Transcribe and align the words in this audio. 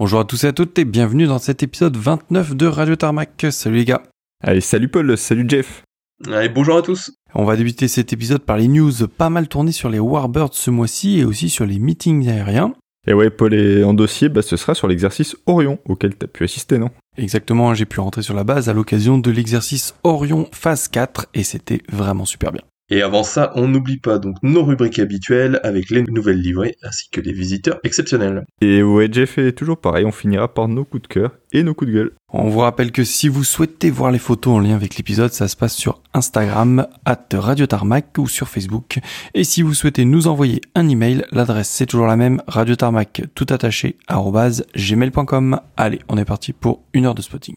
Bonjour 0.00 0.20
à 0.20 0.24
tous 0.24 0.44
et 0.44 0.46
à 0.46 0.52
toutes 0.52 0.78
et 0.78 0.84
bienvenue 0.84 1.26
dans 1.26 1.40
cet 1.40 1.64
épisode 1.64 1.96
29 1.96 2.54
de 2.54 2.66
Radio 2.66 2.94
Tarmac. 2.94 3.46
Salut 3.50 3.78
les 3.78 3.84
gars. 3.84 4.04
Allez, 4.44 4.60
salut 4.60 4.86
Paul, 4.86 5.18
salut 5.18 5.44
Jeff. 5.48 5.82
Allez, 6.24 6.48
bonjour 6.48 6.76
à 6.76 6.82
tous. 6.82 7.10
On 7.34 7.44
va 7.44 7.56
débuter 7.56 7.88
cet 7.88 8.12
épisode 8.12 8.42
par 8.42 8.58
les 8.58 8.68
news 8.68 8.92
pas 9.08 9.28
mal 9.28 9.48
tournées 9.48 9.72
sur 9.72 9.88
les 9.88 9.98
Warbirds 9.98 10.54
ce 10.54 10.70
mois-ci 10.70 11.18
et 11.18 11.24
aussi 11.24 11.48
sur 11.48 11.66
les 11.66 11.80
meetings 11.80 12.28
aériens. 12.28 12.74
Et 13.08 13.12
ouais, 13.12 13.28
Paul 13.28 13.52
est 13.54 13.82
en 13.82 13.92
dossier, 13.92 14.28
bah, 14.28 14.42
ce 14.42 14.56
sera 14.56 14.76
sur 14.76 14.86
l'exercice 14.86 15.36
Orion 15.46 15.80
auquel 15.88 16.16
tu 16.16 16.26
as 16.26 16.28
pu 16.28 16.44
assister, 16.44 16.78
non? 16.78 16.90
Exactement, 17.16 17.74
j'ai 17.74 17.84
pu 17.84 17.98
rentrer 17.98 18.22
sur 18.22 18.34
la 18.34 18.44
base 18.44 18.68
à 18.68 18.74
l'occasion 18.74 19.18
de 19.18 19.32
l'exercice 19.32 19.96
Orion 20.04 20.48
phase 20.52 20.86
4 20.86 21.26
et 21.34 21.42
c'était 21.42 21.82
vraiment 21.90 22.24
super 22.24 22.52
bien. 22.52 22.62
Et 22.90 23.02
avant 23.02 23.22
ça, 23.22 23.52
on 23.54 23.68
n'oublie 23.68 23.98
pas 23.98 24.18
donc 24.18 24.36
nos 24.42 24.64
rubriques 24.64 24.98
habituelles 24.98 25.60
avec 25.62 25.90
les 25.90 26.02
nouvelles 26.04 26.40
livrées 26.40 26.76
ainsi 26.82 27.10
que 27.10 27.20
les 27.20 27.32
visiteurs 27.32 27.80
exceptionnels. 27.84 28.46
Et 28.62 28.82
ouais, 28.82 29.08
Jeff 29.12 29.36
est 29.36 29.52
toujours 29.52 29.78
pareil, 29.78 30.06
on 30.06 30.12
finira 30.12 30.52
par 30.52 30.68
nos 30.68 30.84
coups 30.84 31.02
de 31.02 31.08
cœur 31.08 31.36
et 31.52 31.62
nos 31.62 31.74
coups 31.74 31.90
de 31.90 31.96
gueule. 31.96 32.12
On 32.30 32.48
vous 32.48 32.60
rappelle 32.60 32.92
que 32.92 33.04
si 33.04 33.28
vous 33.28 33.44
souhaitez 33.44 33.90
voir 33.90 34.10
les 34.10 34.18
photos 34.18 34.54
en 34.54 34.60
lien 34.60 34.74
avec 34.74 34.96
l'épisode, 34.96 35.32
ça 35.32 35.48
se 35.48 35.56
passe 35.56 35.74
sur 35.74 36.00
Instagram, 36.14 36.86
at 37.04 37.26
Radio 37.34 37.66
Tarmac 37.66 38.16
ou 38.18 38.26
sur 38.26 38.48
Facebook. 38.48 39.00
Et 39.34 39.44
si 39.44 39.62
vous 39.62 39.74
souhaitez 39.74 40.06
nous 40.06 40.26
envoyer 40.26 40.60
un 40.74 40.88
email, 40.88 41.24
l'adresse 41.30 41.68
c'est 41.68 41.86
toujours 41.86 42.06
la 42.06 42.16
même, 42.16 42.42
radiotarmac 42.46 43.22
tout 43.34 43.46
attaché, 43.50 43.96
gmail.com. 44.08 45.60
Allez, 45.76 45.98
on 46.08 46.16
est 46.16 46.24
parti 46.24 46.52
pour 46.54 46.84
une 46.94 47.04
heure 47.04 47.14
de 47.14 47.22
spotting. 47.22 47.56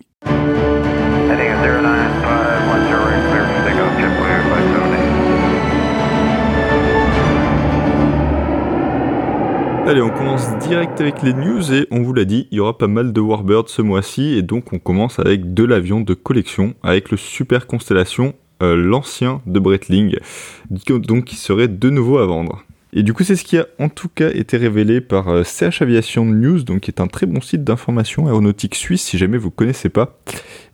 Allez, 9.87 10.01
on 10.01 10.09
commence 10.09 10.57
direct 10.59 11.01
avec 11.01 11.23
les 11.23 11.33
news 11.33 11.73
et 11.73 11.87
on 11.89 12.01
vous 12.01 12.13
l'a 12.13 12.23
dit, 12.23 12.47
il 12.51 12.57
y 12.57 12.59
aura 12.59 12.77
pas 12.77 12.87
mal 12.87 13.11
de 13.11 13.19
Warbirds 13.19 13.67
ce 13.67 13.81
mois-ci 13.81 14.35
et 14.37 14.43
donc 14.43 14.73
on 14.73 14.79
commence 14.79 15.17
avec 15.17 15.53
de 15.53 15.63
l'avion 15.63 16.01
de 16.01 16.13
collection 16.13 16.75
avec 16.83 17.09
le 17.09 17.17
Super 17.17 17.65
Constellation, 17.65 18.35
euh, 18.61 18.75
l'ancien 18.75 19.41
de 19.47 19.59
Breitling, 19.59 20.15
donc 20.87 21.25
qui 21.25 21.35
serait 21.35 21.67
de 21.67 21.89
nouveau 21.89 22.19
à 22.19 22.25
vendre. 22.27 22.63
Et 22.93 23.03
du 23.03 23.13
coup, 23.13 23.23
c'est 23.23 23.35
ce 23.35 23.43
qui 23.43 23.57
a 23.57 23.67
en 23.79 23.89
tout 23.89 24.09
cas 24.09 24.29
été 24.29 24.57
révélé 24.57 25.01
par 25.01 25.45
CH 25.45 25.81
euh, 25.81 25.85
Aviation 25.85 26.25
News, 26.25 26.63
donc 26.63 26.81
qui 26.81 26.91
est 26.91 27.01
un 27.01 27.07
très 27.07 27.25
bon 27.25 27.41
site 27.41 27.63
d'information 27.63 28.27
aéronautique 28.27 28.75
suisse 28.75 29.01
si 29.01 29.17
jamais 29.17 29.37
vous 29.37 29.51
connaissez 29.51 29.89
pas. 29.89 30.19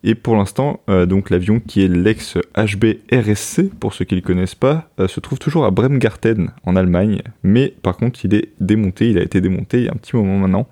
Et 0.04 0.16
pour 0.16 0.36
l'instant, 0.36 0.82
euh, 0.90 1.06
donc 1.06 1.30
l'avion 1.30 1.60
qui 1.60 1.84
est 1.84 1.88
l'ex 1.88 2.38
HB 2.56 2.98
RSC, 3.12 3.70
pour 3.80 3.94
ceux 3.94 4.06
qui 4.06 4.16
ne 4.16 4.20
le 4.22 4.26
connaissent 4.26 4.56
pas, 4.56 4.90
euh, 5.00 5.08
se 5.08 5.20
trouve 5.20 5.40
toujours 5.40 5.66
à 5.66 5.72
Bremgarten 5.72 6.52
en 6.64 6.76
Allemagne, 6.76 7.22
mais 7.44 7.74
par 7.82 7.98
contre, 7.98 8.24
il 8.24 8.34
est 8.36 8.50
démonté, 8.60 9.10
il 9.10 9.18
a 9.18 9.24
été 9.24 9.42
démonté 9.42 9.80
il 9.80 9.86
y 9.86 9.90
a 9.90 9.92
un 9.92 9.98
petit 9.98 10.16
moment 10.16 10.38
maintenant, 10.38 10.68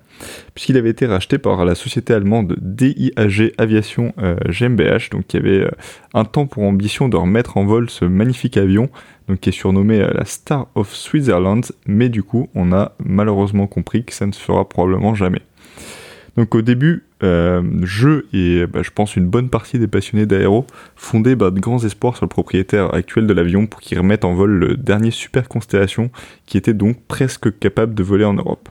puisqu'il 0.54 0.76
avait 0.76 0.90
été 0.90 1.06
racheté 1.06 1.38
par 1.38 1.64
la 1.64 1.74
société 1.74 2.14
allemande 2.14 2.56
DIAG 2.60 3.52
Aviation 3.58 4.14
GmbH, 4.48 5.10
donc 5.10 5.26
qui 5.26 5.36
avait 5.36 5.68
un 6.14 6.24
temps 6.24 6.46
pour 6.46 6.62
ambition 6.62 7.08
de 7.08 7.16
remettre 7.16 7.56
en 7.56 7.66
vol 7.66 7.90
ce 7.90 8.04
magnifique 8.04 8.56
avion 8.56 8.88
donc 9.28 9.40
qui 9.40 9.48
est 9.48 9.52
surnommée 9.52 10.00
euh, 10.00 10.10
la 10.12 10.24
Star 10.24 10.68
of 10.74 10.94
Switzerland, 10.94 11.64
mais 11.86 12.08
du 12.08 12.22
coup 12.22 12.48
on 12.54 12.72
a 12.72 12.92
malheureusement 13.04 13.66
compris 13.66 14.04
que 14.04 14.12
ça 14.12 14.26
ne 14.26 14.32
se 14.32 14.40
fera 14.40 14.68
probablement 14.68 15.14
jamais. 15.14 15.42
Donc 16.36 16.54
au 16.54 16.62
début, 16.62 17.04
euh, 17.22 17.62
je 17.82 18.24
et 18.32 18.66
bah, 18.66 18.82
je 18.82 18.90
pense 18.90 19.16
une 19.16 19.26
bonne 19.26 19.48
partie 19.48 19.78
des 19.78 19.86
passionnés 19.86 20.26
d'aéro 20.26 20.66
fondaient 20.96 21.36
bah, 21.36 21.50
de 21.50 21.60
grands 21.60 21.82
espoirs 21.84 22.16
sur 22.16 22.24
le 22.24 22.28
propriétaire 22.30 22.92
actuel 22.94 23.26
de 23.26 23.32
l'avion 23.32 23.66
pour 23.66 23.80
qu'il 23.80 23.98
remette 23.98 24.24
en 24.24 24.34
vol 24.34 24.50
le 24.50 24.76
dernier 24.76 25.10
Super 25.10 25.48
Constellation 25.48 26.10
qui 26.44 26.58
était 26.58 26.74
donc 26.74 26.98
presque 27.08 27.58
capable 27.58 27.94
de 27.94 28.02
voler 28.02 28.24
en 28.24 28.34
Europe. 28.34 28.68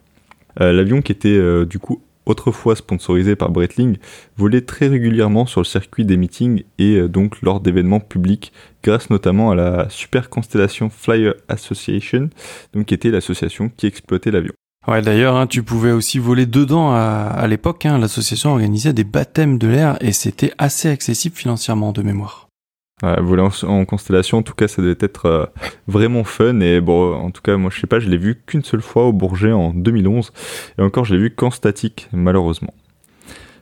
Euh, 0.61 0.71
l'avion 0.71 1.01
qui 1.01 1.11
était 1.11 1.65
du 1.65 1.79
coup 1.79 2.01
autrefois 2.25 2.75
sponsorisé 2.75 3.35
par 3.35 3.51
Breitling, 3.51 3.97
volait 4.37 4.61
très 4.61 4.87
régulièrement 4.87 5.45
sur 5.45 5.61
le 5.61 5.65
circuit 5.65 6.05
des 6.05 6.17
meetings 6.17 6.63
et 6.77 6.97
euh, 6.97 7.07
donc 7.07 7.41
lors 7.41 7.59
d'événements 7.59 7.99
publics, 7.99 8.51
grâce 8.83 9.09
notamment 9.09 9.51
à 9.51 9.55
la 9.55 9.89
Super 9.89 10.29
Constellation 10.29 10.89
Flyer 10.89 11.35
Association, 11.47 12.29
donc 12.73 12.87
qui 12.87 12.93
était 12.93 13.11
l'association 13.11 13.69
qui 13.75 13.87
exploitait 13.87 14.31
l'avion. 14.31 14.53
Ouais, 14.87 15.01
d'ailleurs, 15.01 15.35
hein, 15.35 15.47
tu 15.47 15.63
pouvais 15.63 15.91
aussi 15.91 16.19
voler 16.19 16.45
dedans 16.45 16.91
à, 16.91 17.45
l'époque. 17.47 17.85
Hein, 17.85 17.97
L'association 17.97 18.51
organisait 18.51 18.93
des 18.93 19.03
baptêmes 19.03 19.57
de 19.57 19.67
l'air 19.67 19.97
et 19.99 20.11
c'était 20.11 20.51
assez 20.57 20.89
accessible 20.89 21.35
financièrement 21.35 21.91
de 21.91 22.01
mémoire 22.01 22.45
voler 23.01 23.47
en, 23.63 23.85
constellation, 23.85 24.39
en 24.39 24.41
tout 24.41 24.53
cas, 24.53 24.67
ça 24.67 24.81
devait 24.81 24.95
être 24.99 25.25
euh, 25.25 25.45
vraiment 25.87 26.23
fun. 26.23 26.59
Et 26.61 26.81
bon, 26.81 27.13
en 27.13 27.31
tout 27.31 27.41
cas, 27.41 27.57
moi, 27.57 27.69
je 27.73 27.79
sais 27.79 27.87
pas, 27.87 27.99
je 27.99 28.09
l'ai 28.09 28.17
vu 28.17 28.41
qu'une 28.45 28.63
seule 28.63 28.81
fois 28.81 29.05
au 29.05 29.13
Bourget 29.13 29.51
en 29.51 29.73
2011. 29.73 30.31
Et 30.77 30.81
encore, 30.81 31.05
je 31.05 31.13
l'ai 31.13 31.21
vu 31.21 31.31
qu'en 31.31 31.51
statique, 31.51 32.07
malheureusement. 32.13 32.73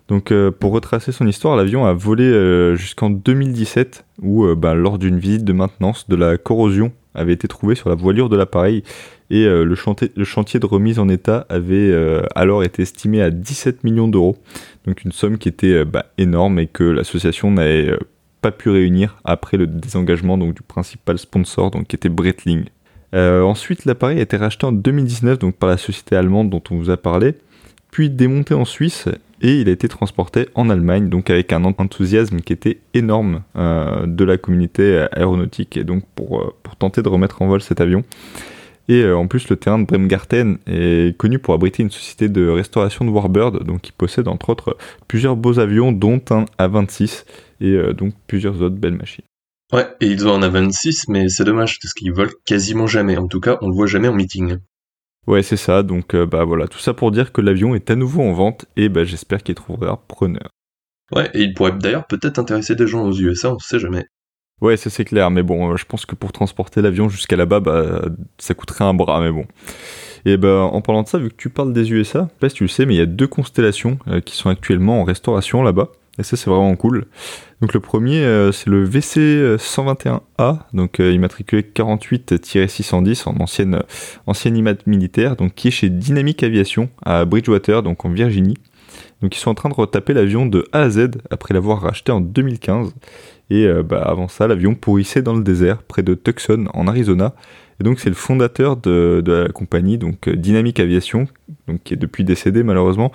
Donc, 0.08 0.32
euh, 0.32 0.52
pour 0.52 0.72
retracer 0.72 1.12
son 1.12 1.28
histoire, 1.28 1.56
l'avion 1.56 1.86
a 1.86 1.94
volé 1.94 2.26
euh, 2.26 2.76
jusqu'en 2.76 3.10
2017, 3.10 4.06
où, 4.22 4.46
bah, 4.56 4.76
lors 4.76 5.00
d'une 5.00 5.18
visite 5.18 5.46
de 5.46 5.54
maintenance, 5.54 6.08
de 6.10 6.16
la 6.16 6.38
corrosion 6.38 6.92
avait 7.16 7.34
été 7.34 7.48
trouvée 7.48 7.76
sur 7.76 7.90
la 7.90 7.96
voilure 7.96 8.30
de 8.30 8.36
l'appareil. 8.36 8.84
Et 9.30 9.46
le, 9.46 9.76
chantier, 9.76 10.12
le, 10.16 10.26
chantier, 10.26 10.60
de 10.60 10.66
remise 10.66 11.00
en 11.00 11.10
état 11.10 11.48
avait 11.50 11.92
alors 12.36 12.64
été 12.64 12.84
estimé 12.84 13.22
à 13.22 13.32
17 13.32 13.84
millions 13.84 14.08
d'euros. 14.08 14.38
Donc, 14.86 15.04
une 15.04 15.12
somme 15.12 15.40
qui 15.40 15.50
était 15.50 15.86
bah, 15.86 16.06
énorme 16.20 16.60
et 16.60 16.68
que 16.68 16.84
l'association 16.84 17.50
n'avait 17.50 17.98
pas 18.44 18.52
pu 18.52 18.70
réunir 18.70 19.18
après 19.24 19.58
le 19.58 19.66
désengagement 19.66 20.38
du 20.38 20.62
principal 20.62 21.18
sponsor 21.18 21.72
donc, 21.72 21.88
qui 21.88 21.96
était 21.96 22.10
Breitling. 22.10 22.66
Euh, 23.16 23.42
ensuite, 23.42 23.86
l'appareil 23.86 24.20
a 24.20 24.22
été 24.22 24.38
racheté 24.38 24.66
en 24.66 24.72
2019 24.72 25.40
donc, 25.40 25.56
par 25.56 25.70
la 25.70 25.78
société 25.78 26.16
allemande 26.16 26.50
dont 26.50 26.62
on 26.70 26.78
vous 26.78 26.90
a 26.90 26.98
parlé, 26.98 27.36
puis 27.90 28.10
démonté 28.10 28.54
en 28.54 28.66
Suisse 28.66 29.08
et 29.44 29.60
il 29.60 29.70
a 29.70 29.72
été 29.72 29.88
transporté 29.88 30.48
en 30.56 30.70
Allemagne, 30.70 31.10
donc 31.10 31.30
avec 31.30 31.54
un 31.54 31.66
enthousiasme 31.66 32.40
qui 32.40 32.54
était 32.54 32.80
énorme 32.94 33.44
euh, 33.56 34.08
de 34.08 34.24
la 34.24 34.38
communauté 34.38 35.06
aéronautique 35.12 35.78
et 35.78 35.84
donc 35.84 36.04
pour, 36.16 36.42
euh, 36.42 36.56
pour 36.64 36.78
tenter 36.78 37.04
de 37.04 37.10
remettre 37.10 37.42
en 37.42 37.48
vol 37.48 37.62
cet 37.62 37.82
avion. 37.82 38.04
Et 38.90 39.06
en 39.10 39.28
plus, 39.28 39.48
le 39.50 39.56
terrain 39.56 39.80
de 39.80 39.86
Bremgarten 39.86 40.58
est 40.68 41.18
connu 41.18 41.40
pour 41.40 41.54
abriter 41.54 41.84
une 41.84 41.92
société 41.92 42.28
de 42.28 42.50
restauration 42.50 43.06
de 43.06 43.12
Warbird, 43.12 43.64
donc 43.64 43.82
qui 43.82 43.94
possède 43.94 44.28
entre 44.28 44.50
autres 44.50 44.78
plusieurs 45.08 45.38
beaux 45.38 45.60
avions, 45.60 45.94
dont 45.94 46.22
un 46.32 46.46
A26 46.60 47.24
et 47.62 47.68
euh, 47.68 47.94
donc 47.94 48.14
plusieurs 48.28 48.62
autres 48.62 48.76
belles 48.76 48.98
machines. 48.98 49.24
Ouais, 49.72 49.88
et 50.02 50.08
ils 50.08 50.28
ont 50.28 50.34
un 50.34 50.48
A26, 50.48 51.06
mais 51.08 51.30
c'est 51.30 51.46
dommage 51.46 51.80
parce 51.82 51.94
qu'ils 51.94 52.12
volent 52.12 52.32
quasiment 52.46 52.86
jamais. 52.86 53.18
En 53.18 53.28
tout 53.28 53.40
cas, 53.40 53.58
on 53.62 53.70
le 53.70 53.74
voit 53.74 53.88
jamais 53.88 54.10
en 54.10 54.14
meeting. 54.14 54.58
Ouais, 55.28 55.44
c'est 55.44 55.58
ça. 55.58 55.84
Donc, 55.84 56.16
euh, 56.16 56.26
bah 56.26 56.44
voilà, 56.44 56.68
tout 56.68 56.80
ça 56.80 56.94
pour 56.94 57.12
dire 57.12 57.32
que 57.32 57.42
l'avion 57.42 57.76
est 57.76 57.90
à 57.90 57.96
nouveau 57.96 58.22
en 58.22 58.34
vente 58.34 58.66
et 58.76 58.90
bah, 58.90 59.04
j'espère 59.04 59.42
qu'il 59.44 59.56
trouvera 59.56 60.02
preneur. 60.08 60.50
Ouais, 61.12 61.30
et 61.34 61.42
il 61.42 61.54
pourrait 61.54 61.74
d'ailleurs 61.74 62.08
peut-être 62.08 62.40
intéresser 62.40 62.76
des 62.76 62.88
gens 62.88 63.06
aux 63.06 63.14
USA, 63.14 63.54
on 63.54 63.60
sait 63.60 63.80
jamais. 63.80 64.06
Ouais, 64.62 64.78
ça 64.78 64.90
c'est 64.90 65.06
clair, 65.06 65.30
mais 65.32 65.44
bon, 65.44 65.74
euh, 65.74 65.78
je 65.78 65.86
pense 65.86 66.06
que 66.06 66.16
pour 66.16 66.32
transporter 66.32 66.82
l'avion 66.82 67.10
jusqu'à 67.10 67.36
là-bas, 67.36 67.60
bah, 67.60 68.02
ça 68.38 68.54
coûterait 68.54 68.86
un 68.86 68.94
bras, 68.94 69.22
mais 69.22 69.32
bon. 69.32 69.46
Et 70.26 70.38
bah, 70.38 70.62
en 70.62 70.82
parlant 70.82 71.04
de 71.04 71.08
ça, 71.08 71.18
vu 71.18 71.30
que 71.30 71.36
tu 71.36 71.50
parles 71.50 71.74
des 71.74 71.92
USA, 71.92 72.20
je 72.20 72.34
sais 72.34 72.40
pas 72.40 72.50
si 72.50 72.56
tu 72.56 72.64
le 72.64 72.70
sais, 72.70 72.86
mais 72.86 72.96
il 72.96 72.98
y 72.98 73.02
a 73.02 73.06
deux 73.06 73.28
constellations 73.28 74.00
qui 74.26 74.36
sont 74.38 74.50
actuellement 74.50 75.02
en 75.02 75.04
restauration 75.04 75.64
là-bas. 75.64 75.92
Et 76.20 76.24
ça, 76.24 76.38
c'est 76.38 76.50
vraiment 76.50 76.76
cool. 76.76 77.06
Donc 77.62 77.74
le 77.74 77.80
premier, 77.80 78.24
euh, 78.24 78.52
c'est 78.52 78.70
le 78.70 78.84
VC 78.84 79.58
121A, 79.58 80.60
donc 80.74 81.00
euh, 81.00 81.12
immatriculé 81.12 81.64
48-610 81.64 83.28
en 83.28 83.40
ancienne, 83.40 83.82
ancienne 84.28 84.58
IMAT 84.58 84.76
militaire, 84.86 85.36
donc 85.36 85.56
qui 85.56 85.70
est 85.70 85.72
chez 85.72 85.90
Dynamic 85.90 86.44
Aviation 86.44 86.90
à 87.04 87.26
Bridgewater, 87.26 87.82
donc 87.82 88.06
en 88.06 88.10
Virginie. 88.10 88.58
Donc 89.22 89.36
ils 89.36 89.40
sont 89.40 89.52
en 89.52 89.56
train 89.56 89.70
de 89.70 89.74
retaper 89.74 90.14
l'avion 90.14 90.46
de 90.46 90.68
A 90.72 90.82
à 90.82 90.90
Z 90.90 91.12
après 91.32 91.54
l'avoir 91.54 91.82
racheté 91.82 92.12
en 92.12 92.22
2015. 92.22 92.94
Et 93.50 93.66
euh, 93.66 93.82
bah, 93.82 94.02
avant 94.02 94.28
ça, 94.28 94.48
l'avion 94.48 94.76
pourrissait 94.76 95.22
dans 95.22 95.34
le 95.34 95.44
désert 95.44 95.84
près 95.84 96.04
de 96.04 96.14
Tucson 96.14 96.68
en 96.74 96.88
Arizona 96.88 97.34
et 97.84 97.86
donc 97.86 98.00
c'est 98.00 98.08
le 98.08 98.16
fondateur 98.16 98.78
de, 98.78 99.22
la 99.26 99.50
compagnie, 99.50 99.98
donc 99.98 100.30
euh, 100.30 100.38
Dynamic 100.38 100.80
Aviation, 100.80 101.28
donc 101.68 101.84
qui 101.84 101.94
est 101.94 101.98
depuis 101.98 102.24
décédé 102.24 102.64
malheureusement, 102.64 103.12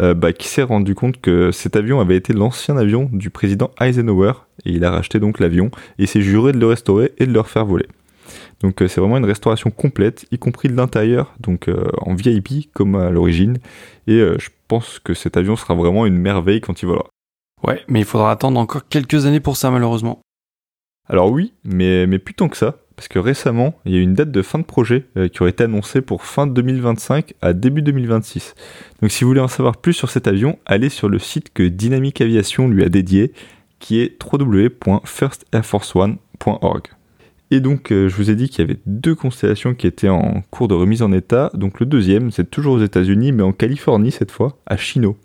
euh, 0.00 0.14
bah, 0.14 0.32
qui 0.32 0.46
s'est 0.46 0.62
rendu 0.62 0.94
compte 0.94 1.20
que 1.20 1.50
cet 1.50 1.74
avion 1.74 1.98
avait 1.98 2.14
été 2.14 2.32
l'ancien 2.32 2.76
avion 2.76 3.10
du 3.12 3.30
président 3.30 3.72
Eisenhower, 3.80 4.34
et 4.64 4.70
il 4.70 4.84
a 4.84 4.92
racheté 4.92 5.18
donc 5.18 5.40
l'avion, 5.40 5.72
et 5.98 6.06
s'est 6.06 6.20
juré 6.20 6.52
de 6.52 6.58
le 6.58 6.66
restaurer 6.66 7.12
et 7.18 7.26
de 7.26 7.32
le 7.32 7.40
refaire 7.40 7.66
voler. 7.66 7.88
Donc 8.60 8.80
euh, 8.80 8.86
c'est 8.86 9.00
vraiment 9.00 9.16
une 9.16 9.24
restauration 9.24 9.72
complète, 9.72 10.24
y 10.30 10.38
compris 10.38 10.68
de 10.68 10.76
l'intérieur, 10.76 11.34
donc 11.40 11.68
en 11.98 12.14
VIP 12.14 12.72
comme 12.72 12.94
à 12.94 13.10
l'origine, 13.10 13.58
et 14.06 14.20
je 14.20 14.50
pense 14.68 15.00
que 15.00 15.14
cet 15.14 15.36
avion 15.36 15.56
sera 15.56 15.74
vraiment 15.74 16.06
une 16.06 16.16
merveille 16.16 16.60
quand 16.60 16.80
il 16.80 16.86
volera. 16.86 17.08
Ouais, 17.66 17.82
mais 17.88 17.98
il 17.98 18.06
faudra 18.06 18.30
attendre 18.30 18.60
encore 18.60 18.86
quelques 18.88 19.26
années 19.26 19.40
pour 19.40 19.56
ça 19.56 19.72
malheureusement. 19.72 20.20
Alors 21.08 21.32
oui, 21.32 21.54
mais, 21.64 22.06
mais 22.06 22.20
plus 22.20 22.34
tant 22.34 22.48
que 22.48 22.56
ça, 22.56 22.76
parce 23.02 23.08
que 23.08 23.18
récemment, 23.18 23.74
il 23.84 23.94
y 23.94 23.96
a 23.96 23.98
eu 23.98 24.02
une 24.02 24.14
date 24.14 24.30
de 24.30 24.42
fin 24.42 24.60
de 24.60 24.64
projet 24.64 25.06
euh, 25.16 25.26
qui 25.26 25.42
aurait 25.42 25.50
été 25.50 25.64
annoncée 25.64 26.02
pour 26.02 26.22
fin 26.22 26.46
2025 26.46 27.34
à 27.42 27.52
début 27.52 27.82
2026. 27.82 28.54
Donc 29.00 29.10
si 29.10 29.24
vous 29.24 29.30
voulez 29.30 29.40
en 29.40 29.48
savoir 29.48 29.78
plus 29.78 29.92
sur 29.92 30.08
cet 30.08 30.28
avion, 30.28 30.56
allez 30.66 30.88
sur 30.88 31.08
le 31.08 31.18
site 31.18 31.52
que 31.52 31.64
Dynamic 31.64 32.20
Aviation 32.20 32.68
lui 32.68 32.84
a 32.84 32.88
dédié, 32.88 33.32
qui 33.80 33.98
est 33.98 34.16
www.firstairforceone.org. 34.22 36.82
Et 37.50 37.58
donc, 37.58 37.90
euh, 37.90 38.08
je 38.08 38.14
vous 38.14 38.30
ai 38.30 38.36
dit 38.36 38.48
qu'il 38.48 38.60
y 38.60 38.64
avait 38.70 38.78
deux 38.86 39.16
constellations 39.16 39.74
qui 39.74 39.88
étaient 39.88 40.08
en 40.08 40.44
cours 40.52 40.68
de 40.68 40.74
remise 40.74 41.02
en 41.02 41.10
état. 41.10 41.50
Donc, 41.54 41.80
le 41.80 41.86
deuxième, 41.86 42.30
c'est 42.30 42.48
toujours 42.48 42.74
aux 42.74 42.82
États-Unis, 42.82 43.32
mais 43.32 43.42
en 43.42 43.50
Californie 43.50 44.12
cette 44.12 44.30
fois, 44.30 44.56
à 44.66 44.76
Chino. 44.76 45.16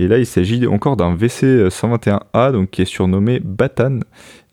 Et 0.00 0.08
là, 0.08 0.16
il 0.16 0.24
s'agit 0.24 0.66
encore 0.66 0.96
d'un 0.96 1.14
VC-121A, 1.14 2.52
donc 2.52 2.70
qui 2.70 2.80
est 2.80 2.86
surnommé 2.86 3.38
Batan, 3.38 3.98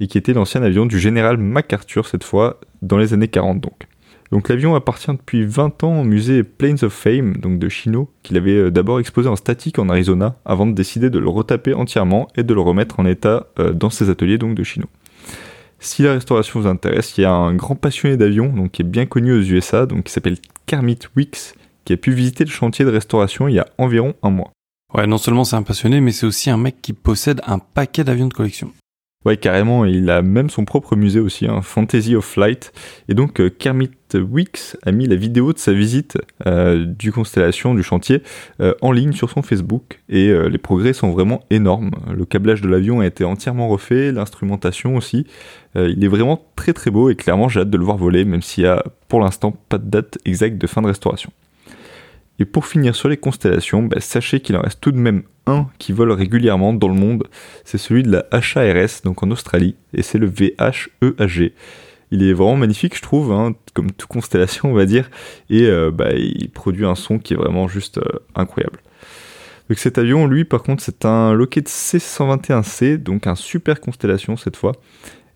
et 0.02 0.08
qui 0.08 0.18
était 0.18 0.34
l'ancien 0.34 0.62
avion 0.62 0.86
du 0.86 1.00
général 1.00 1.38
MacArthur 1.38 2.06
cette 2.06 2.26
fois, 2.26 2.60
dans 2.82 2.98
les 2.98 3.14
années 3.14 3.30
40 3.30 3.62
donc. 3.62 3.88
Donc 4.34 4.50
l'avion 4.50 4.76
appartient 4.76 5.10
depuis 5.10 5.46
20 5.46 5.86
ans 5.86 6.02
au 6.02 6.04
musée 6.04 6.44
Plains 6.44 6.84
of 6.84 6.92
Fame, 6.92 7.38
donc 7.38 7.60
de 7.60 7.70
Chino, 7.70 8.12
qu'il 8.24 8.36
avait 8.36 8.58
euh, 8.58 8.72
d'abord 8.72 9.00
exposé 9.00 9.30
en 9.30 9.38
statique 9.38 9.80
en 9.80 9.88
Arizona, 9.88 10.36
avant 10.44 10.68
de 10.68 10.74
décider 10.74 11.10
de 11.10 11.18
le 11.18 11.30
retaper 11.30 11.74
entièrement 11.74 12.28
et 12.36 12.44
de 12.44 12.54
le 12.54 12.60
remettre 12.60 13.00
en 13.00 13.06
état 13.06 13.48
euh, 13.58 13.72
dans 13.72 13.90
ses 13.90 14.10
ateliers 14.10 14.38
donc 14.38 14.54
de 14.54 14.64
Chino. 14.64 14.88
Si 15.80 16.04
la 16.04 16.12
restauration 16.12 16.60
vous 16.60 16.68
intéresse, 16.68 17.18
il 17.18 17.22
y 17.22 17.24
a 17.24 17.32
un 17.32 17.56
grand 17.56 17.76
passionné 17.76 18.18
d'avions, 18.18 18.52
donc 18.52 18.72
qui 18.72 18.82
est 18.82 18.86
bien 18.86 19.06
connu 19.06 19.32
aux 19.32 19.42
USA, 19.42 19.86
donc 19.86 20.04
qui 20.04 20.12
s'appelle 20.12 20.40
Kermit 20.66 21.00
Wicks, 21.16 21.54
qui 21.86 21.94
a 21.94 21.98
pu 21.98 22.12
visiter 22.12 22.44
le 22.44 22.50
chantier 22.50 22.84
de 22.84 22.92
restauration 22.92 23.48
il 23.48 23.56
y 23.56 23.60
a 23.60 23.68
environ 23.78 24.14
un 24.24 24.32
mois. 24.32 24.52
Ouais, 24.94 25.06
non 25.06 25.18
seulement 25.18 25.44
c'est 25.44 25.56
un 25.56 25.64
passionné, 25.64 26.00
mais 26.00 26.12
c'est 26.12 26.26
aussi 26.26 26.50
un 26.50 26.58
mec 26.58 26.82
qui 26.82 26.94
possède 26.94 27.42
un 27.46 27.60
paquet 27.60 28.04
d'avions 28.04 28.28
de 28.28 28.34
collection. 28.34 28.72
Ouais, 29.26 29.36
carrément, 29.36 29.84
il 29.84 30.10
a 30.10 30.22
même 30.22 30.50
son 30.50 30.64
propre 30.64 30.96
musée 30.96 31.20
aussi, 31.20 31.48
un 31.48 31.62
Fantasy 31.62 32.16
of 32.16 32.24
Flight. 32.24 32.72
Et 33.10 33.14
donc, 33.14 33.42
euh, 33.42 33.50
Kermit 33.50 33.92
Wicks 34.14 34.78
a 34.86 34.94
mis 34.94 35.06
la 35.06 35.18
vidéo 35.18 35.52
de 35.52 35.58
sa 35.58 35.74
visite 35.74 36.18
euh, 36.46 36.86
du 36.86 37.12
constellation, 37.12 37.76
du 37.76 37.84
chantier, 37.84 38.24
euh, 38.62 38.74
en 38.82 38.94
ligne 38.94 39.12
sur 39.12 39.30
son 39.30 39.42
Facebook. 39.42 40.02
Et 40.08 40.32
les 40.32 40.58
progrès 40.58 40.94
sont 40.94 41.12
vraiment 41.12 41.44
énormes. 41.50 41.92
Le 42.10 42.24
câblage 42.24 42.62
de 42.62 42.70
l'avion 42.70 43.02
a 43.02 43.06
été 43.06 43.26
entièrement 43.26 43.68
refait, 43.68 44.14
l'instrumentation 44.14 44.96
aussi. 44.96 45.28
il 45.76 46.02
est 46.02 46.08
vraiment 46.08 46.42
très 46.56 46.72
très 46.72 46.90
beau 46.90 47.10
et 47.10 47.16
clairement, 47.16 47.50
j'ai 47.50 47.60
hâte 47.60 47.70
de 47.70 47.78
le 47.78 47.84
voir 47.84 47.98
voler, 47.98 48.24
même 48.24 48.42
s'il 48.42 48.64
y 48.64 48.68
a 48.68 48.82
pour 49.10 49.20
l'instant 49.20 49.52
pas 49.68 49.78
de 49.78 49.90
date 49.90 50.18
exacte 50.24 50.58
de 50.58 50.68
fin 50.68 50.82
de 50.82 50.88
restauration. 50.88 51.32
Et 52.40 52.46
pour 52.46 52.66
finir 52.66 52.96
sur 52.96 53.10
les 53.10 53.18
constellations, 53.18 53.84
bah, 53.84 54.00
sachez 54.00 54.40
qu'il 54.40 54.56
en 54.56 54.62
reste 54.62 54.80
tout 54.82 54.92
de 54.92 54.98
même 54.98 55.24
un 55.48 55.68
qui 55.80 55.92
vole 55.92 56.12
régulièrement 56.12 56.74
dans 56.74 56.88
le 56.88 56.94
monde. 56.94 57.24
C'est 57.64 57.78
celui 57.78 58.04
de 58.04 58.12
la 58.12 58.26
HARS, 58.32 59.02
donc 59.04 59.24
en 59.24 59.32
Australie, 59.32 59.76
et 59.94 60.04
c'est 60.04 60.18
le 60.18 60.28
VHEAG. 60.28 61.54
Il 62.12 62.24
est 62.24 62.34
vraiment 62.34 62.56
magnifique, 62.56 62.96
je 62.96 63.02
trouve, 63.02 63.32
hein, 63.32 63.54
comme 63.74 63.92
toute 63.92 64.08
constellation, 64.08 64.72
on 64.72 64.74
va 64.74 64.86
dire, 64.86 65.10
et 65.50 65.66
euh, 65.66 65.92
bah, 65.92 66.14
il 66.14 66.50
produit 66.50 66.86
un 66.86 66.96
son 66.96 67.20
qui 67.20 67.34
est 67.34 67.38
vraiment 67.38 67.68
juste 67.68 67.98
euh, 67.98 68.20
incroyable. 68.36 68.80
Donc 69.70 69.80
cet 69.80 69.98
avion, 69.98 70.28
lui, 70.28 70.46
par 70.46 70.64
contre, 70.64 70.82
c'est 70.82 71.04
un 71.04 71.34
Lockheed 71.34 71.68
C-121C, 71.68 72.98
donc 72.98 73.28
un 73.28 73.36
super 73.36 73.82
constellation 73.82 74.38
cette 74.38 74.56
fois. 74.56 74.74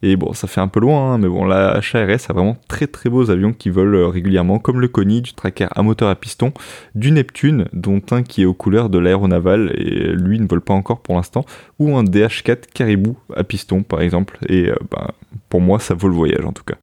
Et 0.04 0.16
bon, 0.16 0.34
ça 0.34 0.48
fait 0.48 0.62
un 0.62 0.68
peu 0.68 0.80
loin, 0.80 1.14
hein, 1.14 1.18
mais 1.18 1.28
bon, 1.28 1.46
la 1.46 1.80
HRS 1.80 2.30
a 2.30 2.34
vraiment 2.34 2.58
très 2.68 2.88
très 2.88 3.10
beaux 3.10 3.30
avions 3.30 3.54
qui 3.54 3.70
volent 3.70 3.98
euh, 3.98 4.08
régulièrement, 4.08 4.58
comme 4.60 4.80
le 4.80 4.88
Connie, 4.88 5.22
du 5.22 5.34
tracker 5.34 5.68
à 5.72 5.84
moteur 5.84 6.10
à 6.10 6.16
piston, 6.16 6.54
du 6.96 7.12
Neptune, 7.12 7.68
dont 7.74 8.02
un 8.12 8.24
qui 8.24 8.42
est 8.42 8.46
aux 8.46 8.54
couleurs 8.54 8.90
de 8.90 8.98
l'aéronaval, 8.98 9.74
et 9.76 10.14
lui 10.14 10.40
ne 10.40 10.48
vole 10.48 10.62
pas 10.62 10.74
encore 10.74 11.02
pour 11.02 11.16
l'instant, 11.16 11.46
ou 11.80 11.96
un 11.96 12.04
DH4 12.04 12.72
Caribou 12.74 13.18
à 13.36 13.44
piston 13.44 13.84
par 13.84 14.02
exemple, 14.02 14.40
et 14.48 14.70
euh, 14.70 14.76
bah, 14.90 15.14
pour 15.50 15.62
moi 15.62 15.80
ça 15.80 15.94
vaut 15.94 16.08
le 16.08 16.16
voyage 16.16 16.46
en 16.46 16.52
tout 16.52 16.64
cas. 16.64 16.76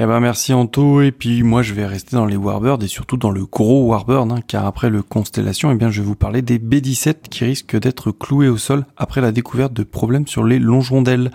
Eh 0.00 0.06
ben 0.06 0.20
merci 0.20 0.54
Anto 0.54 1.02
et 1.02 1.10
puis 1.10 1.42
moi 1.42 1.62
je 1.62 1.74
vais 1.74 1.84
rester 1.84 2.14
dans 2.14 2.24
les 2.24 2.36
Warbirds 2.36 2.84
et 2.84 2.86
surtout 2.86 3.16
dans 3.16 3.32
le 3.32 3.44
gros 3.46 3.84
Warbird 3.88 4.30
hein, 4.30 4.38
car 4.46 4.64
après 4.64 4.90
le 4.90 5.02
Constellation 5.02 5.72
eh 5.72 5.74
bien 5.74 5.90
je 5.90 6.00
vais 6.00 6.06
vous 6.06 6.14
parler 6.14 6.40
des 6.40 6.60
B17 6.60 7.22
qui 7.28 7.44
risquent 7.44 7.76
d'être 7.76 8.12
cloués 8.12 8.46
au 8.46 8.58
sol 8.58 8.86
après 8.96 9.20
la 9.20 9.32
découverte 9.32 9.72
de 9.72 9.82
problèmes 9.82 10.28
sur 10.28 10.44
les 10.44 10.60
longerons 10.60 11.02
d'ailes. 11.02 11.32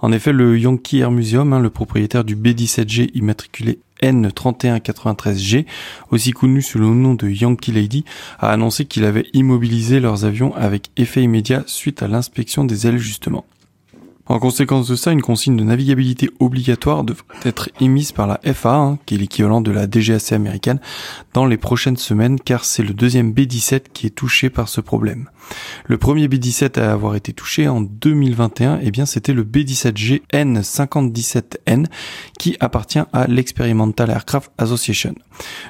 En 0.00 0.10
effet 0.10 0.32
le 0.32 0.58
Yankee 0.58 0.98
Air 0.98 1.12
Museum, 1.12 1.52
hein, 1.52 1.60
le 1.60 1.70
propriétaire 1.70 2.24
du 2.24 2.34
B17G 2.34 3.10
immatriculé 3.14 3.78
N3193G, 4.02 5.66
aussi 6.10 6.32
connu 6.32 6.62
sous 6.62 6.80
le 6.80 6.86
nom 6.86 7.14
de 7.14 7.28
Yankee 7.28 7.70
Lady, 7.70 8.04
a 8.40 8.50
annoncé 8.50 8.86
qu'il 8.86 9.04
avait 9.04 9.26
immobilisé 9.34 10.00
leurs 10.00 10.24
avions 10.24 10.52
avec 10.56 10.90
effet 10.96 11.22
immédiat 11.22 11.62
suite 11.66 12.02
à 12.02 12.08
l'inspection 12.08 12.64
des 12.64 12.88
ailes 12.88 12.98
justement. 12.98 13.44
En 14.26 14.38
conséquence 14.38 14.86
de 14.88 14.94
ça, 14.94 15.10
une 15.10 15.22
consigne 15.22 15.56
de 15.56 15.64
navigabilité 15.64 16.30
obligatoire 16.38 17.02
devrait 17.02 17.24
être 17.44 17.68
émise 17.80 18.12
par 18.12 18.26
la 18.26 18.40
FAA, 18.52 18.76
hein, 18.76 18.98
qui 19.04 19.14
est 19.14 19.18
l'équivalent 19.18 19.60
de 19.60 19.72
la 19.72 19.86
DGAC 19.86 20.32
américaine, 20.32 20.80
dans 21.32 21.46
les 21.46 21.56
prochaines 21.56 21.96
semaines, 21.96 22.38
car 22.38 22.64
c'est 22.64 22.84
le 22.84 22.94
deuxième 22.94 23.32
B-17 23.32 23.84
qui 23.92 24.06
est 24.06 24.10
touché 24.10 24.48
par 24.50 24.68
ce 24.68 24.80
problème. 24.80 25.28
Le 25.86 25.98
premier 25.98 26.28
B-17 26.28 26.80
à 26.80 26.92
avoir 26.92 27.14
été 27.16 27.32
touché 27.32 27.68
en 27.68 27.80
2021, 27.80 28.80
eh 28.82 28.90
bien 28.90 29.06
c'était 29.06 29.32
le 29.32 29.42
B-17G 29.42 30.22
N5017N, 30.32 31.86
qui 32.38 32.56
appartient 32.60 33.02
à 33.12 33.26
l'Experimental 33.26 34.10
Aircraft 34.10 34.50
Association. 34.58 35.14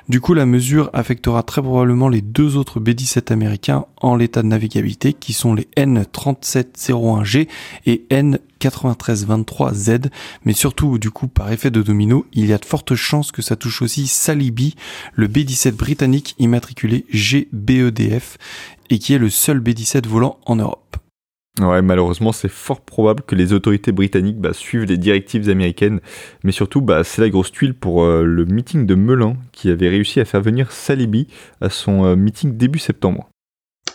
Du 0.09 0.21
coup, 0.21 0.35
la 0.35 0.47
mesure 0.47 0.91
affectera 0.93 1.43
très 1.43 1.63
probablement 1.63 2.09
les 2.09 2.23
deux 2.23 2.57
autres 2.57 2.81
B-17 2.81 3.33
américains 3.33 3.87
en 4.01 4.17
l'état 4.17 4.43
de 4.43 4.49
navigabilité, 4.49 5.13
qui 5.13 5.33
sont 5.33 5.55
les 5.55 5.69
N3701G 5.77 7.49
et 7.87 8.05
N 8.11 8.39
9323Z, 8.61 10.11
mais 10.45 10.53
surtout 10.53 10.99
du 10.99 11.11
coup 11.11 11.29
par 11.29 11.51
effet 11.51 11.71
de 11.71 11.83
domino, 11.83 12.27
il 12.33 12.47
y 12.47 12.53
a 12.53 12.59
de 12.59 12.65
fortes 12.65 12.95
chances 12.95 13.33
que 13.33 13.43
ça 13.43 13.57
touche 13.57 13.83
aussi 13.83 14.07
Salibi, 14.07 14.77
le 15.15 15.27
B-17 15.27 15.73
britannique 15.73 16.35
immatriculé 16.39 17.07
GBEDF 17.11 18.37
et 18.91 18.99
qui 18.99 19.15
est 19.15 19.19
le 19.19 19.31
seul 19.31 19.61
B-17 19.61 20.07
volant 20.07 20.39
en 20.45 20.57
Europe. 20.57 20.97
Ouais, 21.61 21.83
malheureusement, 21.83 22.33
c'est 22.33 22.51
fort 22.51 22.81
probable 22.81 23.23
que 23.23 23.35
les 23.35 23.53
autorités 23.53 23.93
britanniques 23.93 24.39
bah, 24.39 24.53
suivent 24.53 24.85
les 24.85 24.97
directives 24.97 25.49
américaines, 25.51 26.01
mais 26.43 26.53
surtout, 26.53 26.81
bah, 26.81 27.05
c'est 27.05 27.21
la 27.21 27.29
grosse 27.29 27.53
tuile 27.53 27.75
pour 27.75 28.05
euh, 28.05 28.25
le 28.25 28.45
meeting 28.47 28.87
de 28.87 28.95
Melun 28.95 29.37
qui 29.53 29.69
avait 29.69 29.89
réussi 29.89 30.21
à 30.21 30.25
faire 30.25 30.41
venir 30.41 30.73
Salibi 30.73 31.27
à 31.61 31.69
son 31.69 32.05
euh, 32.05 32.17
meeting 32.17 32.57
début 32.57 32.79
septembre. 32.79 33.29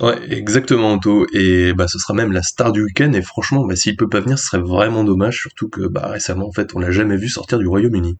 Ouais, 0.01 0.17
exactement, 0.29 0.91
Anto. 0.91 1.25
Et 1.33 1.73
bah, 1.73 1.87
ce 1.87 1.97
sera 1.97 2.13
même 2.13 2.33
la 2.33 2.43
star 2.43 2.71
du 2.71 2.83
week-end. 2.83 3.13
Et 3.13 3.21
franchement, 3.21 3.65
bah, 3.65 3.75
s'il 3.75 3.95
peut 3.95 4.09
pas 4.09 4.19
venir, 4.19 4.37
ce 4.37 4.47
serait 4.47 4.61
vraiment 4.61 5.03
dommage. 5.03 5.39
Surtout 5.39 5.69
que 5.69 5.87
bah, 5.87 6.07
récemment, 6.07 6.47
en 6.47 6.51
fait, 6.51 6.75
on 6.75 6.79
l'a 6.79 6.91
jamais 6.91 7.15
vu 7.15 7.29
sortir 7.29 7.57
du 7.57 7.67
Royaume-Uni. 7.67 8.17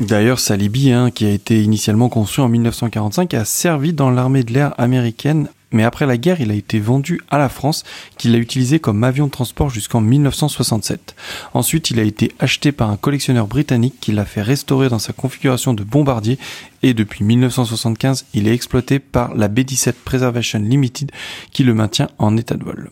D'ailleurs, 0.00 0.40
Salibi, 0.40 0.90
hein, 0.90 1.10
qui 1.10 1.24
a 1.24 1.30
été 1.30 1.62
initialement 1.62 2.08
conçu 2.08 2.40
en 2.40 2.48
1945, 2.48 3.32
a 3.34 3.44
servi 3.44 3.92
dans 3.92 4.10
l'armée 4.10 4.42
de 4.42 4.52
l'air 4.52 4.74
américaine 4.78 5.48
mais 5.74 5.82
après 5.82 6.06
la 6.06 6.16
guerre, 6.16 6.40
il 6.40 6.50
a 6.50 6.54
été 6.54 6.78
vendu 6.78 7.20
à 7.28 7.36
la 7.36 7.50
France, 7.50 7.84
qui 8.16 8.28
l'a 8.28 8.38
utilisé 8.38 8.78
comme 8.78 9.04
avion 9.04 9.26
de 9.26 9.30
transport 9.30 9.68
jusqu'en 9.68 10.00
1967. 10.00 11.14
Ensuite, 11.52 11.90
il 11.90 11.98
a 11.98 12.04
été 12.04 12.32
acheté 12.38 12.72
par 12.72 12.90
un 12.90 12.96
collectionneur 12.96 13.46
britannique 13.46 13.96
qui 14.00 14.12
l'a 14.12 14.24
fait 14.24 14.40
restaurer 14.40 14.88
dans 14.88 14.98
sa 14.98 15.12
configuration 15.12 15.74
de 15.74 15.84
bombardier, 15.84 16.38
et 16.82 16.94
depuis 16.94 17.24
1975, 17.24 18.26
il 18.34 18.48
est 18.48 18.54
exploité 18.54 19.00
par 19.00 19.34
la 19.34 19.48
B-17 19.48 19.92
Preservation 20.04 20.60
Limited, 20.60 21.10
qui 21.52 21.64
le 21.64 21.74
maintient 21.74 22.08
en 22.18 22.36
état 22.36 22.54
de 22.54 22.64
vol. 22.64 22.90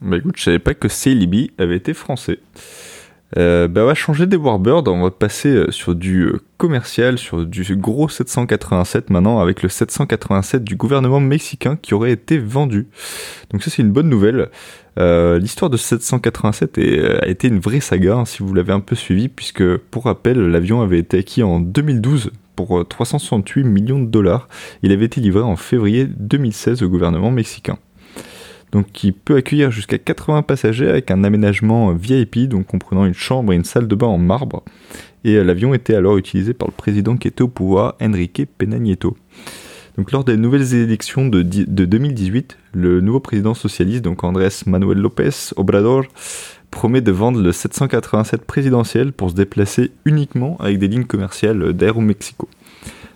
Bah 0.00 0.16
écoute, 0.16 0.36
je 0.36 0.44
savais 0.44 0.58
pas 0.58 0.74
que 0.74 0.88
Célibi 0.88 1.50
avait 1.58 1.76
été 1.76 1.92
français. 1.94 2.38
Euh, 3.38 3.66
bah 3.66 3.82
on 3.82 3.86
va 3.86 3.94
changer 3.94 4.26
des 4.26 4.36
Warbirds, 4.36 4.86
on 4.88 5.02
va 5.02 5.10
passer 5.10 5.48
euh, 5.48 5.70
sur 5.70 5.94
du 5.94 6.24
euh, 6.24 6.40
commercial, 6.58 7.16
sur 7.16 7.46
du 7.46 7.76
gros 7.76 8.08
787 8.08 9.10
maintenant, 9.10 9.40
avec 9.40 9.62
le 9.62 9.68
787 9.68 10.62
du 10.62 10.76
gouvernement 10.76 11.20
mexicain 11.20 11.76
qui 11.80 11.94
aurait 11.94 12.12
été 12.12 12.38
vendu. 12.38 12.88
Donc 13.50 13.62
ça 13.62 13.70
c'est 13.70 13.82
une 13.82 13.92
bonne 13.92 14.08
nouvelle. 14.08 14.50
L'histoire 14.98 15.70
de 15.70 15.78
787 15.78 16.78
a 17.22 17.26
été 17.26 17.48
une 17.48 17.60
vraie 17.60 17.80
saga, 17.80 18.16
hein, 18.16 18.24
si 18.26 18.42
vous 18.42 18.52
l'avez 18.52 18.74
un 18.74 18.80
peu 18.80 18.94
suivi, 18.94 19.28
puisque 19.28 19.78
pour 19.78 20.04
rappel, 20.04 20.38
l'avion 20.38 20.82
avait 20.82 20.98
été 20.98 21.18
acquis 21.18 21.42
en 21.42 21.60
2012 21.60 22.30
pour 22.56 22.86
368 22.86 23.64
millions 23.64 24.00
de 24.00 24.06
dollars. 24.06 24.48
Il 24.82 24.92
avait 24.92 25.06
été 25.06 25.22
livré 25.22 25.40
en 25.42 25.56
février 25.56 26.04
2016 26.04 26.82
au 26.82 26.90
gouvernement 26.90 27.30
mexicain 27.30 27.78
qui 28.80 29.12
peut 29.12 29.36
accueillir 29.36 29.70
jusqu'à 29.70 29.98
80 29.98 30.42
passagers 30.42 30.88
avec 30.88 31.10
un 31.10 31.24
aménagement 31.24 31.92
VIP, 31.92 32.48
donc 32.48 32.66
comprenant 32.66 33.04
une 33.04 33.14
chambre 33.14 33.52
et 33.52 33.56
une 33.56 33.64
salle 33.64 33.86
de 33.86 33.94
bain 33.94 34.06
en 34.06 34.18
marbre. 34.18 34.64
Et 35.24 35.36
euh, 35.36 35.44
l'avion 35.44 35.74
était 35.74 35.94
alors 35.94 36.16
utilisé 36.16 36.54
par 36.54 36.68
le 36.68 36.74
président 36.74 37.16
qui 37.16 37.28
était 37.28 37.42
au 37.42 37.48
pouvoir, 37.48 37.96
Enrique 38.00 38.48
Pena 38.58 38.78
Nieto. 38.78 39.16
Donc 39.98 40.10
lors 40.10 40.24
des 40.24 40.38
nouvelles 40.38 40.74
élections 40.74 41.28
de, 41.28 41.42
2018, 41.42 42.56
le 42.72 43.02
nouveau 43.02 43.20
président 43.20 43.52
socialiste, 43.52 44.02
donc 44.02 44.24
Andrés 44.24 44.48
Manuel 44.66 44.98
López 44.98 45.52
Obrador, 45.56 46.04
promet 46.70 47.02
de 47.02 47.12
vendre 47.12 47.42
le 47.42 47.52
787 47.52 48.46
présidentiel 48.46 49.12
pour 49.12 49.30
se 49.30 49.34
déplacer 49.34 49.92
uniquement 50.06 50.56
avec 50.60 50.78
des 50.78 50.88
lignes 50.88 51.04
commerciales 51.04 51.74
d'Aeromexico. 51.74 52.48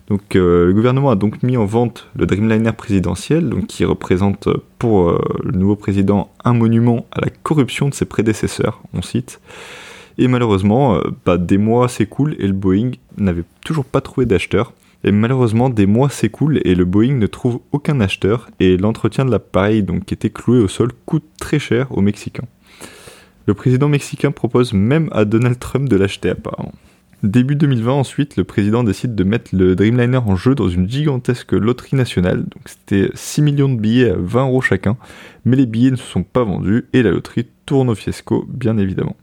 Donc 0.09 0.35
euh, 0.35 0.67
le 0.67 0.73
gouvernement 0.73 1.09
a 1.09 1.15
donc 1.15 1.43
mis 1.43 1.57
en 1.57 1.65
vente 1.65 2.07
le 2.15 2.25
Dreamliner 2.25 2.71
présidentiel, 2.71 3.53
qui 3.67 3.83
représente 3.83 4.47
euh, 4.47 4.63
pour 4.79 5.09
euh, 5.09 5.21
le 5.43 5.57
nouveau 5.57 5.75
président 5.75 6.31
un 6.45 6.53
monument 6.53 7.05
à 7.11 7.21
la 7.21 7.29
corruption 7.43 7.89
de 7.89 7.93
ses 7.93 8.05
prédécesseurs, 8.05 8.81
on 8.93 9.01
cite. 9.01 9.41
Et 10.17 10.27
malheureusement, 10.27 10.99
bah, 11.25 11.37
des 11.37 11.59
mois 11.59 11.87
s'écoulent 11.87 12.35
et 12.39 12.47
le 12.47 12.53
Boeing 12.53 12.93
n'avait 13.17 13.43
toujours 13.63 13.85
pas 13.85 14.01
trouvé 14.01 14.25
d'acheteur. 14.25 14.73
Et 15.03 15.11
malheureusement, 15.11 15.69
des 15.69 15.85
mois 15.85 16.09
s'écoulent 16.09 16.59
et 16.65 16.73
le 16.73 16.85
Boeing 16.85 17.19
ne 17.19 17.27
trouve 17.27 17.59
aucun 17.71 17.99
acheteur 17.99 18.49
et 18.59 18.77
l'entretien 18.77 19.25
de 19.25 19.31
l'appareil, 19.31 19.83
donc 19.83 20.05
qui 20.05 20.15
était 20.15 20.31
cloué 20.31 20.57
au 20.57 20.67
sol, 20.67 20.91
coûte 21.05 21.25
très 21.39 21.59
cher 21.59 21.91
aux 21.91 22.01
Mexicains. 22.01 22.47
Le 23.45 23.53
président 23.53 23.89
mexicain 23.89 24.31
propose 24.31 24.73
même 24.73 25.07
à 25.11 25.23
Donald 25.23 25.59
Trump 25.59 25.87
de 25.87 25.95
l'acheter 25.95 26.31
apparemment. 26.31 26.73
Début 27.23 27.55
2020 27.55 27.93
ensuite, 27.93 28.37
le 28.37 28.43
président 28.43 28.83
décide 28.83 29.15
de 29.15 29.23
mettre 29.23 29.55
le 29.55 29.75
Dreamliner 29.75 30.17
en 30.17 30.35
jeu 30.35 30.53
dans 30.53 30.69
une 30.69 30.87
gigantesque 30.87 31.53
loterie 31.53 31.95
nationale. 31.95 32.43
Donc 32.43 32.61
c'était 32.65 33.09
6 33.15 33.41
millions 33.41 33.69
de 33.69 33.79
billets 33.79 34.11
à 34.11 34.15
20 34.17 34.45
euros 34.47 34.61
chacun, 34.61 34.97
mais 35.43 35.55
les 35.55 35.65
billets 35.65 35.91
ne 35.91 35.95
se 35.95 36.05
sont 36.05 36.23
pas 36.23 36.43
vendus 36.43 36.85
et 36.93 37.01
la 37.01 37.09
loterie 37.09 37.47
tourne 37.65 37.89
au 37.89 37.95
fiasco, 37.95 38.45
bien 38.47 38.77
évidemment. 38.77 39.15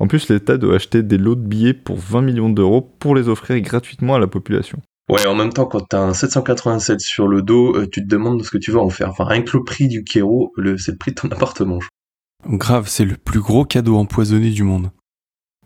En 0.00 0.08
plus, 0.08 0.28
l'État 0.28 0.56
doit 0.56 0.76
acheter 0.76 1.02
des 1.02 1.18
lots 1.18 1.36
de 1.36 1.46
billets 1.46 1.74
pour 1.74 1.96
20 1.96 2.22
millions 2.22 2.50
d'euros 2.50 2.82
pour 2.98 3.14
les 3.14 3.28
offrir 3.28 3.60
gratuitement 3.60 4.16
à 4.16 4.18
la 4.18 4.26
population. 4.26 4.80
Ouais, 5.08 5.26
en 5.26 5.34
même 5.34 5.52
temps, 5.52 5.64
quand 5.66 5.80
t'as 5.88 6.00
un 6.00 6.14
787 6.14 7.00
sur 7.00 7.28
le 7.28 7.42
dos, 7.42 7.74
euh, 7.74 7.88
tu 7.90 8.02
te 8.02 8.08
demandes 8.08 8.42
ce 8.44 8.50
que 8.50 8.58
tu 8.58 8.70
vas 8.70 8.80
en 8.80 8.90
faire. 8.90 9.10
Enfin, 9.10 9.24
rien 9.24 9.42
que 9.42 9.56
le 9.56 9.64
prix 9.64 9.88
du 9.88 10.04
Kero, 10.04 10.52
c'est 10.76 10.92
le 10.92 10.98
prix 10.98 11.12
de 11.12 11.16
ton 11.16 11.28
appartement. 11.32 11.78
Grave, 12.46 12.88
c'est 12.88 13.04
le 13.04 13.16
plus 13.16 13.40
gros 13.40 13.64
cadeau 13.64 13.96
empoisonné 13.96 14.50
du 14.50 14.64
monde. 14.64 14.90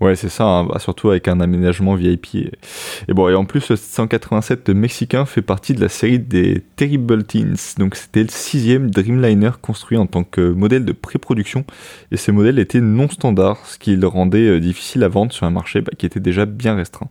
Ouais, 0.03 0.17
c'est 0.17 0.29
ça, 0.29 0.45
hein. 0.45 0.65
bah, 0.65 0.81
surtout 0.81 1.11
avec 1.11 1.29
un 1.29 1.39
aménagement 1.39 1.95
VIP. 1.95 2.35
Et 2.35 3.15
bon, 3.15 3.29
et 3.29 3.37
en 3.37 3.45
plus, 3.45 3.69
le 3.71 3.77
787 3.77 4.71
mexicain 4.71 5.25
fait 5.27 5.43
partie 5.43 5.75
de 5.75 5.81
la 5.81 5.89
série 5.89 6.19
des 6.19 6.61
Terrible 6.75 7.23
Teens. 7.23 7.77
Donc, 7.79 7.95
c'était 7.95 8.25
le 8.25 8.29
sixième 8.29 8.91
Dreamliner 8.91 9.53
construit 9.63 9.97
en 9.97 10.07
tant 10.07 10.25
que 10.25 10.41
modèle 10.41 10.85
de 10.85 10.91
pré-production. 10.91 11.65
Et 12.11 12.17
ces 12.17 12.33
modèles 12.33 12.59
étaient 12.59 12.81
non 12.81 13.09
standards, 13.09 13.65
ce 13.65 13.79
qui 13.79 13.95
le 13.95 14.09
rendait 14.09 14.49
euh, 14.49 14.59
difficile 14.59 15.05
à 15.05 15.09
vendre 15.09 15.31
sur 15.31 15.47
un 15.47 15.51
marché 15.51 15.83
bah, 15.83 15.93
qui 15.97 16.05
était 16.05 16.19
déjà 16.19 16.47
bien 16.47 16.75
restreint. 16.75 17.09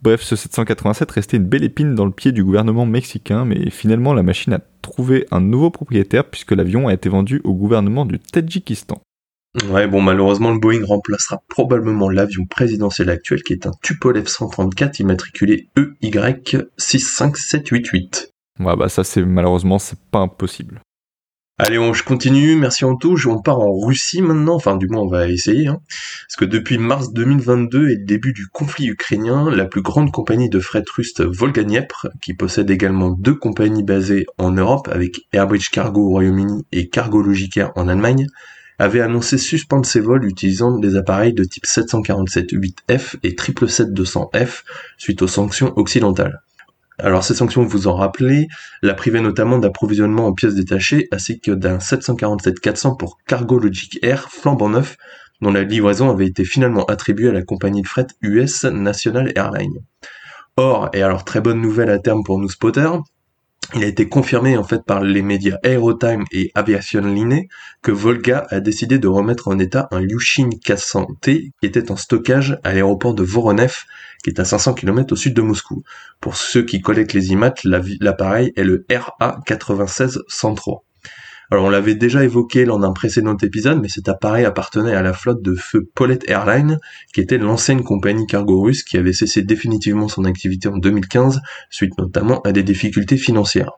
Bref, 0.00 0.22
ce 0.22 0.36
787 0.36 1.10
restait 1.10 1.38
une 1.38 1.46
belle 1.46 1.64
épine 1.64 1.96
dans 1.96 2.04
le 2.04 2.12
pied 2.12 2.30
du 2.30 2.44
gouvernement 2.44 2.86
mexicain, 2.86 3.44
mais 3.44 3.70
finalement, 3.70 4.14
la 4.14 4.22
machine 4.22 4.52
a 4.52 4.60
trouvé 4.82 5.26
un 5.32 5.40
nouveau 5.40 5.70
propriétaire 5.70 6.26
puisque 6.26 6.52
l'avion 6.52 6.86
a 6.86 6.94
été 6.94 7.08
vendu 7.08 7.40
au 7.42 7.54
gouvernement 7.54 8.06
du 8.06 8.20
Tadjikistan. 8.20 9.02
Ouais, 9.70 9.86
bon, 9.86 10.02
malheureusement, 10.02 10.52
le 10.52 10.58
Boeing 10.58 10.84
remplacera 10.84 11.40
probablement 11.48 12.10
l'avion 12.10 12.44
présidentiel 12.44 13.08
actuel 13.08 13.44
qui 13.44 13.52
est 13.52 13.66
un 13.66 13.72
Tupolev 13.82 14.26
134 14.26 14.98
immatriculé 14.98 15.68
EY65788. 16.02 18.30
Ouais, 18.60 18.76
bah 18.76 18.88
ça, 18.88 19.04
c'est 19.04 19.24
malheureusement, 19.24 19.78
c'est 19.78 20.00
pas 20.10 20.18
impossible. 20.18 20.80
Allez, 21.56 21.78
on, 21.78 21.92
je 21.92 22.02
continue. 22.02 22.56
Merci 22.56 22.84
Anto. 22.84 23.14
On 23.26 23.40
part 23.40 23.60
en 23.60 23.78
Russie 23.78 24.22
maintenant. 24.22 24.56
Enfin, 24.56 24.76
du 24.76 24.88
moins, 24.88 25.02
on 25.02 25.08
va 25.08 25.28
essayer. 25.28 25.68
Hein. 25.68 25.78
Parce 26.26 26.34
que 26.36 26.44
depuis 26.44 26.78
mars 26.78 27.12
2022 27.12 27.90
et 27.90 27.94
le 27.94 28.04
début 28.04 28.32
du 28.32 28.48
conflit 28.48 28.88
ukrainien, 28.88 29.48
la 29.52 29.66
plus 29.66 29.82
grande 29.82 30.10
compagnie 30.10 30.48
de 30.48 30.58
fret 30.58 30.82
russe 30.96 31.20
Volga-Dniepr, 31.20 32.08
qui 32.20 32.34
possède 32.34 32.70
également 32.70 33.10
deux 33.10 33.36
compagnies 33.36 33.84
basées 33.84 34.26
en 34.36 34.50
Europe 34.50 34.88
avec 34.90 35.28
Airbridge 35.32 35.70
Cargo 35.70 36.08
au 36.08 36.10
Royaume-Uni 36.10 36.66
et 36.72 36.88
Cargo 36.88 37.22
Logicaire 37.22 37.70
en 37.76 37.86
Allemagne, 37.86 38.26
avait 38.78 39.00
annoncé 39.00 39.38
suspendre 39.38 39.86
ses 39.86 40.00
vols 40.00 40.24
utilisant 40.24 40.78
des 40.78 40.96
appareils 40.96 41.32
de 41.32 41.44
type 41.44 41.64
747-8F 41.64 43.16
et 43.22 43.30
777-200F 43.30 44.62
suite 44.98 45.22
aux 45.22 45.28
sanctions 45.28 45.72
occidentales. 45.76 46.42
Alors 46.98 47.24
ces 47.24 47.34
sanctions, 47.34 47.64
vous 47.64 47.88
en 47.88 47.96
rappelez, 47.96 48.46
la 48.82 48.94
privaient 48.94 49.20
notamment 49.20 49.58
d'approvisionnement 49.58 50.26
en 50.26 50.32
pièces 50.32 50.54
détachées 50.54 51.08
ainsi 51.10 51.40
que 51.40 51.50
d'un 51.50 51.78
747-400 51.78 52.96
pour 52.96 53.18
Cargo 53.26 53.58
Logic 53.58 53.98
Air 54.02 54.30
flambant 54.30 54.68
neuf 54.68 54.96
dont 55.40 55.50
la 55.50 55.64
livraison 55.64 56.08
avait 56.10 56.26
été 56.26 56.44
finalement 56.44 56.84
attribuée 56.84 57.28
à 57.28 57.32
la 57.32 57.42
compagnie 57.42 57.82
de 57.82 57.88
fret 57.88 58.06
US 58.22 58.64
National 58.64 59.32
Airlines. 59.34 59.80
Or, 60.56 60.88
et 60.92 61.02
alors 61.02 61.24
très 61.24 61.40
bonne 61.40 61.60
nouvelle 61.60 61.90
à 61.90 61.98
terme 61.98 62.22
pour 62.22 62.38
nous 62.38 62.48
spotters, 62.48 63.00
il 63.74 63.82
a 63.82 63.86
été 63.86 64.08
confirmé 64.08 64.56
en 64.56 64.64
fait 64.64 64.84
par 64.84 65.02
les 65.02 65.22
médias 65.22 65.58
Aerotime 65.62 66.24
et 66.32 66.50
Aviation 66.54 67.00
Line 67.02 67.44
que 67.82 67.90
Volga 67.90 68.46
a 68.50 68.60
décidé 68.60 68.98
de 68.98 69.08
remettre 69.08 69.48
en 69.48 69.58
état 69.58 69.88
un 69.90 70.00
Lyushin 70.00 70.48
400T 70.64 71.50
qui 71.60 71.66
était 71.66 71.90
en 71.90 71.96
stockage 71.96 72.58
à 72.62 72.72
l'aéroport 72.72 73.14
de 73.14 73.22
Voronev 73.22 73.84
qui 74.22 74.30
est 74.30 74.40
à 74.40 74.44
500 74.44 74.74
km 74.74 75.12
au 75.12 75.16
sud 75.16 75.34
de 75.34 75.42
Moscou. 75.42 75.82
Pour 76.20 76.36
ceux 76.36 76.64
qui 76.64 76.80
collectent 76.80 77.12
les 77.12 77.30
images, 77.30 77.64
l'appareil 77.64 78.52
est 78.56 78.64
le 78.64 78.86
RA 78.90 79.40
9603. 79.48 80.84
Alors 81.54 81.66
on 81.66 81.70
l'avait 81.70 81.94
déjà 81.94 82.24
évoqué 82.24 82.64
lors 82.64 82.80
d'un 82.80 82.90
précédent 82.90 83.36
épisode, 83.36 83.80
mais 83.80 83.86
cet 83.86 84.08
appareil 84.08 84.44
appartenait 84.44 84.96
à 84.96 85.02
la 85.02 85.12
flotte 85.12 85.40
de 85.40 85.54
feu 85.54 85.88
Paulet 85.94 86.18
Airlines, 86.26 86.80
qui 87.12 87.20
était 87.20 87.38
l'ancienne 87.38 87.84
compagnie 87.84 88.26
cargo 88.26 88.60
russe 88.60 88.82
qui 88.82 88.96
avait 88.96 89.12
cessé 89.12 89.42
définitivement 89.42 90.08
son 90.08 90.24
activité 90.24 90.66
en 90.66 90.78
2015, 90.78 91.40
suite 91.70 91.96
notamment 91.96 92.40
à 92.40 92.50
des 92.50 92.64
difficultés 92.64 93.16
financières. 93.16 93.70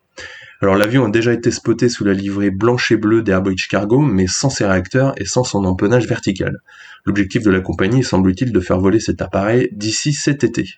Alors 0.63 0.77
l'avion 0.77 1.05
a 1.05 1.11
déjà 1.11 1.35
été 1.35 1.51
spoté 1.51 1.91
sous 1.91 2.05
la 2.05 2.15
livrée 2.15 2.51
blanche 2.51 2.91
et 2.93 2.97
bleue 2.97 3.21
d'Airbridge 3.21 3.69
Cargo, 3.69 4.01
mais 4.01 4.27
sans 4.27 4.49
ses 4.49 4.65
réacteurs 4.65 5.13
et 5.19 5.27
sans 5.27 5.45
son 5.45 5.67
empennage 5.67 6.07
vertical. 6.07 6.57
L'objectif 7.05 7.43
de 7.43 7.51
la 7.51 7.61
compagnie 7.61 8.03
semble-t-il 8.03 8.53
de 8.53 8.61
faire 8.61 8.81
voler 8.81 9.01
cet 9.01 9.21
appareil 9.21 9.69
d'ici 9.73 10.15
cet 10.15 10.45
été. 10.45 10.77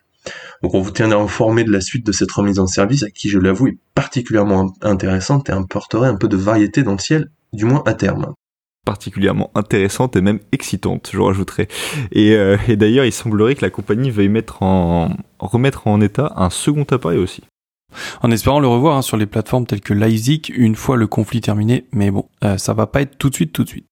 Donc 0.62 0.74
on 0.74 0.80
vous 0.80 0.90
tiendra 0.90 1.20
informé 1.20 1.64
de 1.64 1.70
la 1.70 1.80
suite 1.80 2.06
de 2.06 2.12
cette 2.12 2.32
remise 2.32 2.58
en 2.58 2.66
service 2.66 3.02
à 3.02 3.10
qui 3.10 3.28
je 3.28 3.38
l'avoue 3.38 3.68
est 3.68 3.78
particulièrement 3.94 4.72
intéressante 4.82 5.48
et 5.48 5.52
apporterait 5.52 6.08
un 6.08 6.16
peu 6.16 6.28
de 6.28 6.36
variété 6.36 6.82
dans 6.82 6.92
le 6.92 6.98
ciel, 6.98 7.30
du 7.52 7.64
moins 7.64 7.82
à 7.86 7.94
terme 7.94 8.34
particulièrement 8.88 9.50
intéressante 9.54 10.16
et 10.16 10.22
même 10.22 10.40
excitante, 10.50 11.10
je 11.12 11.20
rajouterais. 11.20 11.68
Et, 12.10 12.32
euh, 12.32 12.56
et 12.68 12.76
d'ailleurs, 12.76 13.04
il 13.04 13.12
semblerait 13.12 13.54
que 13.54 13.62
la 13.62 13.68
compagnie 13.68 14.10
veuille 14.10 14.30
mettre 14.30 14.62
en, 14.62 15.14
remettre 15.38 15.88
en 15.88 16.00
état 16.00 16.32
un 16.36 16.48
second 16.48 16.86
appareil 16.90 17.18
aussi. 17.18 17.42
En 18.22 18.30
espérant 18.30 18.60
le 18.60 18.66
revoir 18.66 18.96
hein, 18.96 19.02
sur 19.02 19.18
les 19.18 19.26
plateformes 19.26 19.66
telles 19.66 19.82
que 19.82 19.92
Leipzig 19.92 20.40
une 20.54 20.74
fois 20.74 20.96
le 20.96 21.06
conflit 21.06 21.42
terminé, 21.42 21.84
mais 21.92 22.10
bon, 22.10 22.30
euh, 22.44 22.56
ça 22.56 22.72
va 22.72 22.86
pas 22.86 23.02
être 23.02 23.18
tout 23.18 23.28
de 23.28 23.34
suite, 23.34 23.52
tout 23.52 23.64
de 23.64 23.68
suite. 23.68 23.86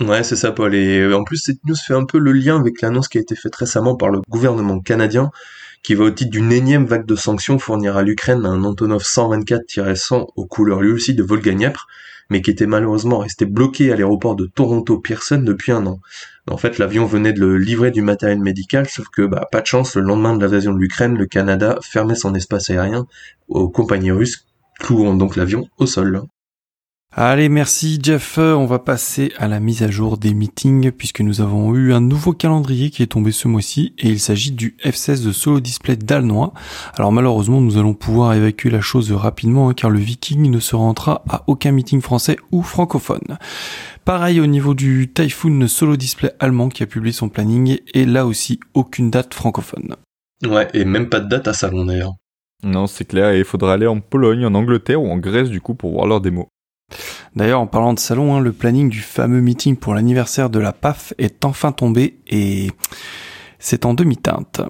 Ouais, 0.00 0.24
c'est 0.24 0.36
ça, 0.36 0.50
Paul. 0.50 0.74
Et 0.74 0.98
euh, 0.98 1.16
en 1.16 1.22
plus, 1.22 1.36
cette 1.36 1.64
news 1.64 1.76
fait 1.76 1.94
un 1.94 2.04
peu 2.04 2.18
le 2.18 2.32
lien 2.32 2.58
avec 2.58 2.82
l'annonce 2.82 3.06
qui 3.06 3.18
a 3.18 3.20
été 3.20 3.36
faite 3.36 3.54
récemment 3.54 3.94
par 3.94 4.10
le 4.10 4.20
gouvernement 4.28 4.80
canadien, 4.80 5.30
qui 5.84 5.94
va 5.94 6.04
au 6.04 6.10
titre 6.10 6.30
d'une 6.30 6.50
énième 6.50 6.86
vague 6.86 7.04
de 7.04 7.14
sanctions 7.14 7.58
fournir 7.58 7.98
à 7.98 8.02
l'Ukraine 8.02 8.46
un 8.46 8.64
Antonov 8.64 9.02
124-100 9.02 10.28
aux 10.34 10.46
couleurs 10.46 10.80
lui 10.80 10.90
aussi 10.90 11.14
de 11.14 11.22
Volga-Dniepr, 11.22 11.86
mais 12.30 12.40
qui 12.40 12.50
était 12.50 12.66
malheureusement 12.66 13.18
resté 13.18 13.44
bloqué 13.44 13.92
à 13.92 13.96
l'aéroport 13.96 14.34
de 14.34 14.46
Toronto 14.46 14.98
Pearson 14.98 15.42
depuis 15.44 15.72
un 15.72 15.84
an. 15.86 16.00
En 16.50 16.56
fait, 16.56 16.78
l'avion 16.78 17.04
venait 17.04 17.34
de 17.34 17.40
le 17.40 17.58
livrer 17.58 17.90
du 17.90 18.00
matériel 18.00 18.40
médical, 18.40 18.88
sauf 18.88 19.08
que, 19.08 19.22
bah, 19.22 19.46
pas 19.52 19.60
de 19.60 19.66
chance, 19.66 19.94
le 19.94 20.02
lendemain 20.02 20.34
de 20.34 20.42
l'invasion 20.42 20.72
de 20.72 20.78
l'Ukraine, 20.78 21.18
le 21.18 21.26
Canada 21.26 21.78
fermait 21.82 22.14
son 22.14 22.34
espace 22.34 22.70
aérien 22.70 23.06
aux 23.48 23.68
compagnies 23.68 24.10
russes, 24.10 24.46
clouant 24.80 25.14
donc 25.14 25.36
l'avion 25.36 25.68
au 25.76 25.84
sol. 25.84 26.22
Allez, 27.16 27.48
merci 27.48 28.00
Jeff. 28.02 28.38
On 28.38 28.66
va 28.66 28.80
passer 28.80 29.32
à 29.38 29.46
la 29.46 29.60
mise 29.60 29.84
à 29.84 29.88
jour 29.88 30.18
des 30.18 30.34
meetings 30.34 30.90
puisque 30.90 31.20
nous 31.20 31.40
avons 31.40 31.72
eu 31.72 31.92
un 31.92 32.00
nouveau 32.00 32.32
calendrier 32.32 32.90
qui 32.90 33.04
est 33.04 33.12
tombé 33.12 33.30
ce 33.30 33.46
mois-ci 33.46 33.94
et 33.98 34.08
il 34.08 34.18
s'agit 34.18 34.50
du 34.50 34.76
F16 34.84 35.24
de 35.24 35.30
Solo 35.30 35.60
Display 35.60 35.94
d'Alnois. 35.94 36.52
Alors 36.96 37.12
malheureusement, 37.12 37.60
nous 37.60 37.78
allons 37.78 37.94
pouvoir 37.94 38.34
évacuer 38.34 38.68
la 38.68 38.80
chose 38.80 39.12
rapidement 39.12 39.68
hein, 39.68 39.74
car 39.74 39.90
le 39.90 40.00
Viking 40.00 40.50
ne 40.50 40.58
se 40.58 40.74
rentrera 40.74 41.22
à 41.28 41.44
aucun 41.46 41.70
meeting 41.70 42.00
français 42.00 42.36
ou 42.50 42.62
francophone. 42.62 43.38
Pareil 44.04 44.40
au 44.40 44.46
niveau 44.46 44.74
du 44.74 45.12
Typhoon 45.14 45.68
Solo 45.68 45.96
Display 45.96 46.32
allemand 46.40 46.68
qui 46.68 46.82
a 46.82 46.86
publié 46.86 47.12
son 47.12 47.28
planning 47.28 47.78
et 47.94 48.06
là 48.06 48.26
aussi 48.26 48.58
aucune 48.74 49.12
date 49.12 49.34
francophone. 49.34 49.94
Ouais, 50.44 50.66
et 50.74 50.84
même 50.84 51.08
pas 51.08 51.20
de 51.20 51.28
date 51.28 51.46
à 51.46 51.52
salon 51.52 51.84
d'ailleurs. 51.84 52.14
Non, 52.64 52.88
c'est 52.88 53.04
clair, 53.04 53.30
et 53.30 53.38
il 53.38 53.44
faudra 53.44 53.74
aller 53.74 53.86
en 53.86 54.00
Pologne, 54.00 54.46
en 54.46 54.54
Angleterre 54.54 55.00
ou 55.00 55.08
en 55.08 55.18
Grèce 55.18 55.50
du 55.50 55.60
coup 55.60 55.74
pour 55.74 55.92
voir 55.92 56.06
leurs 56.06 56.20
démos. 56.20 56.46
D'ailleurs, 57.36 57.60
en 57.60 57.66
parlant 57.66 57.94
de 57.94 57.98
salon, 57.98 58.36
hein, 58.36 58.40
le 58.40 58.52
planning 58.52 58.88
du 58.88 59.00
fameux 59.00 59.40
meeting 59.40 59.76
pour 59.76 59.94
l'anniversaire 59.94 60.50
de 60.50 60.60
la 60.60 60.72
PAF 60.72 61.12
est 61.18 61.44
enfin 61.44 61.72
tombé 61.72 62.16
et 62.28 62.70
c'est 63.58 63.84
en 63.84 63.94
demi-teinte. 63.94 64.60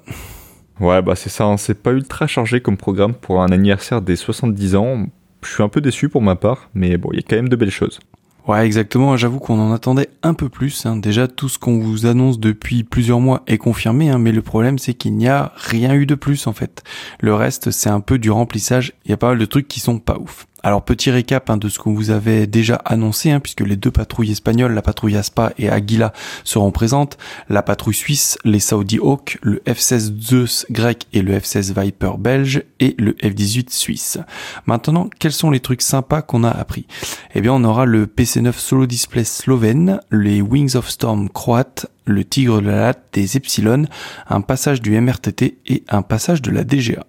Ouais, 0.80 1.02
bah 1.02 1.14
c'est 1.14 1.28
ça, 1.28 1.44
hein, 1.44 1.56
c'est 1.56 1.82
pas 1.82 1.92
ultra 1.92 2.26
chargé 2.26 2.60
comme 2.60 2.76
programme 2.76 3.14
pour 3.14 3.42
un 3.42 3.48
anniversaire 3.48 4.00
des 4.00 4.16
70 4.16 4.76
ans. 4.76 5.06
Je 5.42 5.52
suis 5.52 5.62
un 5.62 5.68
peu 5.68 5.80
déçu 5.80 6.08
pour 6.08 6.22
ma 6.22 6.36
part, 6.36 6.70
mais 6.74 6.96
bon, 6.96 7.10
il 7.12 7.16
y 7.16 7.18
a 7.18 7.22
quand 7.28 7.36
même 7.36 7.50
de 7.50 7.56
belles 7.56 7.70
choses. 7.70 8.00
Ouais, 8.46 8.66
exactement. 8.66 9.16
J'avoue 9.16 9.38
qu'on 9.38 9.58
en 9.58 9.72
attendait 9.72 10.10
un 10.22 10.34
peu 10.34 10.50
plus. 10.50 10.84
Hein. 10.84 10.96
Déjà, 10.96 11.28
tout 11.28 11.48
ce 11.48 11.58
qu'on 11.58 11.78
vous 11.78 12.04
annonce 12.04 12.38
depuis 12.38 12.84
plusieurs 12.84 13.20
mois 13.20 13.42
est 13.46 13.56
confirmé, 13.56 14.10
hein. 14.10 14.18
mais 14.18 14.32
le 14.32 14.42
problème, 14.42 14.78
c'est 14.78 14.94
qu'il 14.94 15.16
n'y 15.16 15.28
a 15.28 15.52
rien 15.56 15.94
eu 15.94 16.04
de 16.06 16.14
plus 16.14 16.46
en 16.46 16.52
fait. 16.52 16.82
Le 17.20 17.34
reste, 17.34 17.70
c'est 17.70 17.88
un 17.88 18.00
peu 18.00 18.18
du 18.18 18.30
remplissage. 18.30 18.92
Il 19.04 19.10
y 19.10 19.14
a 19.14 19.16
pas 19.16 19.28
mal 19.28 19.38
de 19.38 19.44
trucs 19.46 19.68
qui 19.68 19.80
sont 19.80 19.98
pas 19.98 20.18
ouf. 20.18 20.46
Alors 20.64 20.82
petit 20.82 21.10
récap 21.10 21.50
hein, 21.50 21.58
de 21.58 21.68
ce 21.68 21.78
qu'on 21.78 21.92
vous 21.92 22.10
avait 22.10 22.46
déjà 22.46 22.76
annoncé, 22.86 23.30
hein, 23.30 23.38
puisque 23.38 23.60
les 23.60 23.76
deux 23.76 23.90
patrouilles 23.90 24.32
espagnoles, 24.32 24.72
la 24.72 24.80
patrouille 24.80 25.18
Aspa 25.18 25.52
et 25.58 25.68
Aguila, 25.68 26.14
seront 26.42 26.70
présentes. 26.70 27.18
La 27.50 27.62
patrouille 27.62 27.94
suisse, 27.94 28.38
les 28.46 28.60
Saudi 28.60 28.98
Hawk, 28.98 29.38
le 29.42 29.62
F-16 29.68 30.18
Zeus 30.18 30.64
grec 30.70 31.06
et 31.12 31.20
le 31.20 31.38
F-16 31.38 31.78
Viper 31.78 32.12
belge 32.18 32.62
et 32.80 32.94
le 32.98 33.12
F-18 33.22 33.74
suisse. 33.74 34.18
Maintenant, 34.64 35.10
quels 35.18 35.32
sont 35.32 35.50
les 35.50 35.60
trucs 35.60 35.82
sympas 35.82 36.22
qu'on 36.22 36.44
a 36.44 36.50
appris? 36.50 36.86
Eh 37.34 37.42
bien, 37.42 37.52
on 37.52 37.62
aura 37.62 37.84
le 37.84 38.06
PC9 38.06 38.54
Solo 38.54 38.86
Display 38.86 39.24
slovène, 39.24 40.00
les 40.10 40.40
Wings 40.40 40.76
of 40.76 40.88
Storm 40.88 41.28
croates, 41.28 41.90
le 42.06 42.24
Tigre 42.24 42.62
de 42.62 42.68
la 42.68 42.76
Latte 42.76 43.04
des 43.12 43.36
Epsilon, 43.36 43.84
un 44.30 44.40
passage 44.40 44.80
du 44.80 44.98
MRTT 44.98 45.58
et 45.66 45.84
un 45.90 46.00
passage 46.00 46.40
de 46.40 46.50
la 46.50 46.64
DGA. 46.64 47.04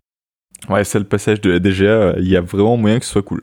Ouais, 0.69 0.83
c'est 0.83 0.99
le 0.99 1.05
passage 1.05 1.41
de 1.41 1.51
la 1.51 1.59
DGA, 1.59 2.15
il 2.17 2.27
y 2.27 2.37
a 2.37 2.41
vraiment 2.41 2.77
moyen 2.77 2.99
que 2.99 3.05
ce 3.05 3.11
soit 3.11 3.23
cool. 3.23 3.41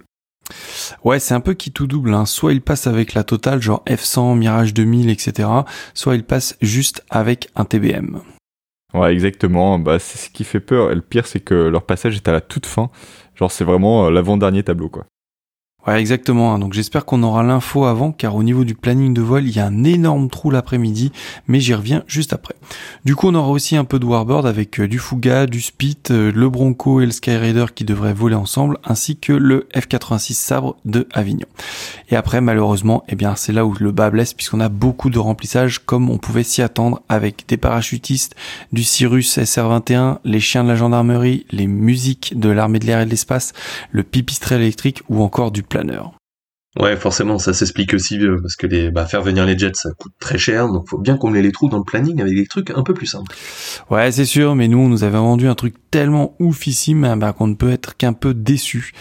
Ouais, 1.05 1.19
c'est 1.19 1.35
un 1.35 1.41
peu 1.41 1.55
qui 1.55 1.73
tout 1.73 1.87
double. 1.87 2.14
Hein. 2.14 2.26
Soit 2.26 2.52
il 2.52 2.61
passe 2.61 2.87
avec 2.87 3.14
la 3.14 3.25
totale, 3.25 3.62
genre 3.62 3.83
F100, 3.87 4.37
Mirage 4.37 4.75
2000, 4.75 5.11
etc. 5.11 5.49
Soit 5.95 6.17
il 6.17 6.25
passe 6.25 6.57
juste 6.61 7.05
avec 7.11 7.49
un 7.55 7.64
TBM. 7.64 8.21
Ouais, 8.95 9.12
exactement. 9.12 9.79
Bah, 9.79 9.99
c'est 9.99 10.19
ce 10.19 10.31
qui 10.31 10.45
fait 10.45 10.61
peur. 10.61 10.91
Et 10.91 10.95
le 10.95 11.00
pire, 11.00 11.26
c'est 11.26 11.41
que 11.41 11.55
leur 11.55 11.85
passage 11.85 12.17
est 12.17 12.29
à 12.29 12.33
la 12.33 12.41
toute 12.41 12.67
fin. 12.67 12.91
Genre, 13.35 13.50
c'est 13.50 13.64
vraiment 13.64 14.07
euh, 14.07 14.11
l'avant-dernier 14.11 14.62
tableau, 14.62 14.88
quoi. 14.88 15.07
Ouais, 15.86 15.98
exactement. 16.00 16.54
Hein. 16.54 16.60
Donc 16.60 16.74
j'espère 16.74 17.04
qu'on 17.04 17.24
aura 17.24 17.42
l'info 17.42 17.86
avant, 17.86 18.12
car 18.12 18.36
au 18.36 18.44
niveau 18.44 18.62
du 18.64 18.76
planning 18.76 19.12
de 19.12 19.20
vol, 19.20 19.44
il 19.44 19.56
y 19.56 19.58
a 19.58 19.66
un 19.66 19.82
énorme 19.82 20.30
trou 20.30 20.50
l'après-midi, 20.50 21.10
mais 21.48 21.58
j'y 21.58 21.74
reviens 21.74 22.04
juste 22.06 22.32
après. 22.32 22.54
Du 23.04 23.16
coup, 23.16 23.28
on 23.28 23.34
aura 23.34 23.48
aussi 23.48 23.76
un 23.76 23.84
peu 23.84 23.98
de 23.98 24.04
Warbird 24.04 24.46
avec 24.46 24.78
euh, 24.78 24.86
du 24.86 25.00
Fuga, 25.00 25.46
du 25.46 25.60
Spit, 25.60 25.98
euh, 26.10 26.30
le 26.32 26.48
Bronco 26.48 27.00
et 27.00 27.06
le 27.06 27.10
Skyraider 27.10 27.66
qui 27.74 27.84
devraient 27.84 28.14
voler 28.14 28.36
ensemble, 28.36 28.78
ainsi 28.84 29.16
que 29.16 29.32
le 29.32 29.66
F86 29.74 30.34
Sabre 30.34 30.76
de 30.84 31.08
Avignon. 31.12 31.46
Et 32.10 32.16
après, 32.16 32.40
malheureusement, 32.40 33.02
eh 33.08 33.16
bien, 33.16 33.34
c'est 33.34 33.52
là 33.52 33.66
où 33.66 33.74
le 33.80 33.90
bas 33.90 34.10
blesse, 34.10 34.34
puisqu'on 34.34 34.60
a 34.60 34.68
beaucoup 34.68 35.10
de 35.10 35.18
remplissage, 35.18 35.80
comme 35.84 36.10
on 36.10 36.18
pouvait 36.18 36.44
s'y 36.44 36.62
attendre, 36.62 37.02
avec 37.08 37.44
des 37.48 37.56
parachutistes, 37.56 38.36
du 38.72 38.84
Cyrus 38.84 39.36
SR21, 39.36 40.18
les 40.24 40.40
chiens 40.40 40.62
de 40.62 40.68
la 40.68 40.76
gendarmerie, 40.76 41.44
les 41.50 41.66
musiques 41.66 42.38
de 42.38 42.50
l'armée 42.50 42.78
de 42.78 42.86
l'air 42.86 43.00
et 43.00 43.04
de 43.04 43.10
l'espace, 43.10 43.52
le 43.90 44.04
pipistrel 44.04 44.60
électrique 44.60 45.02
ou 45.08 45.22
encore 45.22 45.50
du 45.50 45.64
planeur. 45.73 46.22
Ouais, 46.81 46.97
forcément, 46.97 47.38
ça 47.38 47.52
s'explique 47.52 47.93
aussi 47.93 48.19
euh, 48.19 48.41
parce 48.41 48.57
que 48.57 48.67
les, 48.67 48.91
bah, 48.91 49.05
faire 49.05 49.21
venir 49.21 49.45
les 49.45 49.59
jets, 49.59 49.73
ça 49.75 49.91
coûte 49.99 50.14
très 50.19 50.38
cher, 50.38 50.69
donc 50.69 50.88
faut 50.88 50.97
bien 50.97 51.19
combler 51.19 51.43
les 51.43 51.52
trous 51.52 51.69
dans 51.69 51.76
le 51.76 51.85
planning 51.85 52.19
avec 52.23 52.35
des 52.35 52.47
trucs 52.47 52.71
un 52.71 52.83
peu 52.83 52.95
plus 52.95 53.07
simples. 53.07 53.37
Ouais, 53.91 54.11
c'est 54.11 54.25
sûr, 54.25 54.55
mais 54.55 54.69
nous, 54.69 54.79
on 54.79 54.88
nous 54.88 55.05
avait 55.05 55.19
vendu 55.19 55.49
un 55.49 55.55
truc 55.55 55.75
tellement 55.91 56.35
oufissime 56.38 57.05
hein, 57.05 57.19
bah, 57.19 57.35
qu'on 57.35 57.47
ne 57.47 57.55
peut 57.55 57.71
être 57.71 57.99
qu'un 57.99 58.14
peu 58.14 58.33
déçu. 58.33 58.93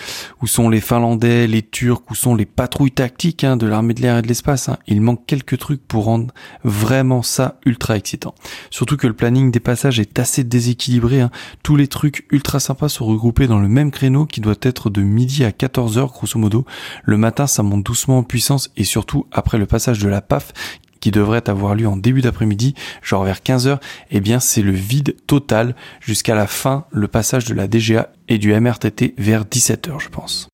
Où 0.42 0.48
sont 0.48 0.68
les 0.68 0.82
Finlandais, 0.82 1.48
les 1.48 1.62
Turcs, 1.62 2.02
où 2.10 2.16
sont 2.16 2.36
les 2.36 2.46
patrouilles 2.46 2.92
tactiques 2.92 3.46
hein, 3.46 3.56
de 3.56 3.66
l'armée 3.66 3.94
de 3.94 4.02
l'air 4.02 4.18
et 4.18 4.22
de 4.22 4.28
l'espace 4.28 4.68
hein. 4.68 4.78
Il 4.88 5.00
manque 5.00 5.26
quelques 5.26 5.58
trucs 5.58 5.88
pour 5.88 6.04
rendre 6.04 6.34
vraiment 6.66 7.24
ça 7.24 7.58
ultra 7.66 7.96
excitant. 7.96 8.36
Surtout 8.70 8.98
que 8.98 9.08
le 9.08 9.14
planning 9.14 9.50
des 9.50 9.62
passages 9.62 10.02
est 10.02 10.20
assez 10.20 10.44
déséquilibré. 10.44 11.22
Hein. 11.22 11.32
Tous 11.64 11.78
les 11.78 11.88
trucs 11.88 12.28
ultra 12.32 12.60
sympas 12.60 12.90
sont 12.90 13.06
regroupés 13.06 13.48
dans 13.48 13.60
le 13.60 13.70
même 13.70 13.92
créneau 13.92 14.26
qui 14.26 14.42
doit 14.42 14.56
être 14.62 14.90
de 14.90 15.02
midi 15.02 15.46
à 15.46 15.52
14h 15.52 16.12
grosso 16.12 16.38
modo. 16.38 16.66
Le 17.06 17.16
matin, 17.16 17.48
ça 17.48 17.61
monte 17.64 17.84
doucement 17.84 18.20
en 18.20 18.24
puissance 18.24 18.72
et 18.78 18.84
surtout 18.84 19.28
après 19.32 19.58
le 19.58 19.66
passage 19.66 20.00
de 20.00 20.10
la 20.10 20.22
PAF 20.22 20.54
qui 21.02 21.12
devrait 21.12 21.50
avoir 21.50 21.76
lieu 21.76 21.88
en 21.88 21.98
début 21.98 22.22
d'après-midi, 22.22 22.76
genre 23.02 23.24
vers 23.26 23.40
15h, 23.40 23.80
eh 24.12 24.22
bien 24.22 24.40
c'est 24.40 24.62
le 24.62 24.72
vide 24.72 25.18
total 25.28 25.76
jusqu'à 26.00 26.36
la 26.36 26.48
fin, 26.48 26.86
le 26.92 27.08
passage 27.08 27.46
de 27.46 27.54
la 27.54 27.68
DGA 27.68 28.14
et 28.30 28.38
du 28.38 28.54
MRTT 28.54 29.16
vers 29.18 29.44
17h 29.44 30.00
je 30.00 30.10
pense. 30.10 30.48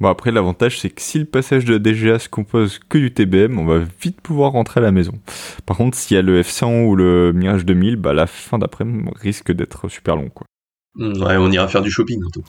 Bon 0.00 0.08
après 0.08 0.32
l'avantage 0.32 0.80
c'est 0.80 0.90
que 0.90 1.00
si 1.00 1.18
le 1.18 1.24
passage 1.24 1.64
de 1.64 1.74
la 1.74 1.78
DGA 1.78 2.18
se 2.18 2.28
compose 2.28 2.80
que 2.88 2.98
du 2.98 3.12
TBM, 3.12 3.58
on 3.58 3.64
va 3.64 3.78
vite 4.02 4.20
pouvoir 4.20 4.52
rentrer 4.52 4.80
à 4.80 4.82
la 4.82 4.92
maison. 4.92 5.12
Par 5.66 5.76
contre 5.76 5.96
s'il 5.96 6.16
y 6.16 6.18
a 6.18 6.22
le 6.22 6.42
F100 6.42 6.86
ou 6.86 6.96
le 6.96 7.32
Mirage 7.32 7.64
2000, 7.64 7.96
bah 7.96 8.12
la 8.12 8.26
fin 8.26 8.58
d'après-midi 8.58 9.08
risque 9.14 9.52
d'être 9.52 9.88
super 9.88 10.16
long 10.16 10.28
quoi. 10.28 10.46
Mm, 10.96 11.22
ouais, 11.22 11.36
on 11.36 11.50
ira 11.52 11.68
faire 11.68 11.82
du 11.82 11.90
shopping 11.90 12.20
tout. 12.32 12.42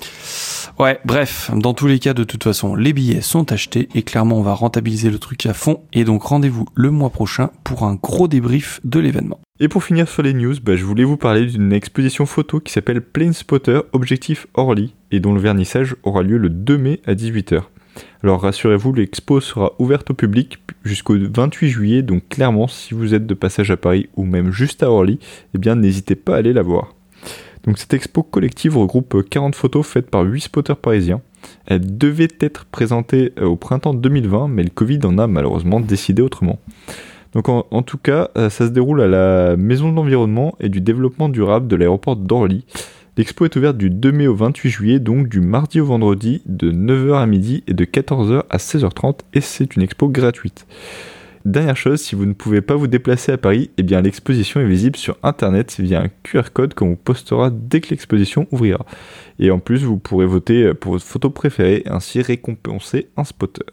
Ouais, 0.81 0.99
bref, 1.05 1.51
dans 1.53 1.75
tous 1.75 1.85
les 1.85 1.99
cas, 1.99 2.15
de 2.15 2.23
toute 2.23 2.43
façon, 2.43 2.73
les 2.73 2.91
billets 2.91 3.21
sont 3.21 3.51
achetés 3.51 3.87
et 3.93 4.01
clairement, 4.01 4.39
on 4.39 4.41
va 4.41 4.55
rentabiliser 4.55 5.11
le 5.11 5.19
truc 5.19 5.45
à 5.45 5.53
fond. 5.53 5.81
Et 5.93 6.05
donc, 6.05 6.23
rendez-vous 6.23 6.65
le 6.73 6.89
mois 6.89 7.11
prochain 7.11 7.51
pour 7.63 7.83
un 7.83 7.93
gros 7.93 8.27
débrief 8.27 8.79
de 8.83 8.99
l'événement. 8.99 9.39
Et 9.59 9.67
pour 9.67 9.83
finir 9.83 10.09
sur 10.09 10.23
les 10.23 10.33
news, 10.33 10.55
bah, 10.59 10.75
je 10.75 10.83
voulais 10.83 11.03
vous 11.03 11.17
parler 11.17 11.45
d'une 11.45 11.71
exposition 11.71 12.25
photo 12.25 12.59
qui 12.59 12.73
s'appelle 12.73 13.01
Plane 13.01 13.33
Spotter 13.33 13.79
Objectif 13.93 14.47
Orly 14.55 14.95
et 15.11 15.19
dont 15.19 15.35
le 15.35 15.39
vernissage 15.39 15.95
aura 16.01 16.23
lieu 16.23 16.39
le 16.39 16.49
2 16.49 16.79
mai 16.79 16.99
à 17.05 17.13
18h. 17.13 17.61
Alors 18.23 18.41
rassurez-vous, 18.41 18.91
l'expo 18.91 19.39
sera 19.39 19.73
ouverte 19.77 20.09
au 20.09 20.15
public 20.15 20.57
jusqu'au 20.83 21.15
28 21.15 21.69
juillet, 21.69 22.01
donc 22.01 22.27
clairement, 22.27 22.67
si 22.67 22.95
vous 22.95 23.13
êtes 23.13 23.27
de 23.27 23.35
passage 23.35 23.69
à 23.69 23.77
Paris 23.77 24.09
ou 24.15 24.25
même 24.25 24.51
juste 24.51 24.81
à 24.81 24.89
Orly, 24.89 25.19
eh 25.53 25.59
bien 25.59 25.75
n'hésitez 25.75 26.15
pas 26.15 26.33
à 26.33 26.37
aller 26.39 26.53
la 26.53 26.63
voir. 26.63 26.95
Donc 27.65 27.77
cette 27.77 27.93
expo 27.93 28.23
collective 28.23 28.77
regroupe 28.77 29.27
40 29.29 29.55
photos 29.55 29.85
faites 29.85 30.09
par 30.09 30.23
8 30.23 30.41
spotters 30.41 30.77
parisiens. 30.77 31.21
Elle 31.65 31.97
devait 31.97 32.27
être 32.39 32.65
présentée 32.65 33.33
euh, 33.39 33.45
au 33.45 33.55
printemps 33.55 33.93
2020, 33.93 34.47
mais 34.47 34.63
le 34.63 34.69
Covid 34.69 34.99
en 35.03 35.17
a 35.17 35.27
malheureusement 35.27 35.79
décidé 35.79 36.21
autrement. 36.21 36.59
Donc 37.33 37.47
en, 37.47 37.81
tout 37.81 37.97
cas, 37.97 38.29
euh, 38.37 38.49
ça 38.49 38.65
se 38.67 38.71
déroule 38.71 39.01
à 39.01 39.07
la 39.07 39.55
Maison 39.55 39.89
de 39.89 39.95
l'Environnement 39.95 40.55
et 40.59 40.67
du 40.67 40.81
Développement 40.81 41.29
Durable 41.29 41.67
de 41.67 41.75
l'aéroport 41.77 42.17
d'Orly. 42.17 42.65
L'expo 43.17 43.45
est 43.45 43.55
ouverte 43.55 43.77
du 43.77 43.89
2 43.89 44.11
mai 44.11 44.27
au 44.27 44.35
28 44.35 44.69
juillet, 44.69 44.99
donc 44.99 45.29
du 45.29 45.39
mardi 45.39 45.79
au 45.79 45.85
vendredi, 45.85 46.41
de 46.45 46.71
9h 46.71 47.21
à 47.21 47.25
midi 47.25 47.63
et 47.67 47.73
de 47.73 47.85
14h 47.85 48.43
à 48.49 48.57
16h30, 48.57 49.19
et 49.33 49.41
c'est 49.41 49.75
une 49.75 49.81
expo 49.81 50.09
gratuite. 50.09 50.65
Dernière 51.45 51.77
chose, 51.77 52.01
si 52.01 52.15
vous 52.15 52.25
ne 52.25 52.33
pouvez 52.33 52.61
pas 52.61 52.75
vous 52.75 52.87
déplacer 52.87 53.31
à 53.31 53.37
Paris, 53.37 53.71
eh 53.77 53.83
bien 53.83 54.01
l'exposition 54.01 54.59
est 54.59 54.67
visible 54.67 54.95
sur 54.95 55.17
internet 55.23 55.75
via 55.79 56.01
un 56.01 56.09
QR 56.23 56.51
code 56.53 56.73
qu'on 56.73 56.89
vous 56.89 56.95
postera 56.95 57.49
dès 57.51 57.81
que 57.81 57.89
l'exposition 57.89 58.47
ouvrira. 58.51 58.85
Et 59.39 59.49
en 59.51 59.59
plus, 59.59 59.83
vous 59.83 59.97
pourrez 59.97 60.27
voter 60.27 60.73
pour 60.73 60.93
votre 60.93 61.05
photo 61.05 61.29
préférée 61.29 61.83
et 61.85 61.89
ainsi 61.89 62.21
récompenser 62.21 63.09
un 63.17 63.23
spotter. 63.23 63.65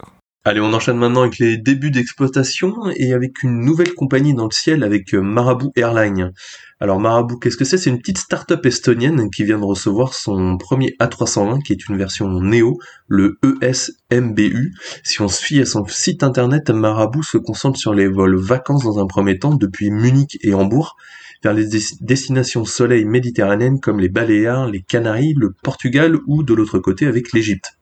Allez, 0.49 0.61
on 0.63 0.73
enchaîne 0.73 0.97
maintenant 0.97 1.25
avec 1.25 1.39
les 1.39 1.59
débuts 1.59 1.91
d'exploitation 1.91 2.91
et 2.97 3.13
avec 3.13 3.43
une 3.43 3.61
nouvelle 3.67 3.93
compagnie 3.93 4.33
dans 4.33 4.47
le 4.47 4.51
ciel 4.51 4.83
avec 4.83 5.13
Marabout 5.13 5.73
Airlines. 5.77 6.33
Alors 6.81 6.99
Marabout, 7.01 7.39
qu'est-ce 7.39 7.59
que 7.59 7.67
c'est? 7.67 7.77
C'est 7.77 7.91
une 7.91 7.99
petite 7.99 8.17
start-up 8.17 8.65
estonienne 8.65 9.29
qui 9.29 9.45
vient 9.45 9.59
de 9.59 9.65
recevoir 9.65 10.15
son 10.15 10.57
premier 10.57 10.97
A320, 11.01 11.63
qui 11.63 11.75
est 11.75 11.87
une 11.91 11.99
version 11.99 12.31
Neo, 12.41 12.79
le 13.09 13.39
ESMBU. 13.61 14.73
Si 15.05 15.21
on 15.21 15.29
se 15.29 15.43
fie 15.43 15.61
à 15.61 15.67
son 15.67 15.85
site 15.87 16.23
internet, 16.23 16.71
Marabout 16.71 17.25
se 17.25 17.37
concentre 17.37 17.79
sur 17.79 17.93
les 17.93 18.09
vols 18.09 18.39
vacances 18.39 18.85
dans 18.85 18.99
un 18.99 19.07
premier 19.07 19.39
temps 19.39 19.55
depuis 19.55 19.91
Munich 19.91 20.39
et 20.41 20.55
Hambourg, 20.55 20.97
vers 21.43 21.53
les 21.53 21.69
destinations 22.01 22.65
soleil 22.65 23.05
méditerranéennes 23.05 23.81
comme 23.81 24.01
les 24.01 24.09
Baléares, 24.09 24.67
les 24.67 24.81
Canaries, 24.81 25.35
le 25.37 25.53
Portugal 25.63 26.17
ou 26.27 26.43
de 26.43 26.55
l'autre 26.55 26.79
côté 26.79 27.07
avec 27.07 27.35
l'Égypte. 27.35 27.78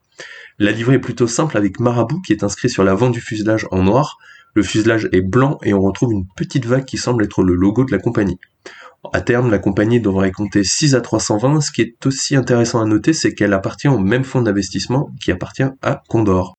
La 0.58 0.72
livrée 0.72 0.94
est 0.94 1.00
plutôt 1.00 1.26
simple 1.26 1.58
avec 1.58 1.80
Marabout 1.80 2.22
qui 2.22 2.32
est 2.32 2.42
inscrit 2.42 2.70
sur 2.70 2.82
l'avant 2.82 3.10
du 3.10 3.20
fuselage 3.20 3.66
en 3.70 3.82
noir. 3.82 4.18
Le 4.54 4.62
fuselage 4.62 5.08
est 5.12 5.20
blanc 5.20 5.58
et 5.62 5.74
on 5.74 5.82
retrouve 5.82 6.12
une 6.12 6.24
petite 6.34 6.64
vague 6.64 6.86
qui 6.86 6.96
semble 6.96 7.24
être 7.24 7.42
le 7.42 7.54
logo 7.54 7.84
de 7.84 7.92
la 7.92 7.98
compagnie. 7.98 8.38
À 9.12 9.20
terme, 9.20 9.50
la 9.50 9.58
compagnie 9.58 10.00
devrait 10.00 10.32
compter 10.32 10.64
6 10.64 10.94
à 10.94 11.02
320. 11.02 11.60
Ce 11.60 11.70
qui 11.70 11.82
est 11.82 12.06
aussi 12.06 12.36
intéressant 12.36 12.80
à 12.80 12.86
noter, 12.86 13.12
c'est 13.12 13.34
qu'elle 13.34 13.52
appartient 13.52 13.88
au 13.88 13.98
même 13.98 14.24
fonds 14.24 14.40
d'investissement 14.40 15.10
qui 15.20 15.30
appartient 15.30 15.62
à 15.82 16.02
Condor. 16.08 16.54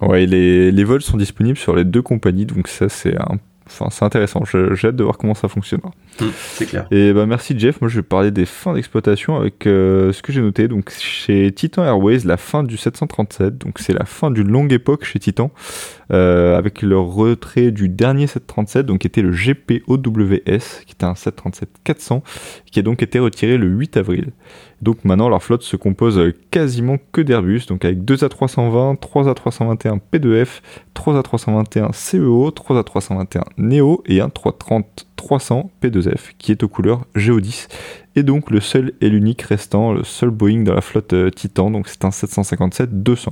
Ouais, 0.00 0.26
les, 0.26 0.72
les 0.72 0.84
vols 0.84 1.02
sont 1.02 1.16
disponibles 1.16 1.56
sur 1.56 1.74
les 1.74 1.84
deux 1.84 2.02
compagnies, 2.02 2.46
donc 2.46 2.68
ça 2.68 2.88
c'est 2.88 3.16
un 3.16 3.38
Enfin, 3.66 3.88
c'est 3.90 4.04
intéressant. 4.04 4.44
J'ai 4.44 4.88
hâte 4.88 4.96
de 4.96 5.02
voir 5.02 5.18
comment 5.18 5.34
ça 5.34 5.48
fonctionnera. 5.48 5.90
Hum, 6.20 6.30
c'est 6.36 6.66
clair. 6.66 6.86
Et 6.90 7.12
bah 7.12 7.26
merci 7.26 7.58
Jeff. 7.58 7.80
Moi, 7.80 7.90
je 7.90 7.96
vais 7.96 8.02
parler 8.02 8.30
des 8.30 8.46
fins 8.46 8.74
d'exploitation 8.74 9.36
avec 9.36 9.66
euh, 9.66 10.12
ce 10.12 10.22
que 10.22 10.32
j'ai 10.32 10.40
noté. 10.40 10.68
Donc, 10.68 10.90
chez 10.90 11.52
Titan 11.52 11.84
Airways, 11.84 12.20
la 12.24 12.36
fin 12.36 12.62
du 12.62 12.76
737. 12.76 13.58
Donc, 13.58 13.78
c'est 13.78 13.92
la 13.92 14.04
fin 14.04 14.30
d'une 14.30 14.48
longue 14.48 14.72
époque 14.72 15.04
chez 15.04 15.18
Titan, 15.18 15.50
euh, 16.12 16.56
avec 16.56 16.82
le 16.82 16.98
retrait 16.98 17.72
du 17.72 17.88
dernier 17.88 18.28
737, 18.28 18.86
donc 18.86 19.00
qui 19.00 19.08
était 19.08 19.22
le 19.22 19.32
GPOWS, 19.32 20.84
qui 20.86 20.92
était 20.92 21.04
un 21.04 21.14
737-400, 21.14 22.22
qui 22.70 22.78
a 22.78 22.82
donc 22.82 23.02
été 23.02 23.18
retiré 23.18 23.58
le 23.58 23.66
8 23.66 23.96
avril. 23.96 24.32
Donc 24.82 25.04
maintenant, 25.04 25.28
leur 25.28 25.42
flotte 25.42 25.62
se 25.62 25.76
compose 25.76 26.32
quasiment 26.50 26.98
que 27.12 27.22
d'Airbus, 27.22 27.62
donc 27.66 27.84
avec 27.84 28.04
2 28.04 28.16
A320, 28.16 28.98
3 28.98 29.32
A321 29.32 30.00
P2F, 30.12 30.60
3 30.94 31.22
A321 31.22 31.90
CEO, 31.92 32.50
3 32.50 32.82
A321 32.82 33.42
Neo 33.56 34.02
et 34.06 34.20
un 34.20 34.28
330-300 34.28 35.68
P2F 35.82 36.32
qui 36.38 36.52
est 36.52 36.62
aux 36.62 36.68
couleurs 36.68 37.06
Geo10 37.16 37.68
et 38.16 38.22
donc 38.22 38.50
le 38.50 38.60
seul 38.60 38.92
et 39.00 39.08
l'unique 39.08 39.42
restant, 39.42 39.92
le 39.92 40.04
seul 40.04 40.30
Boeing 40.30 40.62
dans 40.62 40.74
la 40.74 40.80
flotte 40.80 41.12
euh, 41.12 41.30
Titan, 41.30 41.70
donc 41.70 41.88
c'est 41.88 42.04
un 42.04 42.10
757-200. 42.10 43.28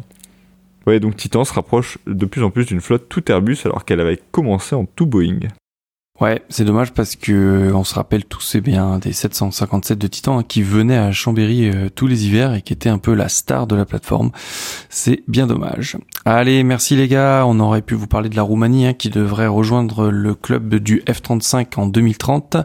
Ouais, 0.86 1.00
donc 1.00 1.16
Titan 1.16 1.44
se 1.44 1.52
rapproche 1.54 1.98
de 2.06 2.26
plus 2.26 2.42
en 2.42 2.50
plus 2.50 2.66
d'une 2.66 2.80
flotte 2.80 3.08
tout 3.08 3.30
Airbus 3.30 3.58
alors 3.64 3.84
qu'elle 3.84 4.00
avait 4.00 4.20
commencé 4.30 4.74
en 4.74 4.84
tout 4.84 5.06
Boeing. 5.06 5.40
Ouais, 6.20 6.42
c'est 6.48 6.64
dommage 6.64 6.92
parce 6.92 7.16
que 7.16 7.72
on 7.74 7.82
se 7.82 7.96
rappelle 7.96 8.24
tous 8.24 8.40
c'est 8.40 8.60
bien 8.60 9.00
des 9.00 9.12
757 9.12 9.98
de 9.98 10.06
Titan 10.06 10.38
hein, 10.38 10.42
qui 10.44 10.62
venaient 10.62 10.96
à 10.96 11.10
Chambéry 11.10 11.68
euh, 11.68 11.88
tous 11.92 12.06
les 12.06 12.26
hivers 12.26 12.54
et 12.54 12.62
qui 12.62 12.72
étaient 12.72 12.88
un 12.88 12.98
peu 12.98 13.14
la 13.14 13.28
star 13.28 13.66
de 13.66 13.74
la 13.74 13.84
plateforme. 13.84 14.30
C'est 14.90 15.24
bien 15.26 15.48
dommage. 15.48 15.96
Allez, 16.26 16.62
merci 16.62 16.96
les 16.96 17.06
gars. 17.06 17.44
On 17.46 17.60
aurait 17.60 17.82
pu 17.82 17.94
vous 17.94 18.06
parler 18.06 18.30
de 18.30 18.36
la 18.36 18.40
Roumanie 18.40 18.86
hein, 18.86 18.94
qui 18.94 19.10
devrait 19.10 19.46
rejoindre 19.46 20.08
le 20.08 20.34
club 20.34 20.76
du 20.76 21.02
F35 21.06 21.78
en 21.78 21.86
2030. 21.86 22.56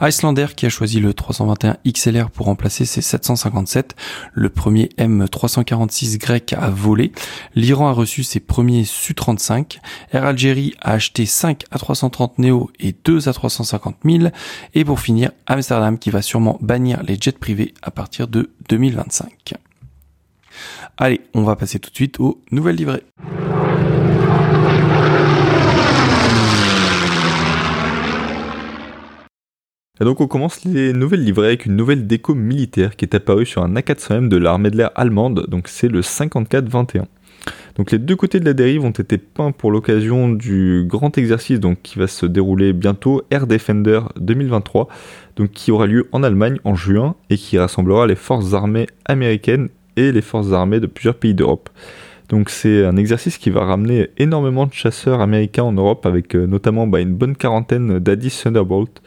Icelander 0.00 0.46
qui 0.56 0.64
a 0.64 0.70
choisi 0.70 0.98
le 0.98 1.12
321 1.12 1.76
XLR 1.86 2.30
pour 2.30 2.46
remplacer 2.46 2.86
ses 2.86 3.02
757. 3.02 3.96
Le 4.32 4.48
premier 4.48 4.88
M346 4.96 6.16
grec 6.16 6.54
a 6.58 6.70
volé. 6.70 7.12
L'Iran 7.54 7.88
a 7.88 7.92
reçu 7.92 8.22
ses 8.22 8.40
premiers 8.40 8.84
Su-35. 8.84 9.80
Air 10.12 10.24
Algérie 10.24 10.74
a 10.80 10.92
acheté 10.92 11.26
5 11.26 11.64
A330 11.70 12.30
Neo 12.38 12.70
et 12.80 12.94
2 13.04 13.28
à 13.28 13.34
350 13.34 13.96
000. 14.06 14.28
Et 14.72 14.86
pour 14.86 15.00
finir, 15.00 15.32
Amsterdam 15.46 15.98
qui 15.98 16.08
va 16.08 16.22
sûrement 16.22 16.56
bannir 16.62 17.02
les 17.02 17.18
jets 17.20 17.32
privés 17.32 17.74
à 17.82 17.90
partir 17.90 18.26
de 18.26 18.50
2025. 18.70 19.52
Allez, 20.96 21.20
on 21.34 21.42
va 21.42 21.56
passer 21.56 21.78
tout 21.78 21.90
de 21.90 21.94
suite 21.94 22.20
aux 22.20 22.42
nouvelles 22.50 22.76
livrées. 22.76 23.02
Et 30.00 30.04
donc 30.04 30.20
on 30.20 30.26
commence 30.26 30.64
les 30.64 30.92
nouvelles 30.92 31.22
livrées 31.22 31.46
avec 31.46 31.66
une 31.66 31.76
nouvelle 31.76 32.08
déco 32.08 32.34
militaire 32.34 32.96
qui 32.96 33.04
est 33.04 33.14
apparue 33.14 33.46
sur 33.46 33.62
un 33.62 33.72
A400M 33.74 34.28
de 34.28 34.36
l'armée 34.36 34.70
de 34.70 34.76
l'air 34.76 34.90
allemande, 34.96 35.46
donc 35.48 35.68
c'est 35.68 35.86
le 35.86 36.00
54-21. 36.00 37.04
Donc 37.76 37.90
les 37.90 37.98
deux 37.98 38.16
côtés 38.16 38.40
de 38.40 38.44
la 38.44 38.52
dérive 38.52 38.84
ont 38.84 38.90
été 38.90 39.16
peints 39.16 39.52
pour 39.52 39.70
l'occasion 39.70 40.28
du 40.28 40.84
grand 40.86 41.16
exercice 41.18 41.60
qui 41.84 41.98
va 42.00 42.06
se 42.06 42.26
dérouler 42.26 42.72
bientôt, 42.72 43.22
Air 43.30 43.46
Defender 43.46 44.00
2023, 44.16 44.88
donc 45.36 45.50
qui 45.50 45.70
aura 45.70 45.86
lieu 45.86 46.08
en 46.10 46.22
Allemagne 46.22 46.58
en 46.64 46.74
juin 46.74 47.14
et 47.30 47.36
qui 47.36 47.58
rassemblera 47.58 48.06
les 48.06 48.16
forces 48.16 48.54
armées 48.54 48.88
américaines 49.04 49.68
et 49.96 50.12
les 50.12 50.22
forces 50.22 50.52
armées 50.52 50.80
de 50.80 50.86
plusieurs 50.86 51.14
pays 51.14 51.34
d'Europe. 51.34 51.68
Donc 52.32 52.48
c'est 52.48 52.86
un 52.86 52.96
exercice 52.96 53.36
qui 53.36 53.50
va 53.50 53.62
ramener 53.62 54.08
énormément 54.16 54.64
de 54.64 54.72
chasseurs 54.72 55.20
américains 55.20 55.64
en 55.64 55.72
Europe 55.72 56.06
avec 56.06 56.34
euh, 56.34 56.46
notamment 56.46 56.86
bah, 56.86 57.00
une 57.00 57.14
bonne 57.14 57.36
quarantaine 57.36 57.98
d'Addis 57.98 58.40
Thunderbolt. 58.42 59.02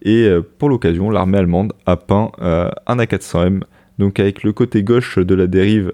Et 0.00 0.24
euh, 0.24 0.40
pour 0.40 0.70
l'occasion, 0.70 1.10
l'armée 1.10 1.36
allemande 1.36 1.74
a 1.84 1.98
peint 1.98 2.32
euh, 2.40 2.70
un 2.86 2.96
A400M, 2.96 3.60
donc 3.98 4.18
avec 4.18 4.42
le 4.42 4.54
côté 4.54 4.82
gauche 4.82 5.18
de 5.18 5.34
la 5.34 5.46
dérive 5.46 5.92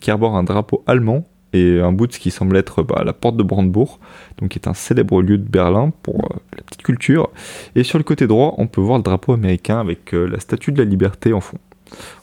qui 0.00 0.10
arbore 0.10 0.36
un 0.36 0.42
drapeau 0.42 0.82
allemand 0.88 1.24
et 1.52 1.78
un 1.78 1.92
bout 1.92 2.08
qui 2.08 2.32
semble 2.32 2.56
être 2.56 2.82
bah, 2.82 3.04
la 3.06 3.12
porte 3.12 3.36
de 3.36 3.44
Brandebourg, 3.44 4.00
donc 4.38 4.48
qui 4.48 4.58
est 4.58 4.66
un 4.66 4.74
célèbre 4.74 5.22
lieu 5.22 5.38
de 5.38 5.48
Berlin 5.48 5.92
pour 6.02 6.28
la 6.56 6.62
petite 6.64 6.82
culture. 6.82 7.30
Et 7.76 7.84
sur 7.84 7.98
le 7.98 8.04
côté 8.04 8.26
droit, 8.26 8.56
on 8.58 8.66
peut 8.66 8.80
voir 8.80 8.98
le 8.98 9.04
drapeau 9.04 9.34
américain 9.34 9.78
avec 9.78 10.10
la 10.10 10.40
statue 10.40 10.72
de 10.72 10.82
la 10.82 10.90
liberté 10.90 11.32
en 11.32 11.40
fond. 11.40 11.58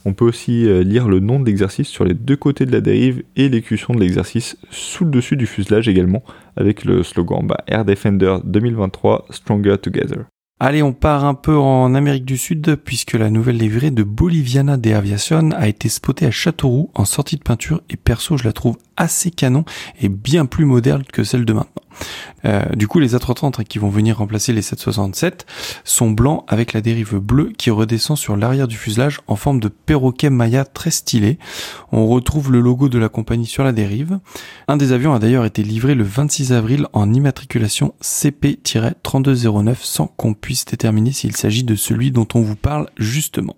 On 0.06 0.14
peut 0.14 0.26
aussi 0.26 0.68
euh, 0.68 0.84
lire 0.84 1.08
le 1.08 1.20
nom 1.20 1.40
de 1.40 1.46
l'exercice 1.46 1.88
sur 1.88 2.06
les 2.06 2.14
deux 2.14 2.36
côtés 2.36 2.66
de 2.66 2.72
la 2.72 2.82
dérive 2.82 3.24
et 3.36 3.50
l'exécution 3.50 3.94
de 3.94 4.00
l'exercice 4.00 4.58
sous 4.70 5.06
le 5.06 5.12
dessus 5.12 5.38
du 5.38 5.46
fuselage 5.48 5.88
également, 5.88 6.24
avec 6.56 6.86
le 6.86 7.04
slogan 7.04 7.46
bah, 7.46 7.64
Air 7.68 7.86
Defender 7.86 8.38
2023 8.44 9.26
Stronger 9.30 9.78
Together. 9.78 10.26
Allez, 10.58 10.82
on 10.82 10.94
part 10.94 11.26
un 11.26 11.34
peu 11.34 11.58
en 11.58 11.94
Amérique 11.96 12.24
du 12.24 12.38
Sud 12.38 12.78
puisque 12.82 13.12
la 13.12 13.30
nouvelle 13.30 13.58
livrée 13.58 13.92
de 13.92 14.04
Boliviana 14.04 14.78
de 14.78 14.94
Aviación 14.94 15.52
a 15.52 15.68
été 15.68 15.90
spotée 15.90 16.26
à 16.26 16.32
Châteauroux 16.32 16.92
en 16.96 17.04
sortie 17.04 17.36
de 17.36 17.44
peinture 17.44 17.82
et 17.90 17.98
perso 17.98 18.38
je 18.38 18.46
la 18.46 18.54
trouve 18.54 18.78
assez 18.98 19.32
canon 19.32 19.66
et 20.02 20.10
bien 20.10 20.46
plus 20.46 20.66
moderne 20.66 21.04
que 21.04 21.24
celle 21.24 21.46
de 21.46 21.54
maintenant. 21.54 21.82
Euh, 22.46 22.64
du 22.76 22.88
coup, 22.88 23.00
les 23.00 23.16
A330 23.16 23.64
qui 23.64 23.80
vont 23.80 23.90
venir 23.90 24.18
remplacer 24.18 24.54
les 24.54 24.62
767 24.62 25.46
sont 25.84 26.12
blancs 26.12 26.44
avec 26.48 26.74
la 26.74 26.82
dérive 26.82 27.18
bleue 27.18 27.52
qui 27.58 27.72
redescend 27.72 28.18
sur 28.18 28.38
l'arrière 28.38 28.68
du 28.68 28.78
fuselage 28.78 29.22
en 29.28 29.36
forme 29.36 29.60
de 29.60 29.68
perroquet 29.68 30.30
Maya 30.30 30.66
très 30.66 30.92
stylé. 30.92 31.40
On 31.92 32.08
retrouve 32.08 32.52
le 32.52 32.60
logo 32.60 32.90
de 32.90 33.00
la 33.00 33.10
compagnie 33.10 33.46
sur 33.46 33.64
la 33.64 33.72
dérive. 33.72 34.20
Un 34.68 34.78
des 34.78 34.92
avions 34.92 35.14
a 35.14 35.20
d'ailleurs 35.20 35.46
été 35.46 35.64
livré 35.64 35.96
le 35.96 36.04
26 36.04 36.54
avril 36.54 36.88
en 36.94 37.14
immatriculation 37.14 37.94
CP-3209 38.02 39.76
sans 39.82 40.08
qu'on 40.08 40.34
puisse 40.34 40.66
déterminer 40.66 41.12
s'il 41.12 41.36
s'agit 41.36 41.64
de 41.64 41.76
celui 41.76 42.12
dont 42.12 42.28
on 42.34 42.42
vous 42.42 42.56
parle 42.56 42.90
justement 42.98 43.56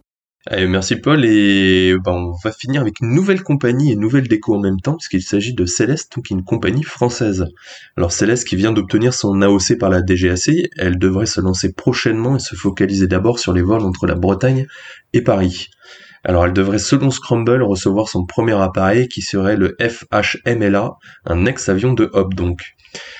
merci 0.68 0.96
Paul 0.96 1.26
et 1.26 1.96
ben, 2.04 2.14
on 2.14 2.32
va 2.44 2.52
finir 2.52 2.82
avec 2.82 3.02
une 3.02 3.14
nouvelle 3.14 3.44
compagnie 3.44 3.90
et 3.90 3.94
une 3.94 4.00
nouvelle 4.00 4.28
déco 4.28 4.56
en 4.56 4.60
même 4.60 4.80
temps 4.80 4.96
puisqu'il 4.96 5.22
s'agit 5.22 5.54
de 5.54 5.66
Céleste, 5.66 6.14
est 6.18 6.30
une 6.30 6.44
compagnie 6.44 6.84
française. 6.84 7.48
Alors 7.98 8.12
Céleste 8.12 8.48
qui 8.48 8.56
vient 8.56 8.72
d'obtenir 8.72 9.14
son 9.14 9.42
AOC 9.42 9.78
par 9.80 9.90
la 9.90 10.02
DGAC, 10.02 10.50
elle 10.78 10.98
devrait 10.98 11.26
se 11.26 11.42
lancer 11.42 11.74
prochainement 11.74 12.38
et 12.38 12.40
se 12.40 12.56
focaliser 12.56 13.08
d'abord 13.08 13.40
sur 13.40 13.54
les 13.54 13.62
vols 13.62 13.84
entre 13.84 14.08
la 14.08 14.16
Bretagne 14.16 14.68
et 15.14 15.22
Paris. 15.22 15.70
Alors 16.24 16.46
elle 16.46 16.54
devrait 16.54 16.80
selon 16.80 17.12
Scramble 17.12 17.62
recevoir 17.64 18.10
son 18.10 18.26
premier 18.26 18.60
appareil 18.62 19.08
qui 19.08 19.22
serait 19.22 19.58
le 19.58 19.76
FHMLA, 19.80 20.92
un 21.26 21.46
ex-avion 21.46 21.94
de 21.94 22.10
Hop 22.14 22.34
donc. 22.34 22.77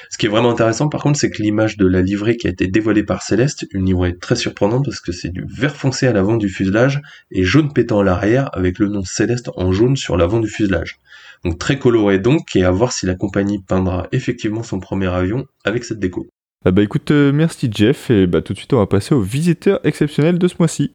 Ce 0.10 0.18
qui 0.18 0.26
est 0.26 0.30
vraiment 0.30 0.52
intéressant 0.52 0.90
par 0.90 1.02
contre, 1.02 1.20
c'est 1.20 1.30
que 1.30 1.42
l'image 1.42 1.78
de 1.78 1.88
la 1.88 2.02
livrée 2.02 2.38
qui 2.38 2.48
a 2.48 2.50
été 2.50 2.68
dévoilée 2.68 3.04
par 3.04 3.22
Céleste, 3.22 3.66
une 3.72 3.86
livrée 3.86 4.18
très 4.18 4.36
surprenante 4.36 4.86
parce 4.86 5.00
que 5.00 5.12
c'est 5.12 5.30
du 5.30 5.46
vert 5.48 5.76
foncé 5.76 6.08
à 6.08 6.14
l'avant 6.14 6.38
du 6.38 6.50
fuselage 6.50 7.02
et 7.32 7.44
jaune 7.44 7.74
pétant 7.74 8.00
à 8.00 8.04
l'arrière 8.04 8.50
avec 8.54 8.80
le 8.80 8.88
nom 8.88 9.04
Céleste 9.04 9.50
en 9.56 9.72
jaune 9.72 9.96
sur 9.96 10.18
l'avant 10.18 10.40
du 10.40 10.48
fuselage. 10.48 10.98
Donc 11.44 11.60
très 11.60 11.78
coloré 11.78 12.20
donc 12.20 12.56
et 12.56 12.64
à 12.64 12.72
voir 12.72 12.92
si 12.92 13.06
la 13.06 13.16
compagnie 13.16 13.62
peindra 13.62 14.08
effectivement 14.12 14.64
son 14.64 14.80
premier 14.80 15.08
avion 15.08 15.46
avec 15.64 15.84
cette 15.84 16.00
déco. 16.00 16.28
Ah 16.66 16.72
bah 16.72 16.82
écoute, 16.82 17.12
euh, 17.12 17.32
merci 17.32 17.70
Jeff 17.72 18.10
et 18.10 18.28
bah 18.28 18.42
tout 18.42 18.54
de 18.54 18.58
suite 18.58 18.74
on 18.74 18.80
va 18.80 18.88
passer 18.88 19.14
au 19.14 19.22
visiteur 19.22 19.80
exceptionnel 19.84 20.40
de 20.40 20.48
ce 20.48 20.56
mois-ci. 20.60 20.92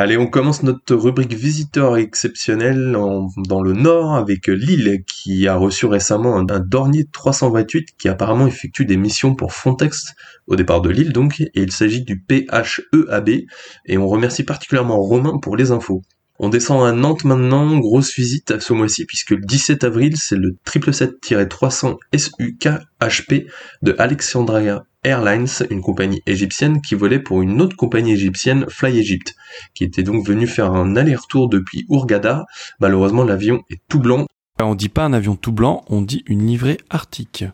Allez, 0.00 0.16
on 0.16 0.28
commence 0.28 0.62
notre 0.62 0.94
rubrique 0.94 1.32
visiteur 1.32 1.96
exceptionnel 1.96 2.92
dans 2.92 3.60
le 3.60 3.72
Nord 3.72 4.14
avec 4.14 4.46
Lille 4.46 5.02
qui 5.04 5.48
a 5.48 5.56
reçu 5.56 5.86
récemment 5.86 6.36
un, 6.36 6.44
Dornier 6.60 7.06
328 7.12 7.96
qui 7.98 8.08
apparemment 8.08 8.46
effectue 8.46 8.84
des 8.84 8.96
missions 8.96 9.34
pour 9.34 9.52
Frontex 9.52 10.14
au 10.46 10.54
départ 10.54 10.82
de 10.82 10.90
Lille 10.90 11.12
donc, 11.12 11.40
et 11.40 11.50
il 11.56 11.72
s'agit 11.72 12.04
du 12.04 12.22
PHEAB 12.28 13.28
et 13.86 13.98
on 13.98 14.06
remercie 14.06 14.44
particulièrement 14.44 14.98
Romain 14.98 15.36
pour 15.42 15.56
les 15.56 15.72
infos. 15.72 16.02
On 16.38 16.48
descend 16.48 16.86
à 16.86 16.92
Nantes 16.92 17.24
maintenant, 17.24 17.76
grosse 17.80 18.14
visite 18.14 18.60
ce 18.60 18.72
mois-ci 18.72 19.04
puisque 19.04 19.30
le 19.30 19.40
17 19.40 19.82
avril 19.82 20.16
c'est 20.16 20.36
le 20.36 20.54
777-300 20.64 21.96
SUK 22.16 22.68
HP 23.00 23.46
de 23.82 23.96
Alexandria 23.98 24.84
Airlines, 25.04 25.46
une 25.70 25.80
compagnie 25.80 26.22
égyptienne 26.26 26.82
qui 26.82 26.94
volait 26.94 27.20
pour 27.20 27.40
une 27.42 27.60
autre 27.62 27.76
compagnie 27.76 28.12
égyptienne, 28.12 28.66
Fly 28.68 28.98
Egypt, 28.98 29.34
qui 29.74 29.84
était 29.84 30.02
donc 30.02 30.26
venue 30.26 30.46
faire 30.46 30.72
un 30.72 30.96
aller-retour 30.96 31.48
depuis 31.48 31.86
Hurghada. 31.88 32.46
Malheureusement, 32.80 33.24
l'avion 33.24 33.62
est 33.70 33.80
tout 33.88 34.00
blanc. 34.00 34.26
On 34.60 34.74
dit 34.74 34.88
pas 34.88 35.04
un 35.04 35.12
avion 35.12 35.36
tout 35.36 35.52
blanc, 35.52 35.84
on 35.88 36.02
dit 36.02 36.24
une 36.26 36.46
livrée 36.46 36.78
arctique. 36.90 37.44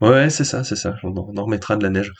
Ouais, 0.00 0.30
c'est 0.30 0.44
ça, 0.44 0.62
c'est 0.62 0.76
ça. 0.76 0.94
On 1.02 1.16
en 1.16 1.44
remettra 1.44 1.76
de 1.76 1.82
la 1.82 1.90
neige. 1.90 2.12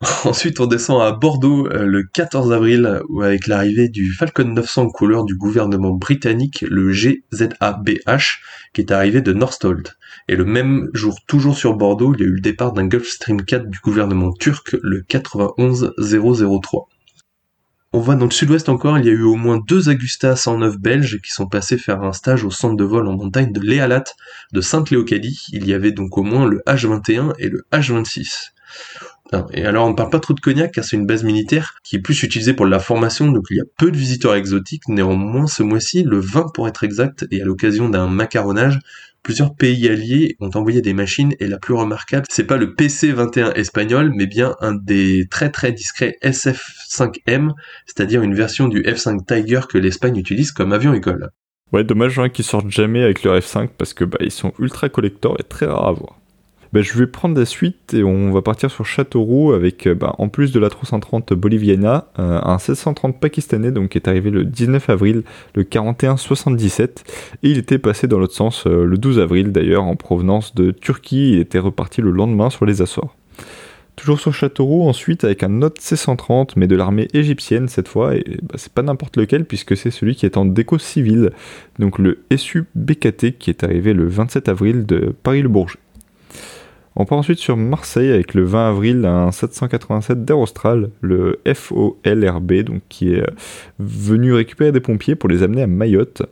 Ensuite, 0.24 0.60
on 0.60 0.66
descend 0.66 1.02
à 1.02 1.12
Bordeaux 1.12 1.66
euh, 1.66 1.84
le 1.84 2.02
14 2.04 2.52
avril 2.52 3.00
avec 3.22 3.46
l'arrivée 3.46 3.88
du 3.88 4.12
Falcon 4.12 4.44
900 4.44 4.90
couleur 4.90 5.24
du 5.24 5.36
gouvernement 5.36 5.92
britannique, 5.92 6.64
le 6.68 6.92
GZABH, 6.92 8.40
qui 8.72 8.80
est 8.80 8.92
arrivé 8.92 9.20
de 9.20 9.32
Northolt. 9.32 9.96
Et 10.28 10.36
le 10.36 10.44
même 10.44 10.88
jour, 10.92 11.18
toujours 11.26 11.56
sur 11.56 11.74
Bordeaux, 11.74 12.14
il 12.14 12.20
y 12.20 12.24
a 12.24 12.26
eu 12.26 12.34
le 12.34 12.40
départ 12.40 12.72
d'un 12.72 12.86
Gulfstream 12.86 13.42
4 13.42 13.66
du 13.66 13.78
gouvernement 13.82 14.32
turc, 14.32 14.76
le 14.82 15.04
91003. 15.08 16.88
On 17.92 17.98
va 17.98 18.14
dans 18.14 18.26
le 18.26 18.30
sud-ouest 18.30 18.68
encore, 18.68 18.98
il 18.98 19.06
y 19.06 19.08
a 19.08 19.12
eu 19.12 19.24
au 19.24 19.34
moins 19.34 19.58
deux 19.66 19.88
Agusta 19.88 20.36
109 20.36 20.78
belges 20.78 21.20
qui 21.20 21.32
sont 21.32 21.48
passés 21.48 21.76
faire 21.76 22.04
un 22.04 22.12
stage 22.12 22.44
au 22.44 22.50
centre 22.52 22.76
de 22.76 22.84
vol 22.84 23.08
en 23.08 23.16
montagne 23.16 23.50
de 23.50 23.60
Léalat 23.60 24.04
de 24.52 24.60
Sainte-Léocadie. 24.60 25.46
Il 25.52 25.66
y 25.66 25.74
avait 25.74 25.90
donc 25.90 26.16
au 26.16 26.22
moins 26.22 26.46
le 26.46 26.62
H21 26.68 27.32
et 27.40 27.48
le 27.48 27.66
H26. 27.72 28.52
Et 29.52 29.64
alors 29.64 29.86
on 29.86 29.90
ne 29.90 29.94
parle 29.94 30.10
pas 30.10 30.18
trop 30.18 30.34
de 30.34 30.40
cognac 30.40 30.72
car 30.72 30.84
c'est 30.84 30.96
une 30.96 31.06
base 31.06 31.22
militaire 31.22 31.76
qui 31.84 31.96
est 31.96 32.00
plus 32.00 32.22
utilisée 32.22 32.52
pour 32.52 32.66
la 32.66 32.80
formation, 32.80 33.30
donc 33.30 33.44
il 33.50 33.56
y 33.56 33.60
a 33.60 33.64
peu 33.78 33.90
de 33.90 33.96
visiteurs 33.96 34.34
exotiques. 34.34 34.88
Néanmoins 34.88 35.46
ce 35.46 35.62
mois-ci, 35.62 36.02
le 36.02 36.18
20 36.18 36.52
pour 36.52 36.66
être 36.66 36.82
exact, 36.82 37.26
et 37.30 37.40
à 37.40 37.44
l'occasion 37.44 37.88
d'un 37.88 38.08
macaronnage, 38.08 38.80
Plusieurs 39.22 39.54
pays 39.54 39.86
alliés 39.86 40.36
ont 40.40 40.50
envoyé 40.54 40.80
des 40.80 40.94
machines 40.94 41.34
et 41.40 41.46
la 41.46 41.58
plus 41.58 41.74
remarquable, 41.74 42.24
c'est 42.30 42.44
pas 42.44 42.56
le 42.56 42.74
PC-21 42.74 43.52
espagnol, 43.54 44.12
mais 44.14 44.26
bien 44.26 44.56
un 44.60 44.72
des 44.72 45.26
très 45.30 45.50
très 45.50 45.72
discrets 45.72 46.16
SF-5M, 46.22 47.50
c'est-à-dire 47.84 48.22
une 48.22 48.34
version 48.34 48.66
du 48.66 48.80
F-5 48.80 49.26
Tiger 49.26 49.60
que 49.68 49.76
l'Espagne 49.76 50.16
utilise 50.16 50.52
comme 50.52 50.72
avion 50.72 50.94
école. 50.94 51.28
Ouais, 51.72 51.84
dommage 51.84 52.18
hein, 52.18 52.30
qu'ils 52.30 52.46
sortent 52.46 52.70
jamais 52.70 53.02
avec 53.02 53.22
leur 53.22 53.38
F5 53.38 53.68
parce 53.76 53.92
que 53.92 54.04
bah, 54.04 54.18
ils 54.20 54.30
sont 54.30 54.54
ultra 54.58 54.88
collector 54.88 55.36
et 55.38 55.42
très 55.42 55.66
rares 55.66 55.88
à 55.88 55.92
voir. 55.92 56.19
Bah, 56.72 56.82
je 56.82 56.96
vais 56.96 57.08
prendre 57.08 57.36
la 57.36 57.46
suite 57.46 57.94
et 57.94 58.04
on 58.04 58.30
va 58.30 58.42
partir 58.42 58.70
sur 58.70 58.86
Châteauroux 58.86 59.52
avec, 59.52 59.88
euh, 59.88 59.94
bah, 59.96 60.14
en 60.18 60.28
plus 60.28 60.52
de 60.52 60.60
la 60.60 60.70
330 60.70 61.32
Boliviana, 61.32 62.06
euh, 62.20 62.38
un 62.44 62.58
1630 62.58 63.18
pakistanais 63.18 63.72
donc, 63.72 63.90
qui 63.90 63.98
est 63.98 64.06
arrivé 64.06 64.30
le 64.30 64.44
19 64.44 64.88
avril, 64.88 65.24
le 65.56 65.64
41-77, 65.64 66.82
et 67.42 67.50
il 67.50 67.58
était 67.58 67.78
passé 67.78 68.06
dans 68.06 68.20
l'autre 68.20 68.34
sens 68.36 68.68
euh, 68.68 68.84
le 68.84 68.98
12 68.98 69.18
avril 69.18 69.50
d'ailleurs 69.50 69.82
en 69.82 69.96
provenance 69.96 70.54
de 70.54 70.70
Turquie, 70.70 71.32
il 71.32 71.40
était 71.40 71.58
reparti 71.58 72.02
le 72.02 72.12
lendemain 72.12 72.50
sur 72.50 72.66
les 72.66 72.82
Açores. 72.82 73.16
Toujours 73.96 74.20
sur 74.20 74.32
Châteauroux, 74.32 74.88
ensuite 74.88 75.24
avec 75.24 75.42
un 75.42 75.62
autre 75.62 75.82
C-130, 75.82 76.52
mais 76.54 76.68
de 76.68 76.76
l'armée 76.76 77.08
égyptienne 77.14 77.66
cette 77.66 77.88
fois, 77.88 78.14
et 78.14 78.24
bah, 78.42 78.54
c'est 78.54 78.72
pas 78.72 78.82
n'importe 78.82 79.16
lequel 79.16 79.44
puisque 79.44 79.76
c'est 79.76 79.90
celui 79.90 80.14
qui 80.14 80.24
est 80.24 80.36
en 80.36 80.44
déco 80.44 80.78
civile, 80.78 81.32
donc 81.80 81.98
le 81.98 82.22
SU 82.36 82.66
BKT 82.76 83.38
qui 83.38 83.50
est 83.50 83.64
arrivé 83.64 83.92
le 83.92 84.06
27 84.06 84.48
avril 84.48 84.86
de 84.86 85.12
Paris-le-Bourget. 85.24 85.74
On 87.00 87.06
part 87.06 87.16
ensuite 87.16 87.38
sur 87.38 87.56
Marseille 87.56 88.12
avec 88.12 88.34
le 88.34 88.44
20 88.44 88.68
avril 88.68 89.06
un 89.06 89.32
787 89.32 90.22
d'Air 90.22 90.38
Austral, 90.38 90.90
le 91.00 91.40
FOLRB, 91.50 92.52
donc 92.60 92.82
qui 92.90 93.14
est 93.14 93.22
euh, 93.22 93.34
venu 93.78 94.34
récupérer 94.34 94.70
des 94.70 94.80
pompiers 94.80 95.14
pour 95.14 95.30
les 95.30 95.42
amener 95.42 95.62
à 95.62 95.66
Mayotte. 95.66 96.24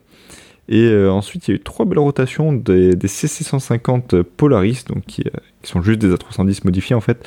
Et 0.68 0.82
euh, 0.82 1.10
ensuite, 1.10 1.48
il 1.48 1.52
y 1.52 1.54
a 1.54 1.56
eu 1.56 1.60
trois 1.60 1.86
belles 1.86 1.98
rotations 1.98 2.52
des, 2.52 2.94
des 2.94 3.08
C650 3.08 4.22
Polaris, 4.22 4.84
donc 4.86 5.04
euh, 5.20 5.30
qui 5.62 5.70
sont 5.70 5.80
juste 5.80 6.00
des 6.00 6.12
A310 6.12 6.60
modifiés 6.64 6.94
en 6.94 7.00
fait. 7.00 7.26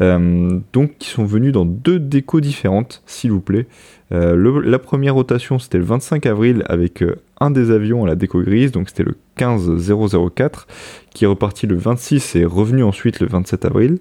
Euh, 0.00 0.60
donc 0.72 0.98
qui 0.98 1.08
sont 1.08 1.24
venus 1.24 1.52
dans 1.52 1.64
deux 1.64 1.98
décos 1.98 2.40
différentes, 2.40 3.02
s'il 3.06 3.32
vous 3.32 3.40
plaît. 3.40 3.66
Euh, 4.12 4.62
la 4.64 4.78
première 4.78 5.14
rotation 5.14 5.58
c'était 5.58 5.78
le 5.78 5.84
25 5.84 6.26
avril 6.26 6.62
avec 6.68 7.02
euh, 7.02 7.16
un 7.40 7.50
des 7.50 7.70
avions 7.70 8.04
à 8.04 8.06
la 8.06 8.14
déco 8.14 8.40
grise, 8.42 8.72
donc 8.72 8.88
c'était 8.88 9.02
le 9.02 9.16
15004, 9.36 10.66
qui 11.10 11.24
est 11.24 11.28
reparti 11.28 11.66
le 11.66 11.76
26 11.76 12.36
et 12.36 12.44
revenu 12.44 12.82
ensuite 12.82 13.20
le 13.20 13.26
27 13.26 13.64
avril. 13.64 13.98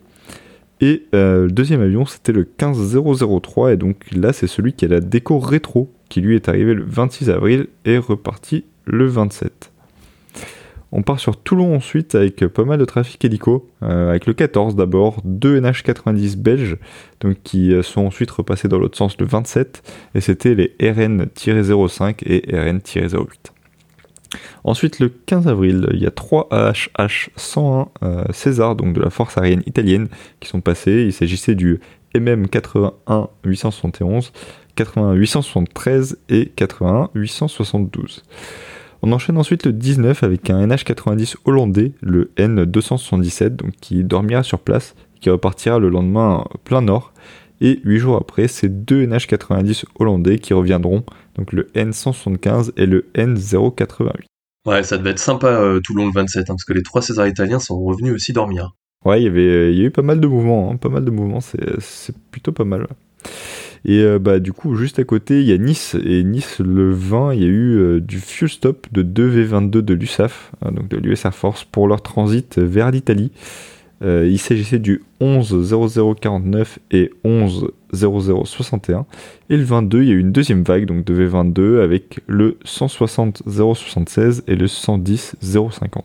Et 0.82 1.06
le 1.14 1.48
deuxième 1.48 1.82
avion 1.82 2.06
c'était 2.06 2.34
le 2.34 2.44
15003, 2.44 3.74
et 3.74 3.78
donc 3.78 3.96
là 4.12 4.34
c'est 4.34 4.48
celui 4.48 4.74
qui 4.74 4.84
a 4.84 4.90
la 4.90 5.00
déco 5.00 5.40
rétro, 5.40 5.90
qui 6.10 6.20
lui 6.20 6.36
est 6.36 6.50
arrivé 6.50 6.74
le 6.74 6.84
26 6.84 7.30
avril 7.30 7.68
et 7.86 7.98
reparti 7.98 8.66
le 8.86 9.06
27. 9.08 9.72
On 10.98 11.02
part 11.02 11.20
sur 11.20 11.36
Toulon 11.36 11.76
ensuite 11.76 12.16
avec 12.16 12.48
pas 12.48 12.64
mal 12.64 12.80
de 12.80 12.86
trafic 12.86 13.24
hélico, 13.26 13.70
euh, 13.84 14.12
avec 14.12 14.26
le 14.26 14.34
14 14.34 14.78
d'abord, 14.78 15.18
deux 15.26 15.60
NH90 15.60 16.38
belges, 16.38 16.78
qui 17.44 17.74
euh, 17.74 17.84
sont 17.84 18.06
ensuite 18.06 18.32
repassés 18.32 18.70
dans 18.70 18.80
l'autre 18.80 18.98
sens 18.98 19.18
le 19.20 19.26
27, 19.26 19.84
et 20.16 20.22
c'était 20.22 20.56
les 20.56 20.74
RN-05 20.80 22.24
et 22.26 22.50
RN-08. 22.50 23.28
Ensuite, 24.64 25.00
le 25.00 25.10
15 25.10 25.50
avril, 25.50 25.90
il 25.92 26.00
y 26.02 26.08
a 26.08 26.12
trois 26.12 26.48
AHH-101 26.50 27.90
euh, 28.04 28.24
César, 28.32 28.78
donc 28.78 28.94
de 28.94 29.02
la 29.02 29.10
force 29.10 29.38
aérienne 29.38 29.64
italienne, 29.66 30.08
qui 30.40 30.48
sont 30.48 30.62
passés. 30.62 31.04
Il 31.08 31.14
s'agissait 31.14 31.56
du 31.56 31.82
MM 32.16 32.48
81 32.48 33.28
871, 33.44 34.32
81 34.76 35.12
873 35.12 36.20
et 36.30 36.46
81 36.56 37.10
872. 37.16 38.24
On 39.08 39.12
enchaîne 39.12 39.38
ensuite 39.38 39.68
le 39.68 39.72
19 39.72 40.24
avec 40.24 40.50
un 40.50 40.66
NH90 40.66 41.36
hollandais, 41.46 41.92
le 42.02 42.32
N277, 42.38 43.50
donc 43.50 43.74
qui 43.80 44.04
dormira 44.04 44.42
sur 44.42 44.58
place 44.58 44.96
qui 45.22 45.30
repartira 45.30 45.78
le 45.78 45.90
lendemain 45.90 46.44
plein 46.64 46.82
nord. 46.82 47.14
Et 47.62 47.82
8 47.84 48.00
jours 48.00 48.16
après, 48.18 48.48
c'est 48.48 48.84
deux 48.84 49.06
NH90 49.06 49.86
hollandais 50.00 50.40
qui 50.40 50.56
reviendront, 50.56 51.04
donc 51.36 51.54
le 51.54 51.68
N175 51.76 52.72
et 52.78 52.88
le 52.88 53.06
N088. 53.14 54.10
Ouais, 54.66 54.82
ça 54.82 54.98
devait 54.98 55.12
être 55.12 55.20
sympa 55.20 55.50
euh, 55.50 55.80
tout 55.82 55.94
le 55.94 56.02
long 56.02 56.08
le 56.08 56.14
27, 56.14 56.42
hein, 56.42 56.54
parce 56.54 56.64
que 56.64 56.74
les 56.74 56.82
trois 56.82 57.04
Césars 57.04 57.28
italiens 57.28 57.60
sont 57.60 57.80
revenus 57.80 58.12
aussi 58.12 58.34
dormir. 58.34 58.72
Ouais, 59.06 59.22
il 59.22 59.26
y, 59.26 59.28
avait, 59.28 59.72
il 59.72 59.78
y 59.78 59.84
a 59.84 59.86
eu 59.86 59.92
pas 59.92 60.02
mal 60.02 60.20
de 60.20 60.26
mouvements, 60.26 60.72
hein, 60.72 60.78
pas 60.78 60.90
mal 60.90 61.06
de 61.06 61.12
mouvements, 61.12 61.42
c'est 61.42 62.18
plutôt 62.32 62.54
pas 62.54 62.66
mal. 62.66 62.88
Et 63.86 64.02
euh, 64.02 64.18
bah, 64.18 64.40
du 64.40 64.52
coup, 64.52 64.76
juste 64.76 64.98
à 64.98 65.04
côté, 65.04 65.42
il 65.42 65.48
y 65.48 65.54
a 65.54 65.58
Nice. 65.58 65.96
Et 66.04 66.24
Nice, 66.24 66.60
le 66.60 66.92
20, 66.92 67.36
il 67.36 67.42
y 67.42 67.46
a 67.46 67.48
eu 67.48 67.78
euh, 67.78 68.00
du 68.02 68.20
fuel 68.20 68.50
stop 68.50 68.88
de 68.92 69.04
2V22 69.04 69.70
de 69.70 69.94
l'USAF, 69.94 70.52
hein, 70.64 70.72
donc 70.72 70.88
de 70.88 70.98
l'US 70.98 71.24
Air 71.24 71.36
Force, 71.36 71.64
pour 71.64 71.88
leur 71.88 72.02
transit 72.02 72.58
vers 72.58 72.90
l'Italie. 72.90 73.32
Euh, 74.04 74.28
il 74.28 74.40
s'agissait 74.40 74.80
du 74.80 75.04
11.0049 75.22 76.78
et 76.92 77.12
11.0061. 77.24 79.06
Et 79.52 79.58
le 79.58 79.64
22, 79.64 80.02
il 80.02 80.08
y 80.08 80.12
a 80.12 80.16
eu 80.16 80.20
une 80.20 80.32
deuxième 80.32 80.64
vague, 80.64 80.86
donc 80.86 81.06
de 81.06 81.14
V22, 81.14 81.80
avec 81.82 82.22
le 82.26 82.58
160.076 82.66 84.42
et 84.48 84.56
le 84.56 84.66
110.050. 84.66 86.02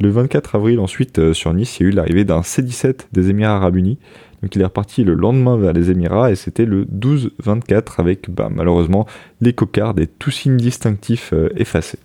Le 0.00 0.08
24 0.08 0.54
avril, 0.54 0.78
ensuite, 0.78 1.32
sur 1.32 1.52
Nice, 1.52 1.80
il 1.80 1.82
y 1.82 1.86
a 1.86 1.88
eu 1.90 1.92
l'arrivée 1.92 2.24
d'un 2.24 2.42
C-17 2.42 3.06
des 3.12 3.28
Émirats 3.28 3.56
Arabes 3.56 3.76
Unis, 3.76 3.98
donc 4.42 4.56
il 4.56 4.60
est 4.60 4.64
reparti 4.64 5.04
le 5.04 5.14
lendemain 5.14 5.56
vers 5.56 5.72
les 5.72 5.90
Émirats 5.90 6.30
et 6.30 6.36
c'était 6.36 6.64
le 6.64 6.84
12-24 6.84 7.98
avec 7.98 8.30
bah, 8.30 8.48
malheureusement 8.50 9.06
les 9.40 9.52
cocardes 9.52 10.00
et 10.00 10.06
tous 10.06 10.30
signes 10.30 10.56
distinctifs 10.56 11.32
euh, 11.32 11.48
effacés. 11.56 11.98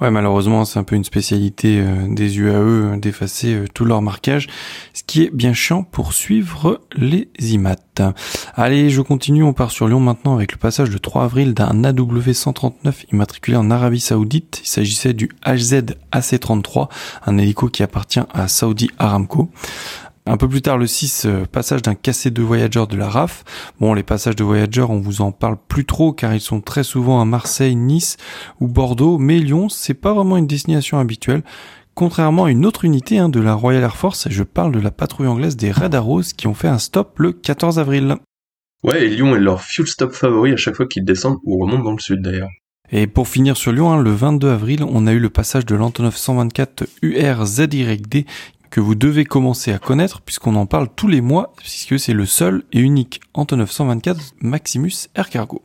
Ouais, 0.00 0.12
malheureusement, 0.12 0.64
c'est 0.64 0.78
un 0.78 0.84
peu 0.84 0.94
une 0.94 1.02
spécialité 1.02 1.80
euh, 1.80 2.06
des 2.08 2.38
UAE 2.38 2.52
euh, 2.52 2.96
d'effacer 2.96 3.64
tout 3.74 3.84
leur 3.84 4.00
marquage, 4.00 4.46
ce 4.94 5.02
qui 5.02 5.24
est 5.24 5.34
bien 5.34 5.52
chiant 5.52 5.82
pour 5.82 6.12
suivre 6.12 6.80
les 6.96 7.28
IMAT. 7.40 7.76
Allez, 8.54 8.90
je 8.90 9.00
continue, 9.00 9.42
on 9.42 9.52
part 9.52 9.72
sur 9.72 9.88
Lyon 9.88 9.98
maintenant 9.98 10.36
avec 10.36 10.52
le 10.52 10.58
passage 10.58 10.90
le 10.90 11.00
3 11.00 11.24
avril 11.24 11.52
d'un 11.52 11.82
AW139 11.82 13.06
immatriculé 13.12 13.56
en 13.56 13.72
Arabie 13.72 13.98
Saoudite. 13.98 14.60
Il 14.62 14.68
s'agissait 14.68 15.14
du 15.14 15.30
HZ 15.44 15.96
AC33, 16.12 16.88
un 17.26 17.38
hélico 17.38 17.68
qui 17.68 17.82
appartient 17.82 18.22
à 18.32 18.46
Saudi 18.46 18.90
Aramco. 18.98 19.50
Un 20.30 20.36
peu 20.36 20.46
plus 20.46 20.60
tard, 20.60 20.76
le 20.76 20.86
6, 20.86 21.24
euh, 21.24 21.46
passage 21.46 21.80
d'un 21.80 21.94
cassé 21.94 22.30
de 22.30 22.42
voyageurs 22.42 22.86
de 22.86 22.98
la 22.98 23.08
RAF. 23.08 23.44
Bon, 23.80 23.94
les 23.94 24.02
passages 24.02 24.36
de 24.36 24.44
voyageurs, 24.44 24.90
on 24.90 24.98
vous 24.98 25.22
en 25.22 25.32
parle 25.32 25.56
plus 25.68 25.86
trop 25.86 26.12
car 26.12 26.34
ils 26.34 26.40
sont 26.42 26.60
très 26.60 26.82
souvent 26.82 27.22
à 27.22 27.24
Marseille, 27.24 27.74
Nice 27.76 28.18
ou 28.60 28.68
Bordeaux, 28.68 29.16
mais 29.16 29.38
Lyon, 29.38 29.70
c'est 29.70 29.94
pas 29.94 30.12
vraiment 30.12 30.36
une 30.36 30.46
destination 30.46 30.98
habituelle. 30.98 31.42
Contrairement 31.94 32.44
à 32.44 32.50
une 32.50 32.66
autre 32.66 32.84
unité 32.84 33.16
hein, 33.16 33.30
de 33.30 33.40
la 33.40 33.54
Royal 33.54 33.82
Air 33.82 33.96
Force, 33.96 34.28
je 34.28 34.42
parle 34.42 34.72
de 34.72 34.80
la 34.80 34.90
patrouille 34.90 35.28
anglaise 35.28 35.56
des 35.56 35.72
Red 35.72 35.94
Arrows 35.94 36.24
qui 36.36 36.46
ont 36.46 36.52
fait 36.52 36.68
un 36.68 36.78
stop 36.78 37.18
le 37.18 37.32
14 37.32 37.78
avril. 37.78 38.16
Ouais, 38.84 39.06
et 39.06 39.08
Lyon 39.08 39.34
est 39.34 39.40
leur 39.40 39.62
fuel 39.62 39.86
stop 39.86 40.12
favori 40.12 40.52
à 40.52 40.56
chaque 40.58 40.76
fois 40.76 40.86
qu'ils 40.86 41.06
descendent 41.06 41.38
ou 41.42 41.56
remontent 41.58 41.84
dans 41.84 41.92
le 41.92 42.00
sud 42.00 42.20
d'ailleurs. 42.20 42.50
Et 42.90 43.06
pour 43.06 43.28
finir 43.28 43.56
sur 43.56 43.72
Lyon, 43.72 43.92
hein, 43.92 44.02
le 44.02 44.10
22 44.10 44.48
avril, 44.48 44.82
on 44.82 45.06
a 45.06 45.12
eu 45.12 45.18
le 45.18 45.28
passage 45.28 45.66
de 45.66 45.74
l'Antonov 45.74 46.16
124 46.16 46.86
URZYD 47.02 48.24
que 48.70 48.80
vous 48.80 48.94
devez 48.94 49.24
commencer 49.24 49.72
à 49.72 49.78
connaître 49.78 50.20
puisqu'on 50.20 50.56
en 50.56 50.66
parle 50.66 50.88
tous 50.94 51.08
les 51.08 51.20
mois 51.20 51.52
puisque 51.56 51.98
c'est 51.98 52.12
le 52.12 52.26
seul 52.26 52.64
et 52.72 52.80
unique 52.80 53.20
Antonov 53.34 53.70
124 53.70 54.34
Maximus 54.40 55.08
Air 55.14 55.30
Cargo. 55.30 55.62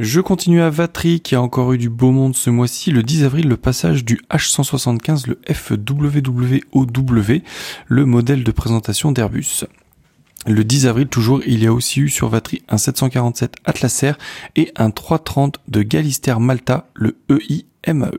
Je 0.00 0.20
continue 0.20 0.62
à 0.62 0.70
Vatry 0.70 1.20
qui 1.20 1.34
a 1.34 1.42
encore 1.42 1.72
eu 1.72 1.78
du 1.78 1.88
beau 1.88 2.12
monde 2.12 2.36
ce 2.36 2.50
mois-ci. 2.50 2.92
Le 2.92 3.02
10 3.02 3.24
avril, 3.24 3.48
le 3.48 3.56
passage 3.56 4.04
du 4.04 4.20
H175, 4.30 5.26
le 5.26 5.40
FWWOW, 5.52 6.86
le 7.88 8.04
modèle 8.04 8.44
de 8.44 8.52
présentation 8.52 9.10
d'Airbus. 9.10 9.64
Le 10.46 10.62
10 10.62 10.86
avril 10.86 11.08
toujours, 11.08 11.42
il 11.46 11.64
y 11.64 11.66
a 11.66 11.72
aussi 11.72 12.00
eu 12.00 12.08
sur 12.08 12.28
Vatry 12.28 12.62
un 12.68 12.78
747 12.78 13.56
Atlas 13.64 14.02
Air 14.04 14.18
et 14.54 14.70
un 14.76 14.92
330 14.92 15.58
de 15.66 15.82
Galister 15.82 16.36
Malta, 16.38 16.88
le 16.94 17.18
EIMAE. 17.28 18.12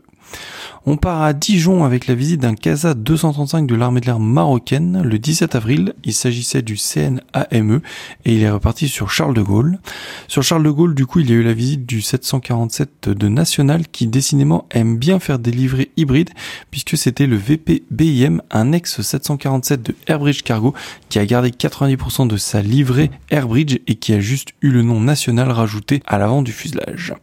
On 0.85 0.95
part 0.95 1.21
à 1.21 1.33
Dijon 1.33 1.83
avec 1.83 2.07
la 2.07 2.15
visite 2.15 2.39
d'un 2.39 2.55
CASA 2.55 2.93
235 2.93 3.67
de 3.67 3.75
l'armée 3.75 3.99
de 3.99 4.05
l'air 4.05 4.19
marocaine 4.19 5.01
le 5.01 5.19
17 5.19 5.55
avril. 5.55 5.93
Il 6.05 6.13
s'agissait 6.13 6.61
du 6.61 6.77
CNAME 6.77 7.81
et 8.25 8.33
il 8.33 8.41
est 8.41 8.49
reparti 8.49 8.87
sur 8.87 9.11
Charles 9.11 9.33
de 9.33 9.41
Gaulle. 9.41 9.79
Sur 10.27 10.41
Charles 10.41 10.63
de 10.63 10.69
Gaulle, 10.69 10.95
du 10.95 11.05
coup, 11.05 11.19
il 11.19 11.29
y 11.29 11.33
a 11.33 11.35
eu 11.35 11.43
la 11.43 11.53
visite 11.53 11.85
du 11.85 12.01
747 12.01 13.09
de 13.09 13.27
National 13.27 13.87
qui 13.91 14.07
décidément 14.07 14.65
aime 14.71 14.97
bien 14.97 15.19
faire 15.19 15.37
des 15.37 15.51
livrées 15.51 15.91
hybrides 15.97 16.29
puisque 16.71 16.97
c'était 16.97 17.27
le 17.27 17.35
VP 17.35 17.83
BIM, 17.91 18.41
un 18.49 18.71
ex 18.71 19.01
747 19.01 19.81
de 19.81 19.95
Airbridge 20.07 20.43
Cargo 20.43 20.73
qui 21.09 21.19
a 21.19 21.25
gardé 21.25 21.49
90% 21.49 22.27
de 22.27 22.37
sa 22.37 22.61
livrée 22.61 23.11
Airbridge 23.29 23.79
et 23.87 23.95
qui 23.95 24.13
a 24.13 24.21
juste 24.21 24.49
eu 24.61 24.69
le 24.69 24.81
nom 24.81 25.01
national 25.01 25.51
rajouté 25.51 26.01
à 26.07 26.17
l'avant 26.17 26.41
du 26.41 26.53
fuselage. 26.53 27.13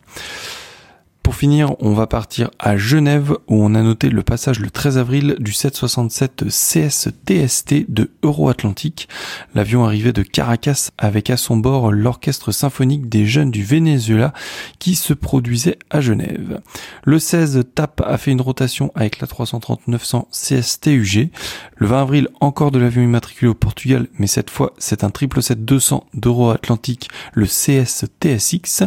Pour 1.27 1.35
finir, 1.35 1.75
on 1.81 1.93
va 1.93 2.07
partir 2.07 2.51
à 2.61 2.77
Genève 2.77 3.33
où 3.49 3.57
on 3.57 3.75
a 3.75 3.83
noté 3.83 4.11
le 4.11 4.23
passage 4.23 4.61
le 4.61 4.71
13 4.71 4.97
avril 4.97 5.35
du 5.41 5.53
767 5.53 6.45
CS-TST 6.49 7.91
de 7.91 8.13
Euro-Atlantique. 8.23 9.09
L'avion 9.53 9.85
arrivait 9.85 10.13
de 10.13 10.23
Caracas 10.23 10.91
avec 10.99 11.29
à 11.29 11.37
son 11.37 11.57
bord 11.57 11.91
l'orchestre 11.91 12.53
symphonique 12.53 13.09
des 13.09 13.27
jeunes 13.27 13.51
du 13.51 13.65
Venezuela 13.65 14.33
qui 14.79 14.95
se 14.95 15.15
produisait 15.15 15.81
à 15.91 16.01
Genève. 16.01 16.61
Le 17.03 17.19
16 17.19 17.65
TAP 17.75 18.03
a 18.07 18.19
fait 18.19 18.31
une 18.31 18.41
rotation 18.41 18.93
avec 18.95 19.19
la 19.19 19.27
330-900 19.27 20.27
CST-UG. 20.31 21.31
Le 21.75 21.87
20 21.89 22.03
avril, 22.03 22.29
encore 22.41 22.71
de 22.71 22.79
l'avion 22.79 23.03
immatriculé 23.03 23.51
au 23.51 23.55
Portugal, 23.55 24.07
mais 24.21 24.29
cette 24.29 24.49
fois 24.49 24.75
c'est 24.79 25.03
un 25.03 25.09
777-200 25.09 26.03
d'Euro-Atlantique, 26.15 27.09
le 27.35 27.47
CS-TSX. 27.47 28.85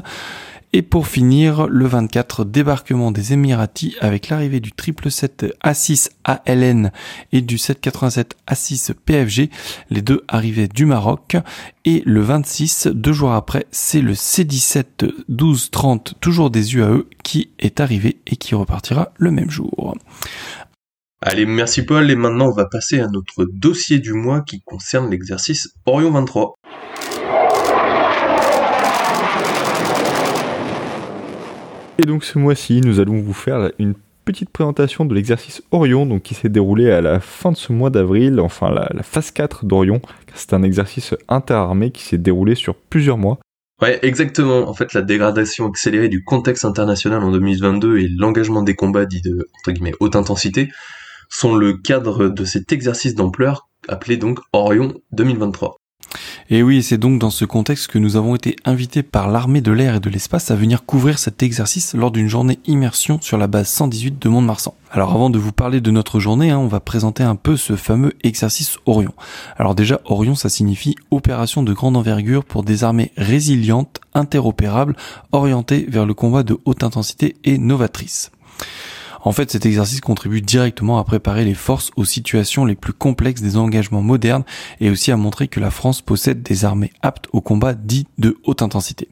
Et 0.72 0.84
pour 0.84 1.08
finir, 1.08 1.68
le 1.68 1.88
24, 1.88 2.46
débarquement 2.46 3.12
des 3.12 3.34
Émiratis 3.34 3.96
avec 4.02 4.30
l'arrivée 4.30 4.60
du 4.60 4.70
777 4.70 5.56
A6 5.64 6.10
ALN 6.24 6.92
et 7.32 7.42
du 7.42 7.58
787 7.58 8.36
A6 8.48 8.94
PFG, 8.94 9.50
les 9.90 10.04
deux 10.04 10.24
arrivaient 10.28 10.68
du 10.68 10.86
Maroc. 10.86 11.38
Et 11.86 12.04
le 12.06 12.22
26, 12.22 12.88
deux 12.94 13.14
jours 13.14 13.32
après, 13.32 13.66
c'est 13.72 14.02
le 14.02 14.14
C17 14.14 15.12
1230, 15.28 16.16
toujours 16.22 16.52
des 16.52 16.76
UAE, 16.76 17.06
qui 17.24 17.50
est 17.58 17.80
arrivé 17.80 18.20
et 18.28 18.36
qui 18.36 18.54
repartira 18.54 19.12
le 19.18 19.32
même 19.32 19.50
jour. 19.50 19.96
Allez, 21.22 21.46
merci 21.46 21.82
Paul, 21.82 22.10
et 22.10 22.16
maintenant 22.16 22.48
on 22.48 22.54
va 22.54 22.66
passer 22.66 23.02
à 23.02 23.08
notre 23.08 23.44
dossier 23.44 24.00
du 24.00 24.14
mois 24.14 24.40
qui 24.40 24.62
concerne 24.62 25.10
l'exercice 25.10 25.74
Orion 25.86 26.12
23. 26.12 26.54
Et 32.02 32.06
donc 32.06 32.24
ce 32.24 32.40
mois-ci, 32.40 32.80
nous 32.80 33.02
allons 33.02 33.20
vous 33.20 33.34
faire 33.34 33.72
une 33.78 33.94
petite 34.24 34.50
présentation 34.52 35.04
de 35.04 35.14
l'exercice 35.14 35.62
Orion, 35.72 36.06
donc 36.06 36.24
qui 36.24 36.34
s'est 36.34 36.48
déroulé 36.48 36.90
à 36.92 37.02
la 37.02 37.20
fin 37.20 37.52
de 37.52 37.58
ce 37.58 37.74
mois 37.74 37.90
d'avril, 37.90 38.40
enfin 38.40 38.72
la, 38.72 39.04
phase 39.04 39.32
4 39.32 39.66
d'Orion. 39.66 40.02
C'est 40.34 40.54
un 40.54 40.64
exercice 40.64 41.14
interarmé 41.28 41.92
qui 41.92 42.04
s'est 42.04 42.18
déroulé 42.18 42.56
sur 42.56 42.76
plusieurs 42.76 43.18
mois. 43.18 43.38
Ouais, 43.82 44.00
exactement. 44.02 44.70
En 44.70 44.74
fait, 44.74 44.94
la 44.94 45.02
dégradation 45.02 45.68
accélérée 45.68 46.08
du 46.08 46.24
contexte 46.24 46.64
international 46.64 47.22
en 47.22 47.32
2022 47.32 47.98
et 47.98 48.08
l'engagement 48.08 48.64
des 48.64 48.76
combats 48.76 49.06
dits 49.06 49.22
de 49.22 49.50
entre 49.60 49.74
guillemets 49.74 49.96
haute 50.00 50.16
intensité 50.16 50.70
sont 51.28 51.58
le 51.58 51.74
cadre 51.74 52.30
de 52.30 52.46
cet 52.46 52.72
exercice 52.72 53.14
d'ampleur 53.14 53.68
appelé 53.90 54.16
donc 54.16 54.40
Orion 54.54 54.94
2023. 55.12 55.79
Et 56.52 56.64
oui, 56.64 56.82
c'est 56.82 56.98
donc 56.98 57.20
dans 57.20 57.30
ce 57.30 57.46
contexte 57.46 57.86
que 57.86 58.00
nous 58.00 58.16
avons 58.16 58.34
été 58.34 58.56
invités 58.66 59.04
par 59.04 59.30
l'armée 59.30 59.62
de 59.62 59.72
l'air 59.72 59.94
et 59.94 60.00
de 60.00 60.10
l'espace 60.10 60.50
à 60.50 60.56
venir 60.56 60.84
couvrir 60.84 61.20
cet 61.20 61.44
exercice 61.44 61.94
lors 61.94 62.10
d'une 62.10 62.28
journée 62.28 62.58
immersion 62.66 63.22
sur 63.22 63.38
la 63.38 63.46
base 63.46 63.68
118 63.68 64.20
de 64.20 64.30
Mont-de-Marsan. 64.30 64.74
Alors 64.90 65.14
avant 65.14 65.30
de 65.30 65.38
vous 65.38 65.52
parler 65.52 65.80
de 65.80 65.92
notre 65.92 66.20
journée, 66.20 66.50
hein, 66.50 66.58
on 66.58 66.66
va 66.66 66.80
présenter 66.80 67.22
un 67.22 67.36
peu 67.36 67.56
ce 67.56 67.76
fameux 67.76 68.14
exercice 68.24 68.80
Orion. 68.88 69.14
Alors 69.60 69.76
déjà, 69.76 70.02
Orion, 70.06 70.34
ça 70.34 70.50
signifie 70.50 70.96
opération 71.12 71.62
de 71.62 71.72
grande 71.72 71.96
envergure 71.96 72.44
pour 72.44 72.64
des 72.64 72.84
armées 72.84 73.12
résilientes, 73.16 74.02
interopérables, 74.16 74.96
orientées 75.32 75.86
vers 75.88 76.08
le 76.08 76.16
combat 76.16 76.42
de 76.42 76.58
haute 76.66 76.82
intensité 76.82 77.36
et 77.44 77.60
novatrices. 77.60 78.32
En 79.22 79.32
fait, 79.32 79.52
cet 79.52 79.66
exercice 79.66 80.02
contribue 80.02 80.42
directement 80.42 80.98
à 80.98 81.04
préparer 81.04 81.46
les 81.46 81.54
forces 81.54 81.92
aux 81.96 82.06
situations 82.06 82.66
les 82.66 82.76
plus 82.76 82.94
complexes 82.94 83.42
des 83.42 83.58
engagements 83.58 84.02
modernes 84.02 84.44
et 84.80 84.90
aussi 84.90 85.12
à 85.12 85.18
montrer 85.18 85.48
que 85.48 85.60
la 85.60 85.72
France 85.72 86.02
possède 86.02 86.42
des 86.42 86.66
armées 86.66 86.92
aptes 87.02 87.28
au 87.34 87.42
combat 87.42 87.74
dit 87.74 88.08
de 88.18 88.38
haute 88.46 88.62
intensité. 88.62 89.10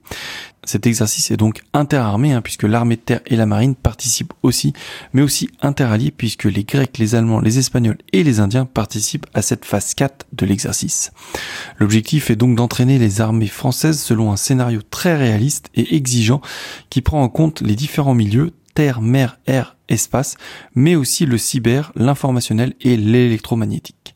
Cet 0.67 0.85
exercice 0.85 1.31
est 1.31 1.37
donc 1.37 1.61
interarmé 1.73 2.33
hein, 2.33 2.41
puisque 2.41 2.63
l'armée 2.63 2.97
de 2.97 3.01
terre 3.01 3.21
et 3.25 3.37
la 3.37 3.45
marine 3.45 3.73
participent 3.73 4.33
aussi, 4.43 4.73
mais 5.13 5.21
aussi 5.21 5.49
interalliés 5.61 6.11
puisque 6.11 6.43
les 6.43 6.65
Grecs, 6.65 6.97
les 6.97 7.15
Allemands, 7.15 7.39
les 7.39 7.57
Espagnols 7.57 7.97
et 8.11 8.21
les 8.21 8.41
Indiens 8.41 8.65
participent 8.65 9.27
à 9.33 9.41
cette 9.41 9.63
phase 9.63 9.93
4 9.93 10.25
de 10.33 10.45
l'exercice. 10.45 11.13
L'objectif 11.79 12.29
est 12.29 12.35
donc 12.35 12.57
d'entraîner 12.57 12.99
les 12.99 13.21
armées 13.21 13.47
françaises 13.47 14.01
selon 14.01 14.33
un 14.33 14.35
scénario 14.35 14.81
très 14.81 15.15
réaliste 15.15 15.69
et 15.73 15.95
exigeant 15.95 16.41
qui 16.89 17.01
prend 17.01 17.23
en 17.23 17.29
compte 17.29 17.61
les 17.61 17.75
différents 17.75 18.15
milieux, 18.15 18.51
terre, 18.77 19.01
mer, 19.01 19.39
air, 19.47 19.75
espace, 19.89 20.37
mais 20.75 20.95
aussi 20.95 21.25
le 21.25 21.39
cyber, 21.39 21.91
l'informationnel 21.95 22.75
et 22.79 22.95
l'électromagnétique. 22.95 24.06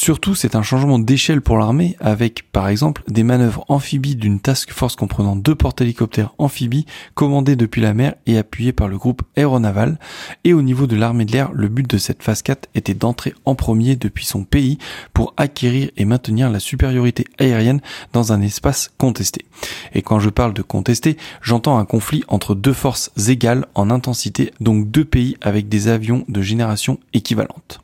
Surtout, 0.00 0.36
c'est 0.36 0.54
un 0.54 0.62
changement 0.62 1.00
d'échelle 1.00 1.42
pour 1.42 1.58
l'armée 1.58 1.96
avec, 1.98 2.52
par 2.52 2.68
exemple, 2.68 3.02
des 3.08 3.24
manœuvres 3.24 3.64
amphibies 3.66 4.14
d'une 4.14 4.38
task 4.38 4.70
force 4.70 4.94
comprenant 4.94 5.34
deux 5.34 5.56
porte-hélicoptères 5.56 6.34
amphibies 6.38 6.86
commandés 7.14 7.56
depuis 7.56 7.80
la 7.82 7.94
mer 7.94 8.14
et 8.24 8.38
appuyés 8.38 8.72
par 8.72 8.86
le 8.86 8.96
groupe 8.96 9.22
aéronaval. 9.36 9.98
Et 10.44 10.54
au 10.54 10.62
niveau 10.62 10.86
de 10.86 10.94
l'armée 10.94 11.24
de 11.24 11.32
l'air, 11.32 11.50
le 11.52 11.66
but 11.66 11.84
de 11.90 11.98
cette 11.98 12.22
phase 12.22 12.42
4 12.42 12.68
était 12.76 12.94
d'entrer 12.94 13.34
en 13.44 13.56
premier 13.56 13.96
depuis 13.96 14.24
son 14.24 14.44
pays 14.44 14.78
pour 15.14 15.34
acquérir 15.36 15.90
et 15.96 16.04
maintenir 16.04 16.48
la 16.48 16.60
supériorité 16.60 17.24
aérienne 17.40 17.80
dans 18.12 18.32
un 18.32 18.40
espace 18.40 18.92
contesté. 18.98 19.46
Et 19.94 20.02
quand 20.02 20.20
je 20.20 20.30
parle 20.30 20.54
de 20.54 20.62
contesté, 20.62 21.16
j'entends 21.42 21.76
un 21.76 21.84
conflit 21.84 22.22
entre 22.28 22.54
deux 22.54 22.72
forces 22.72 23.10
égales 23.26 23.66
en 23.74 23.90
intensité, 23.90 24.52
donc 24.60 24.92
deux 24.92 25.04
pays 25.04 25.36
avec 25.40 25.68
des 25.68 25.88
avions 25.88 26.24
de 26.28 26.40
génération 26.40 27.00
équivalente. 27.14 27.80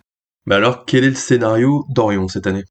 Mais 0.46 0.56
alors, 0.56 0.84
quel 0.84 1.04
est 1.04 1.08
le 1.08 1.14
scénario 1.14 1.86
d'Orion 1.88 2.28
cette 2.28 2.46
année? 2.46 2.64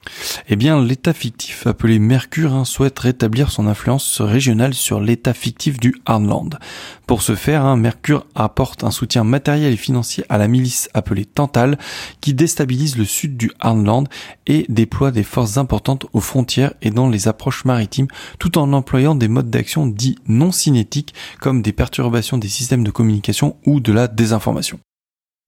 Eh 0.48 0.56
bien, 0.56 0.80
l'État 0.84 1.12
fictif 1.12 1.66
appelé 1.66 1.98
Mercure 1.98 2.54
hein, 2.54 2.66
souhaite 2.66 3.00
rétablir 3.00 3.50
son 3.50 3.66
influence 3.66 4.22
régionale 4.22 4.76
sur 4.76 5.00
l'État 5.00 5.34
fictif 5.34 5.80
du 5.80 5.96
Arnland. 6.06 6.60
Pour 7.08 7.24
ce 7.24 7.34
faire, 7.34 7.66
hein, 7.66 7.76
Mercure 7.76 8.28
apporte 8.36 8.84
un 8.84 8.92
soutien 8.92 9.24
matériel 9.24 9.74
et 9.74 9.78
financier 9.78 10.24
à 10.30 10.38
la 10.38 10.48
milice 10.48 10.88
appelée 10.94 11.26
Tantal, 11.26 11.80
qui 12.22 12.36
déstabilise 12.36 12.96
le 12.96 13.06
sud 13.06 13.38
du 13.38 13.52
Arnland 13.60 14.08
et 14.46 14.68
déploie 14.70 15.10
des 15.10 15.24
forces 15.24 15.58
importantes 15.58 16.06
aux 16.14 16.22
frontières 16.22 16.76
et 16.84 16.92
dans 16.92 17.10
les 17.10 17.28
approches 17.28 17.66
maritimes, 17.66 18.08
tout 18.38 18.60
en 18.60 18.72
employant 18.74 19.16
des 19.16 19.28
modes 19.28 19.50
d'action 19.50 19.88
dits 19.88 20.20
non 20.28 20.52
cinétiques, 20.52 21.16
comme 21.42 21.64
des 21.64 21.74
perturbations 21.74 22.38
des 22.38 22.50
systèmes 22.50 22.84
de 22.84 22.92
communication 22.92 23.56
ou 23.66 23.80
de 23.80 23.92
la 23.92 24.08
désinformation. 24.08 24.80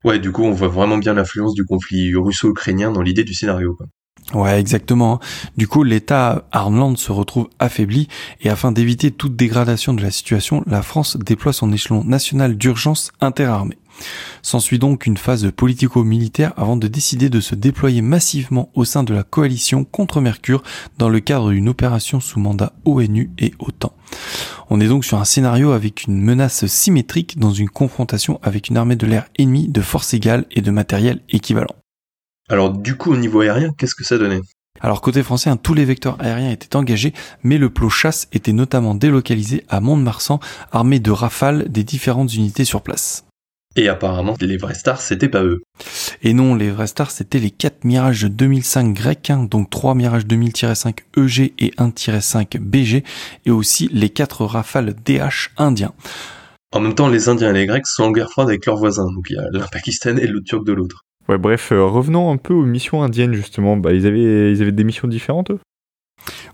Ouais, 0.06 0.20
du 0.20 0.32
coup, 0.32 0.44
on 0.44 0.52
voit 0.52 0.68
vraiment 0.68 1.00
bien 1.00 1.16
l'influence 1.16 1.56
du 1.56 1.66
conflit 1.66 2.14
russo-ukrainien 2.16 2.92
dans 2.92 3.02
l'idée 3.02 3.24
du 3.24 3.34
scénario. 3.34 3.74
Quoi. 3.74 3.88
Ouais, 4.40 4.60
exactement. 4.60 5.20
Du 5.58 5.68
coup, 5.68 5.82
l'État 5.82 6.48
Armland 6.52 6.96
se 6.96 7.12
retrouve 7.12 7.50
affaibli 7.58 8.08
et 8.42 8.50
afin 8.52 8.72
d'éviter 8.72 9.10
toute 9.10 9.36
dégradation 9.36 9.96
de 9.96 10.04
la 10.04 10.12
situation, 10.12 10.64
la 10.68 10.84
France 10.84 11.18
déploie 11.18 11.54
son 11.54 11.72
échelon 11.72 12.04
national 12.04 12.56
d'urgence 12.56 13.12
interarmée. 13.20 13.80
S'ensuit 14.42 14.80
donc 14.80 15.06
une 15.06 15.18
phase 15.18 15.52
politico-militaire 15.52 16.54
avant 16.58 16.78
de 16.78 16.88
décider 16.88 17.30
de 17.30 17.40
se 17.40 17.56
déployer 17.56 18.02
massivement 18.02 18.70
au 18.76 18.86
sein 18.86 19.04
de 19.04 19.14
la 19.14 19.24
coalition 19.24 19.84
contre 19.84 20.22
Mercure 20.22 20.64
dans 20.98 21.10
le 21.10 21.20
cadre 21.20 21.52
d'une 21.52 21.70
opération 21.70 22.20
sous 22.20 22.40
mandat 22.40 22.74
ONU 22.86 23.32
et 23.40 23.54
OTAN. 23.60 23.94
On 24.70 24.80
est 24.80 24.88
donc 24.88 25.06
sur 25.06 25.20
un 25.20 25.26
scénario 25.26 25.72
avec 25.72 26.06
une 26.06 26.22
menace 26.22 26.66
symétrique 26.66 27.40
dans 27.40 27.52
une 27.52 27.70
confrontation 27.70 28.40
avec 28.44 28.70
une 28.70 28.78
armée 28.78 28.96
de 28.96 29.08
l'air 29.08 29.28
ennemie 29.38 29.68
de 29.68 29.82
force 29.82 30.14
égale 30.14 30.46
et 30.52 30.62
de 30.62 30.72
matériel 30.72 31.22
équivalent. 31.30 31.76
Alors 32.50 32.72
du 32.72 32.96
coup 32.96 33.12
au 33.12 33.18
niveau 33.18 33.42
aérien, 33.42 33.74
qu'est-ce 33.78 33.96
que 33.96 34.04
ça 34.04 34.18
donnait? 34.18 34.42
Alors 34.82 35.02
côté 35.02 35.24
français, 35.24 35.50
tous 35.62 35.74
les 35.74 35.86
vecteurs 35.86 36.18
aériens 36.20 36.52
étaient 36.52 36.76
engagés, 36.76 37.14
mais 37.44 37.58
le 37.58 37.70
plot 37.70 37.90
chasse 37.90 38.28
était 38.34 38.54
notamment 38.54 38.94
délocalisé 38.94 39.64
à 39.70 39.80
Mont-de-Marsan, 39.80 40.40
armé 40.72 41.00
de 41.00 41.12
rafales 41.12 41.70
des 41.70 41.84
différentes 41.84 42.34
unités 42.34 42.66
sur 42.66 42.82
place. 42.82 43.25
Et 43.78 43.90
apparemment, 43.90 44.36
les 44.40 44.56
vrais 44.56 44.74
stars, 44.74 45.02
c'était 45.02 45.28
pas 45.28 45.44
eux. 45.44 45.62
Et 46.24 46.34
non, 46.34 46.56
les 46.56 46.72
vrais 46.72 46.88
stars, 46.88 47.12
c'était 47.12 47.40
les 47.40 47.52
4 47.52 47.84
Mirage 47.84 48.24
2005 48.24 48.94
grecs, 48.94 49.30
hein, 49.30 49.44
donc 49.44 49.70
3 49.70 49.96
Mirage 49.96 50.26
2000-5 50.26 51.00
EG 51.18 51.54
et 51.60 51.72
1-5 51.78 52.58
BG, 52.60 53.04
et 53.46 53.52
aussi 53.52 53.90
les 53.92 54.10
4 54.10 54.46
Rafales 54.46 54.96
DH 55.06 55.52
indiens. 55.58 55.94
En 56.72 56.80
même 56.80 56.96
temps, 56.96 57.08
les 57.08 57.30
Indiens 57.30 57.52
et 57.52 57.54
les 57.54 57.66
Grecs 57.66 57.88
sont 57.88 58.04
en 58.04 58.12
guerre 58.12 58.30
froide 58.30 58.50
avec 58.50 58.66
leurs 58.66 58.78
voisins, 58.78 59.12
donc 59.14 59.28
il 59.30 59.36
y 59.36 59.40
a 59.40 59.46
l'un 59.52 59.66
pakistanais 59.68 60.24
et 60.24 60.28
l'autre 60.28 60.46
turc 60.46 60.66
de 60.66 60.74
l'autre. 60.74 61.06
Ouais, 61.28 61.38
bref, 61.38 61.72
euh, 61.72 61.84
revenons 61.84 62.32
un 62.32 62.38
peu 62.38 62.54
aux 62.54 62.66
missions 62.66 63.02
indiennes, 63.02 63.34
justement. 63.34 63.78
Bah, 63.78 63.94
ils 63.94 64.06
avaient, 64.06 64.52
ils 64.52 64.62
avaient 64.62 64.72
des 64.72 64.84
missions 64.84 65.08
différentes, 65.08 65.52
eux? 65.52 65.60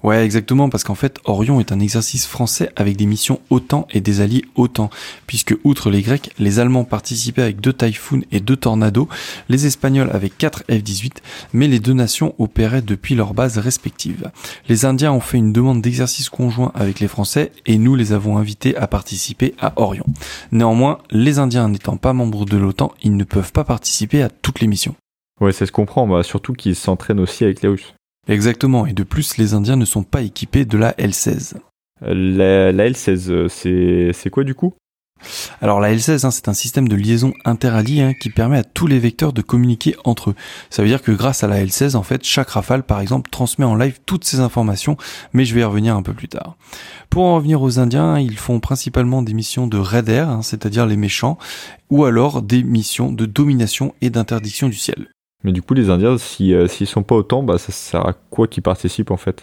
Ouais, 0.03 0.23
exactement, 0.23 0.69
parce 0.69 0.83
qu'en 0.83 0.95
fait, 0.95 1.19
Orion 1.25 1.59
est 1.59 1.71
un 1.71 1.79
exercice 1.79 2.25
français 2.25 2.71
avec 2.75 2.97
des 2.97 3.05
missions 3.05 3.39
OTAN 3.49 3.87
et 3.91 4.01
des 4.01 4.21
alliés 4.21 4.45
OTAN, 4.55 4.89
puisque 5.27 5.55
outre 5.63 5.89
les 5.89 6.01
Grecs, 6.01 6.31
les 6.39 6.59
Allemands 6.59 6.83
participaient 6.83 7.43
avec 7.43 7.61
deux 7.61 7.73
Typhoon 7.73 8.21
et 8.31 8.39
deux 8.39 8.55
Tornado, 8.55 9.07
les 9.49 9.65
Espagnols 9.65 10.09
avec 10.11 10.37
quatre 10.37 10.63
F-18, 10.69 11.17
mais 11.53 11.67
les 11.67 11.79
deux 11.79 11.93
nations 11.93 12.33
opéraient 12.39 12.81
depuis 12.81 13.15
leurs 13.15 13.33
bases 13.33 13.57
respectives. 13.57 14.31
Les 14.67 14.85
Indiens 14.85 15.13
ont 15.13 15.19
fait 15.19 15.37
une 15.37 15.53
demande 15.53 15.81
d'exercice 15.81 16.29
conjoint 16.29 16.71
avec 16.75 16.99
les 16.99 17.07
Français 17.07 17.51
et 17.65 17.77
nous 17.77 17.95
les 17.95 18.13
avons 18.13 18.37
invités 18.37 18.75
à 18.75 18.87
participer 18.87 19.53
à 19.59 19.73
Orion. 19.79 20.05
Néanmoins, 20.51 20.97
les 21.11 21.39
Indiens 21.39 21.69
n'étant 21.69 21.97
pas 21.97 22.13
membres 22.13 22.45
de 22.45 22.57
l'OTAN, 22.57 22.91
ils 23.03 23.15
ne 23.15 23.23
peuvent 23.23 23.51
pas 23.51 23.63
participer 23.63 24.21
à 24.21 24.29
toutes 24.29 24.61
les 24.61 24.67
missions. 24.67 24.95
Ouais, 25.39 25.51
ça 25.51 25.65
se 25.65 25.71
comprend, 25.71 26.07
bah, 26.07 26.23
surtout 26.23 26.53
qu'ils 26.53 26.75
s'entraînent 26.75 27.19
aussi 27.19 27.43
avec 27.43 27.61
les 27.61 27.69
Russes. 27.69 27.93
Exactement, 28.27 28.85
et 28.85 28.93
de 28.93 29.03
plus, 29.03 29.37
les 29.37 29.53
Indiens 29.53 29.75
ne 29.75 29.85
sont 29.85 30.03
pas 30.03 30.21
équipés 30.21 30.65
de 30.65 30.77
la 30.77 30.91
L16. 30.93 31.55
La, 32.01 32.71
L16, 32.71 33.47
c'est 34.13 34.29
quoi 34.29 34.43
du 34.43 34.55
coup? 34.55 34.73
Alors 35.61 35.79
la 35.79 35.93
L16, 35.93 36.25
hein, 36.25 36.31
c'est 36.31 36.47
un 36.47 36.53
système 36.53 36.87
de 36.87 36.95
liaison 36.95 37.33
interallié 37.45 38.01
hein, 38.01 38.13
qui 38.13 38.29
permet 38.29 38.57
à 38.57 38.63
tous 38.63 38.87
les 38.87 38.99
vecteurs 38.99 39.33
de 39.33 39.41
communiquer 39.41 39.95
entre 40.03 40.31
eux. 40.31 40.35
Ça 40.69 40.81
veut 40.81 40.87
dire 40.87 41.01
que 41.01 41.11
grâce 41.11 41.43
à 41.43 41.47
la 41.47 41.63
L16, 41.63 41.95
en 41.95 42.03
fait, 42.03 42.23
chaque 42.23 42.49
rafale, 42.49 42.83
par 42.83 43.01
exemple, 43.01 43.29
transmet 43.29 43.65
en 43.65 43.75
live 43.75 43.99
toutes 44.05 44.25
ces 44.25 44.39
informations, 44.39 44.97
mais 45.33 45.45
je 45.45 45.53
vais 45.53 45.61
y 45.61 45.63
revenir 45.63 45.95
un 45.95 46.01
peu 46.01 46.13
plus 46.13 46.27
tard. 46.27 46.57
Pour 47.09 47.23
en 47.23 47.35
revenir 47.35 47.61
aux 47.61 47.79
Indiens, 47.79 48.19
ils 48.19 48.37
font 48.37 48.59
principalement 48.59 49.21
des 49.21 49.33
missions 49.33 49.67
de 49.67 49.77
raider, 49.77 50.19
hein, 50.19 50.41
c'est-à-dire 50.41 50.85
les 50.85 50.97
méchants, 50.97 51.37
ou 51.89 52.05
alors 52.05 52.41
des 52.41 52.63
missions 52.63 53.11
de 53.11 53.25
domination 53.25 53.93
et 54.01 54.09
d'interdiction 54.09 54.69
du 54.69 54.77
ciel. 54.77 55.09
Mais 55.43 55.51
du 55.51 55.61
coup, 55.61 55.73
les 55.73 55.89
Indiens, 55.89 56.17
s'ils 56.17 56.53
euh, 56.53 56.67
sont 56.67 57.03
pas 57.03 57.15
autant, 57.15 57.43
bah, 57.43 57.57
ça 57.57 57.71
sert 57.71 58.05
à 58.05 58.13
quoi 58.13 58.47
qu'ils 58.47 58.63
participent 58.63 59.11
en 59.11 59.17
fait? 59.17 59.41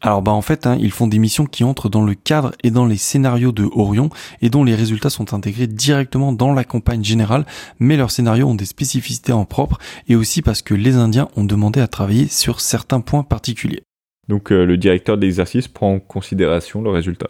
Alors 0.00 0.20
bah 0.20 0.32
en 0.32 0.42
fait, 0.42 0.66
hein, 0.66 0.76
ils 0.78 0.90
font 0.90 1.06
des 1.06 1.18
missions 1.18 1.46
qui 1.46 1.64
entrent 1.64 1.88
dans 1.88 2.02
le 2.02 2.14
cadre 2.14 2.52
et 2.62 2.70
dans 2.70 2.84
les 2.84 2.98
scénarios 2.98 3.52
de 3.52 3.64
Orion 3.72 4.10
et 4.42 4.50
dont 4.50 4.62
les 4.62 4.74
résultats 4.74 5.08
sont 5.08 5.32
intégrés 5.32 5.66
directement 5.66 6.30
dans 6.32 6.52
la 6.52 6.64
campagne 6.64 7.02
générale, 7.02 7.46
mais 7.78 7.96
leurs 7.96 8.10
scénarios 8.10 8.48
ont 8.48 8.54
des 8.54 8.66
spécificités 8.66 9.32
en 9.32 9.46
propre 9.46 9.78
et 10.06 10.14
aussi 10.14 10.42
parce 10.42 10.60
que 10.60 10.74
les 10.74 10.96
Indiens 10.96 11.28
ont 11.36 11.44
demandé 11.44 11.80
à 11.80 11.88
travailler 11.88 12.28
sur 12.28 12.60
certains 12.60 13.00
points 13.00 13.22
particuliers. 13.22 13.82
Donc 14.28 14.52
euh, 14.52 14.66
le 14.66 14.76
directeur 14.76 15.16
de 15.16 15.22
l'exercice 15.22 15.68
prend 15.68 15.94
en 15.94 16.00
considération 16.00 16.82
le 16.82 16.90
résultat. 16.90 17.28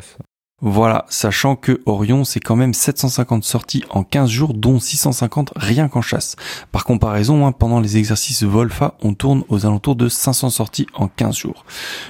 Voilà, 0.66 1.04
sachant 1.10 1.56
que 1.56 1.82
Orion, 1.84 2.24
c'est 2.24 2.40
quand 2.40 2.56
même 2.56 2.72
750 2.72 3.44
sorties 3.44 3.84
en 3.90 4.02
15 4.02 4.30
jours, 4.30 4.54
dont 4.54 4.80
650 4.80 5.52
rien 5.56 5.88
qu'en 5.88 6.00
chasse. 6.00 6.36
Par 6.72 6.86
comparaison, 6.86 7.46
hein, 7.46 7.52
pendant 7.52 7.80
les 7.80 7.98
exercices 7.98 8.44
Volfa, 8.44 8.94
on 9.02 9.12
tourne 9.12 9.44
aux 9.50 9.66
alentours 9.66 9.94
de 9.94 10.08
500 10.08 10.48
sorties 10.48 10.86
en 10.94 11.08
15 11.08 11.36
jours. 11.36 11.66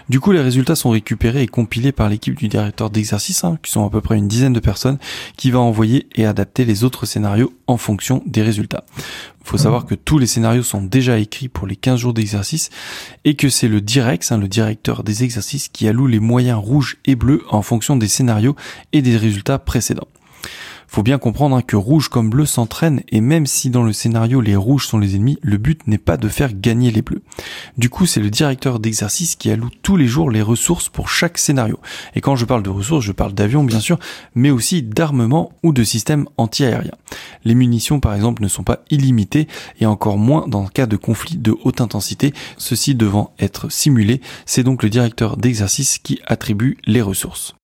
Du 0.09 0.21
coup, 0.21 0.31
les 0.31 0.41
résultats 0.41 0.77
sont 0.77 0.91
récupérés 0.91 1.43
et 1.43 1.49
compilés 1.49 1.91
par 1.91 2.09
l'équipe 2.09 2.37
du 2.37 2.47
directeur 2.47 2.91
d'exercice, 2.91 3.43
hein, 3.43 3.59
qui 3.61 3.73
sont 3.73 3.85
à 3.85 3.91
peu 3.91 4.01
près 4.01 4.17
une 4.17 4.29
dizaine 4.29 4.53
de 4.53 4.61
personnes, 4.61 4.99
qui 5.37 5.51
va 5.51 5.59
envoyer 5.59 6.07
et 6.15 6.25
adapter 6.25 6.65
les 6.65 6.85
autres 6.85 7.07
scénarios 7.07 7.53
en 7.67 7.77
fonction 7.77 8.23
des 8.25 8.43
résultats. 8.43 8.85
Faut 9.45 9.59
savoir 9.59 9.85
que 9.85 9.95
tous 9.95 10.19
les 10.19 10.27
scénarios 10.27 10.63
sont 10.63 10.83
déjà 10.83 11.19
écrits 11.19 11.49
pour 11.49 11.67
les 11.67 11.77
15 11.77 12.01
jours 12.01 12.15
d'exercice 12.15 12.71
et 13.25 13.37
que 13.37 13.51
c'est 13.51 13.69
le 13.69 13.83
Direx, 13.83 14.33
hein, 14.33 14.39
le 14.39 14.49
directeur 14.49 15.05
des 15.05 15.23
exercices, 15.23 15.69
qui 15.69 15.87
alloue 15.87 16.07
les 16.07 16.19
moyens 16.19 16.59
rouges 16.59 16.97
et 17.05 17.15
bleus 17.15 17.43
en 17.51 17.61
fonction 17.61 17.97
des 17.97 18.09
scénarios 18.09 18.57
et 18.93 19.03
des 19.03 19.19
résultats 19.19 19.59
précédents. 19.59 20.09
Faut 20.87 21.03
bien 21.03 21.19
comprendre 21.19 21.57
hein, 21.57 21.63
que 21.63 21.77
rouge 21.77 22.09
comme 22.09 22.31
bleu 22.31 22.47
s'entraînent 22.47 23.03
et 23.09 23.21
même 23.21 23.47
si 23.47 23.71
dans 23.71 23.83
le 23.83 23.93
scénario 23.93 24.41
les 24.41 24.57
rouges 24.57 24.87
sont 24.87 24.99
les 24.99 25.17
ennemis, 25.17 25.39
le 25.43 25.57
but 25.57 25.87
n'est 25.87 25.99
pas 25.99 26.17
de 26.17 26.29
faire 26.29 26.53
gagner 26.55 26.91
les 26.91 27.03
bleus. 27.03 27.23
Du 27.77 27.91
coup, 27.91 28.07
c'est 28.07 28.21
le 28.21 28.31
directeur 28.31 28.79
d'exercice 28.79 29.37
qui 29.37 29.51
alloue 29.51 29.71
tous 29.83 29.97
les 29.97 30.07
jours 30.07 30.31
les 30.31 30.43
ressources 30.43 30.89
pour 30.89 31.09
chaque 31.09 31.39
scénario. 31.39 31.79
Et 32.15 32.21
quand 32.21 32.37
je 32.37 32.45
parle 32.45 32.63
de 32.63 32.71
ressources, 32.71 33.05
je 33.05 33.13
parle 33.13 33.33
d'avions 33.33 33.65
bien 33.65 33.81
sûr, 33.81 33.99
mais 34.35 34.51
aussi 34.51 34.83
d'armement 34.83 35.53
ou 35.63 35.73
de 35.73 35.85
systèmes 35.85 36.27
anti-aériens. 36.37 36.97
Les 37.45 37.55
munitions 37.55 38.01
par 38.01 38.15
exemple 38.15 38.43
ne 38.43 38.49
sont 38.49 38.65
pas 38.65 38.81
illimitées 38.91 39.49
et 39.81 39.87
encore 39.87 40.19
moins 40.19 40.47
dans 40.49 40.63
le 40.63 40.69
cas 40.69 40.87
de 40.87 40.97
conflits 40.97 41.37
de 41.37 41.55
haute 41.65 41.81
intensité, 41.81 42.33
ceci 42.59 42.95
devant 42.95 43.33
être 43.39 43.71
simulé, 43.71 44.21
c'est 44.47 44.63
donc 44.63 44.83
le 44.83 44.91
directeur 44.91 45.37
d'exercice 45.37 45.99
qui 45.99 46.21
attribue 46.27 46.79
les 46.87 47.03
ressources. 47.03 47.55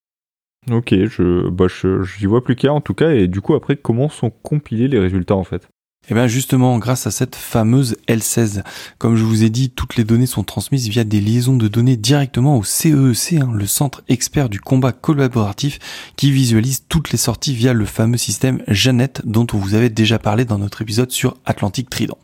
Ok, 0.70 0.92
je, 0.92 1.48
bah, 1.48 1.66
j'y 1.68 2.26
vois 2.26 2.44
plus 2.44 2.56
clair 2.56 2.74
en 2.74 2.80
tout 2.80 2.94
cas. 2.94 3.12
Et 3.12 3.28
du 3.28 3.40
coup, 3.40 3.54
après, 3.54 3.76
comment 3.76 4.08
sont 4.08 4.30
compilés 4.30 4.88
les 4.88 4.98
résultats 4.98 5.36
en 5.36 5.44
fait? 5.44 5.68
Eh 6.08 6.14
bien 6.14 6.26
justement, 6.26 6.78
grâce 6.78 7.06
à 7.06 7.10
cette 7.10 7.36
fameuse 7.36 7.96
L16, 8.08 8.62
comme 8.98 9.16
je 9.16 9.22
vous 9.22 9.44
ai 9.44 9.50
dit, 9.50 9.70
toutes 9.70 9.96
les 9.96 10.02
données 10.02 10.26
sont 10.26 10.42
transmises 10.42 10.88
via 10.88 11.04
des 11.04 11.20
liaisons 11.20 11.56
de 11.56 11.68
données 11.68 11.96
directement 11.96 12.56
au 12.56 12.64
CEEC, 12.64 13.34
e 13.34 13.42
hein, 13.42 13.50
le 13.52 13.66
centre 13.66 14.02
expert 14.08 14.48
du 14.48 14.60
combat 14.60 14.92
collaboratif, 14.92 15.78
qui 16.16 16.32
visualise 16.32 16.86
toutes 16.88 17.12
les 17.12 17.18
sorties 17.18 17.54
via 17.54 17.74
le 17.74 17.84
fameux 17.84 18.16
système 18.16 18.62
Jeannette 18.66 19.20
dont 19.24 19.46
on 19.52 19.58
vous 19.58 19.74
avait 19.74 19.90
déjà 19.90 20.18
parlé 20.18 20.44
dans 20.44 20.58
notre 20.58 20.82
épisode 20.82 21.10
sur 21.10 21.36
Atlantique 21.44 21.90
Trident. 21.90 22.18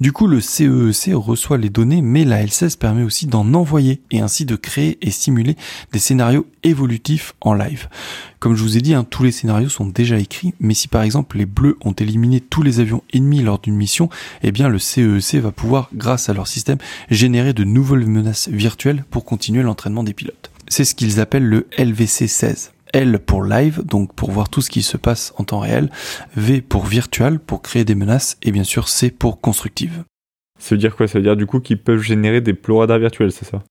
Du 0.00 0.12
coup, 0.12 0.26
le 0.26 0.40
CEEC 0.40 1.12
e 1.12 1.14
reçoit 1.14 1.58
les 1.58 1.70
données, 1.70 2.02
mais 2.02 2.24
la 2.24 2.44
L16 2.44 2.76
permet 2.76 3.02
aussi 3.02 3.26
d'en 3.26 3.54
envoyer 3.54 4.00
et 4.10 4.20
ainsi 4.20 4.44
de 4.44 4.56
créer 4.56 4.98
et 5.00 5.10
simuler 5.10 5.56
des 5.92 5.98
scénarios 5.98 6.46
évolutifs 6.64 7.34
en 7.40 7.54
live. 7.54 7.88
Comme 8.38 8.56
je 8.56 8.62
vous 8.62 8.76
ai 8.76 8.80
dit, 8.80 8.94
hein, 8.94 9.06
tous 9.08 9.22
les 9.22 9.32
scénarios 9.32 9.68
sont 9.68 9.86
déjà 9.86 10.18
écrits, 10.18 10.54
mais 10.58 10.74
si 10.74 10.88
par 10.88 11.02
exemple 11.02 11.38
les 11.38 11.46
bleus 11.46 11.76
ont 11.82 11.92
éliminé 11.92 12.40
tous 12.40 12.62
les 12.62 12.80
avions 12.80 13.02
ennemis 13.12 13.42
lors 13.42 13.60
d'une 13.60 13.76
mission, 13.76 14.08
eh 14.42 14.50
bien 14.50 14.68
le 14.68 14.78
CEEC 14.78 15.34
e 15.34 15.38
va 15.38 15.52
pouvoir, 15.52 15.88
grâce 15.94 16.28
à 16.28 16.34
leur 16.34 16.48
système, 16.48 16.78
générer 17.10 17.52
de 17.52 17.64
nouvelles 17.64 18.06
menaces 18.06 18.48
virtuelles 18.48 19.04
pour 19.10 19.24
continuer 19.24 19.62
l'entraînement 19.62 20.02
des 20.02 20.14
pilotes. 20.14 20.50
C'est 20.68 20.84
ce 20.84 20.94
qu'ils 20.94 21.20
appellent 21.20 21.48
le 21.48 21.66
LVC 21.78 22.26
16. 22.26 22.72
L 22.92 23.18
pour 23.18 23.44
live, 23.44 23.82
donc 23.84 24.14
pour 24.14 24.30
voir 24.30 24.48
tout 24.48 24.60
ce 24.60 24.70
qui 24.70 24.82
se 24.82 24.96
passe 24.96 25.32
en 25.36 25.44
temps 25.44 25.60
réel, 25.60 25.90
V 26.36 26.60
pour 26.60 26.86
virtual, 26.86 27.38
pour 27.38 27.62
créer 27.62 27.84
des 27.84 27.94
menaces, 27.94 28.36
et 28.42 28.52
bien 28.52 28.64
sûr 28.64 28.88
C 28.88 29.10
pour 29.10 29.40
constructive. 29.40 30.04
Ça 30.58 30.74
veut 30.74 30.78
dire 30.78 30.94
quoi? 30.96 31.08
Ça 31.08 31.18
veut 31.18 31.24
dire 31.24 31.36
du 31.36 31.46
coup 31.46 31.60
qu'ils 31.60 31.82
peuvent 31.82 32.02
générer 32.02 32.40
des 32.40 32.54
ploradars 32.54 32.98
virtuels, 32.98 33.32
c'est 33.32 33.44
ça? 33.44 33.62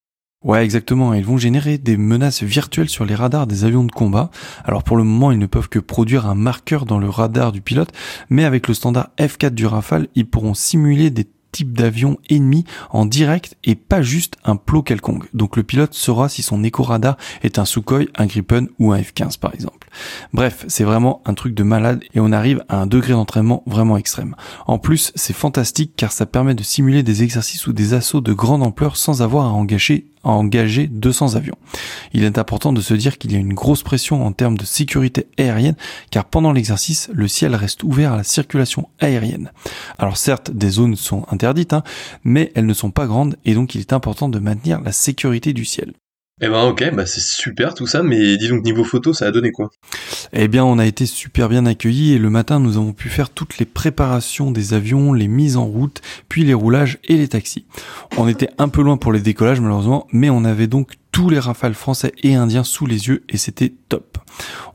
Ouais, 0.44 0.64
exactement. 0.64 1.14
Ils 1.14 1.24
vont 1.24 1.38
générer 1.38 1.78
des 1.78 1.98
menaces 1.98 2.42
virtuelles 2.42 2.90
sur 2.90 3.06
les 3.06 3.14
radars 3.14 3.46
des 3.46 3.64
avions 3.64 3.84
de 3.84 3.92
combat. 3.92 4.32
Alors 4.66 4.84
pour 4.84 4.98
le 4.98 5.04
moment, 5.04 5.32
ils 5.32 5.38
ne 5.38 5.46
peuvent 5.46 5.70
que 5.70 5.78
produire 5.78 6.26
un 6.26 6.34
marqueur 6.34 6.86
dans 6.86 6.98
le 6.98 7.10
radar 7.10 7.52
du 7.52 7.62
pilote, 7.62 7.92
mais 8.30 8.44
avec 8.44 8.68
le 8.68 8.74
standard 8.74 9.12
F4 9.20 9.52
du 9.52 9.68
Rafale, 9.68 10.08
ils 10.16 10.28
pourront 10.28 10.56
simuler 10.56 11.12
des 11.12 11.28
type 11.52 11.74
d'avion 11.74 12.18
ennemi 12.30 12.66
en 12.90 13.06
direct 13.06 13.58
et 13.64 13.76
pas 13.76 14.02
juste 14.02 14.38
un 14.44 14.56
plot 14.56 14.84
quelconque. 14.84 15.28
Donc 15.34 15.58
le 15.58 15.64
pilote 15.64 15.94
saura 15.94 16.30
si 16.30 16.42
son 16.42 16.64
éco-radar 16.64 17.18
est 17.44 17.60
un 17.60 17.66
Sukhoi, 17.66 18.06
un 18.16 18.26
Gripen 18.26 18.68
ou 18.80 18.92
un 18.92 19.00
F-15 19.00 19.40
par 19.40 19.54
exemple. 19.54 19.90
Bref, 20.34 20.66
c'est 20.68 20.84
vraiment 20.84 21.22
un 21.26 21.34
truc 21.34 21.54
de 21.54 21.64
malade 21.64 22.02
et 22.14 22.20
on 22.20 22.32
arrive 22.32 22.64
à 22.70 22.78
un 22.78 22.88
degré 22.88 23.14
d'entraînement 23.14 23.64
vraiment 23.66 23.98
extrême. 23.98 24.36
En 24.68 24.80
plus, 24.80 25.12
c'est 25.16 25.34
fantastique 25.34 25.94
car 25.96 26.12
ça 26.12 26.26
permet 26.26 26.56
de 26.56 26.64
simuler 26.64 27.04
des 27.04 27.24
exercices 27.24 27.68
ou 27.68 27.74
des 27.74 27.94
assauts 27.94 28.22
de 28.22 28.34
grande 28.34 28.64
ampleur 28.64 28.98
sans 28.98 29.22
avoir 29.22 29.46
à 29.46 29.50
engager 29.50 30.11
à 30.24 30.30
engager 30.30 30.88
200 30.88 31.36
avions. 31.36 31.58
Il 32.14 32.24
est 32.24 32.38
important 32.38 32.74
de 32.74 32.82
se 32.82 32.94
dire 32.94 33.18
qu'il 33.18 33.32
y 33.32 33.36
a 33.36 33.40
une 33.40 33.54
grosse 33.54 33.84
pression 33.84 34.26
en 34.26 34.32
termes 34.32 34.58
de 34.58 34.66
sécurité 34.66 35.28
aérienne 35.38 35.76
car 36.10 36.26
pendant 36.26 36.52
l'exercice, 36.52 37.10
le 37.14 37.28
ciel 37.28 37.56
reste 37.56 37.84
ouvert 37.84 38.14
à 38.14 38.18
la 38.18 38.24
circulation 38.24 38.90
aérienne. 39.00 39.52
Alors 39.98 40.18
certes, 40.18 40.52
des 40.52 40.70
zones 40.70 40.96
sont 40.96 41.26
interdites, 41.30 41.74
hein, 41.74 41.84
mais 42.24 42.52
elles 42.56 42.66
ne 42.66 42.74
sont 42.74 42.92
pas 42.92 43.08
grandes 43.08 43.38
et 43.46 43.54
donc 43.54 43.76
il 43.76 43.82
est 43.82 43.94
important 43.94 44.30
de 44.30 44.40
maintenir 44.40 44.82
la 44.82 44.92
sécurité 44.92 45.54
du 45.54 45.66
ciel. 45.66 45.94
Eh 46.44 46.50
ben 46.50 46.64
ok, 46.64 46.96
bah 46.96 47.06
c'est 47.06 47.22
super 47.22 47.76
tout 47.76 47.86
ça, 47.86 48.02
mais 48.02 48.36
dis 48.36 48.48
donc 48.48 48.64
niveau 48.64 48.84
photo, 48.84 49.14
ça 49.14 49.28
a 49.28 49.32
donné 49.32 49.52
quoi? 49.52 49.70
Eh 50.34 50.48
bien, 50.48 50.66
on 50.66 50.80
a 50.80 50.88
été 50.88 51.06
super 51.06 51.50
bien 51.50 51.68
accueillis 51.68 52.14
et 52.14 52.18
le 52.18 52.32
matin, 52.32 52.60
nous 52.60 52.78
avons 52.78 52.94
pu 52.94 53.10
faire 53.10 53.30
toutes 53.30 53.60
les 53.60 53.66
préparations 53.66 54.50
des 54.50 54.74
avions, 54.74 55.14
les 55.14 55.28
mises 55.28 55.56
en 55.56 55.66
route, 55.66 56.02
puis 56.30 56.44
les 56.44 56.56
roulages 56.56 56.98
et 57.04 57.16
les 57.16 57.28
taxis. 57.28 57.68
On 58.18 58.28
était 58.28 58.50
un 58.58 58.70
peu 58.70 58.82
loin 58.82 58.98
pour 58.98 59.14
les 59.14 59.20
décollages 59.20 59.62
malheureusement, 59.62 60.08
mais 60.14 60.32
on 60.32 60.44
avait 60.44 60.66
donc 60.66 60.94
tous 61.12 61.30
les 61.30 61.38
rafales 61.38 61.76
français 61.76 62.12
et 62.24 62.34
indiens 62.34 62.64
sous 62.64 62.88
les 62.88 63.08
yeux 63.08 63.24
et 63.30 63.38
c'était 63.38 63.72
top. 63.88 64.18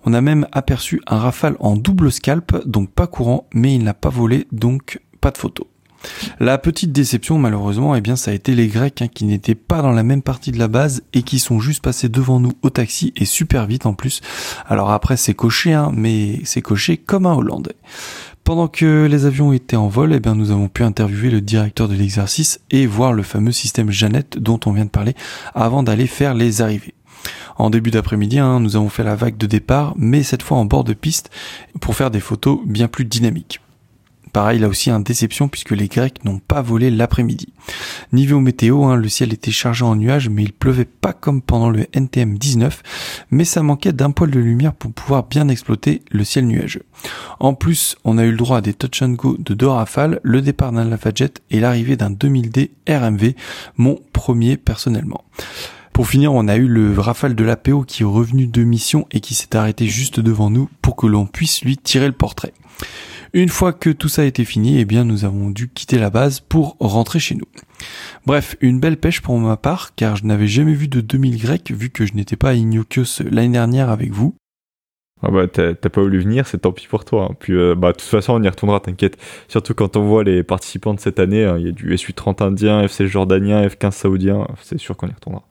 On 0.05 0.15
a 0.15 0.21
même 0.21 0.47
aperçu 0.53 1.03
un 1.09 1.19
rafale 1.19 1.57
en 1.59 1.77
double 1.77 2.13
scalp, 2.13 2.65
donc 2.65 2.93
pas 2.93 3.09
courant, 3.09 3.49
mais 3.53 3.75
il 3.75 3.83
n'a 3.83 3.95
pas 3.95 4.11
volé, 4.11 4.47
donc 4.53 5.01
pas 5.21 5.33
de 5.33 5.39
photo. 5.39 5.69
La 6.41 6.59
petite 6.59 6.93
déception, 6.93 7.39
malheureusement, 7.39 7.95
eh 7.95 8.01
bien, 8.01 8.17
ça 8.17 8.31
a 8.31 8.35
été 8.35 8.55
les 8.55 8.69
Grecs 8.69 9.03
hein, 9.03 9.09
qui 9.09 9.25
n'étaient 9.25 9.55
pas 9.55 9.83
dans 9.83 9.93
la 9.93 10.03
même 10.03 10.23
partie 10.23 10.53
de 10.53 10.59
la 10.59 10.69
base 10.69 11.03
et 11.13 11.23
qui 11.23 11.39
sont 11.39 11.61
juste 11.61 11.83
passés 11.83 12.09
devant 12.09 12.41
nous 12.41 12.53
au 12.63 12.71
taxi 12.71 13.13
et 13.17 13.25
super 13.25 13.67
vite 13.67 13.87
en 13.87 13.95
plus. 13.95 14.21
Alors 14.67 14.91
après, 14.91 15.17
c'est 15.17 15.35
coché, 15.35 15.73
hein, 15.73 15.91
mais 15.95 16.41
c'est 16.45 16.63
coché 16.63 16.97
comme 16.97 17.27
un 17.27 17.35
Hollandais. 17.35 17.77
Pendant 18.45 18.69
que 18.69 19.07
les 19.07 19.25
avions 19.25 19.53
étaient 19.53 19.75
en 19.75 19.89
vol, 19.89 20.13
eh 20.15 20.21
bien, 20.21 20.37
nous 20.37 20.53
avons 20.53 20.69
pu 20.69 20.85
interviewer 20.85 21.31
le 21.31 21.41
directeur 21.41 21.89
de 21.89 21.95
l'exercice 21.95 22.61
et 22.71 22.87
voir 22.87 23.13
le 23.13 23.25
fameux 23.25 23.51
système 23.51 23.91
Jeannette 23.91 24.39
dont 24.39 24.61
on 24.67 24.73
vient 24.73 24.85
de 24.85 24.91
parler 24.91 25.15
avant 25.55 25.83
d'aller 25.83 26.07
faire 26.07 26.33
les 26.33 26.63
arrivées. 26.63 26.95
En 27.57 27.71
début 27.71 27.91
d'après-midi, 27.91 28.39
hein, 28.39 28.61
nous 28.61 28.77
avons 28.77 28.89
fait 28.89 29.03
la 29.03 29.17
vague 29.17 29.37
de 29.37 29.47
départ, 29.47 29.95
mais 29.97 30.23
cette 30.23 30.43
fois 30.43 30.59
en 30.59 30.65
bord 30.65 30.85
de 30.85 30.93
piste, 30.93 31.31
pour 31.81 31.97
faire 31.97 32.11
des 32.11 32.21
photos 32.21 32.61
bien 32.65 32.87
plus 32.87 33.05
dynamiques. 33.05 33.61
Pareil, 34.33 34.59
là 34.59 34.69
aussi, 34.69 34.91
un 34.91 35.01
déception 35.01 35.49
puisque 35.49 35.71
les 35.71 35.89
Grecs 35.89 36.25
n'ont 36.25 36.39
pas 36.39 36.61
volé 36.61 36.91
l'après-midi. 36.91 37.49
Niveau 38.13 38.41
météo, 38.41 38.85
hein, 38.85 38.97
le 38.97 39.09
ciel 39.09 39.33
était 39.33 39.51
chargé 39.51 39.85
en 39.85 39.97
nuages, 39.97 40.29
mais 40.29 40.43
il 40.43 40.53
pleuvait 40.53 40.85
pas 40.85 41.13
comme 41.13 41.41
pendant 41.41 41.71
le 41.71 41.87
NTM 41.93 42.37
19, 42.37 42.83
mais 43.31 43.45
ça 43.45 43.63
manquait 43.63 43.93
d'un 43.93 44.11
poil 44.11 44.31
de 44.31 44.41
lumière 44.41 44.75
pour 44.75 44.93
pouvoir 44.93 45.25
bien 45.25 45.49
exploiter 45.49 46.03
le 46.11 46.25
ciel 46.25 46.47
nuageux. 46.47 46.85
En 47.41 47.55
plus, 47.55 47.97
on 48.05 48.19
a 48.19 48.25
eu 48.25 48.31
le 48.31 48.37
droit 48.37 48.59
à 48.59 48.61
des 48.61 48.75
touch 48.75 49.03
and 49.03 49.11
go 49.11 49.37
de 49.39 49.55
deux 49.55 49.69
rafales, 49.69 50.21
le 50.23 50.43
départ 50.43 50.73
d'un 50.73 50.85
Lafayette 50.85 51.43
et 51.51 51.61
l'arrivée 51.61 51.97
d'un 51.97 52.11
2000D 52.11 52.71
RMV, 52.89 53.35
mon 53.77 53.99
premier 54.13 54.57
personnellement. 54.57 55.25
Pour 55.93 56.09
finir, 56.09 56.35
on 56.35 56.47
a 56.47 56.57
eu 56.57 56.67
le 56.67 57.01
rafale 57.01 57.35
de 57.35 57.43
l'APO 57.43 57.85
qui 57.85 58.03
est 58.03 58.07
revenu 58.07 58.47
de 58.47 58.63
mission 58.65 59.07
et 59.13 59.21
qui 59.21 59.35
s'est 59.35 59.57
arrêté 59.57 59.87
juste 59.87 60.21
devant 60.21 60.51
nous 60.51 60.69
pour 60.83 60.95
que 60.95 61.07
l'on 61.07 61.25
puisse 61.25 61.63
lui 61.63 61.79
tirer 61.79 62.07
le 62.07 62.13
portrait. 62.13 62.53
Une 63.33 63.49
fois 63.49 63.73
que 63.73 63.91
tout 63.91 64.09
ça 64.09 64.23
a 64.23 64.25
été 64.25 64.45
fini, 64.45 64.79
eh 64.79 64.85
bien, 64.85 65.05
nous 65.05 65.25
avons 65.25 65.51
dû 65.51 65.69
quitter 65.69 65.99
la 65.99 66.11
base 66.11 66.41
pour 66.41 66.77
rentrer 66.81 67.19
chez 67.19 67.35
nous. 67.35 67.47
Bref, 68.25 68.57
une 68.61 68.81
belle 68.81 68.97
pêche 68.97 69.21
pour 69.21 69.39
ma 69.39 69.57
part, 69.57 69.95
car 69.95 70.17
je 70.17 70.25
n'avais 70.25 70.47
jamais 70.47 70.75
vu 70.75 70.89
de 70.89 71.01
2000 71.01 71.41
grecs 71.41 71.71
vu 71.71 71.91
que 71.91 72.07
je 72.07 72.15
n'étais 72.15 72.37
pas 72.37 72.51
à 72.51 72.55
Ignokios 72.55 73.23
l'année 73.31 73.53
dernière 73.53 73.91
avec 73.91 74.13
vous. 74.13 74.35
Ah 75.23 75.31
bah 75.31 75.49
t'as 75.49 75.75
pas 75.75 76.03
voulu 76.03 76.21
venir, 76.21 76.47
c'est 76.47 76.59
tant 76.59 76.73
pis 76.73 76.87
pour 76.87 77.07
toi. 77.07 77.29
Hein. 77.31 77.37
Puis 77.41 77.55
euh, 77.55 77.75
bah 77.75 77.93
de 77.93 77.97
toute 77.97 78.03
façon 78.03 78.35
on 78.35 78.43
y 78.43 78.49
retournera, 78.49 78.81
t'inquiète. 78.81 79.17
Surtout 79.49 79.73
quand 79.73 79.97
on 79.97 80.03
voit 80.03 80.25
les 80.25 80.43
participants 80.43 80.93
de 80.93 81.01
cette 81.01 81.19
année, 81.19 81.45
hein, 81.45 81.57
il 81.59 81.67
y 81.67 81.69
a 81.69 81.73
du 81.73 81.97
SU-30 81.97 82.43
indien, 82.43 82.83
FC 82.83 83.07
jordanien, 83.07 83.67
F-15 83.67 83.93
saoudien, 83.93 84.47
c'est 84.61 84.79
sûr 84.79 84.95
qu'on 84.97 85.09
y 85.09 85.13
retournera. 85.13 85.45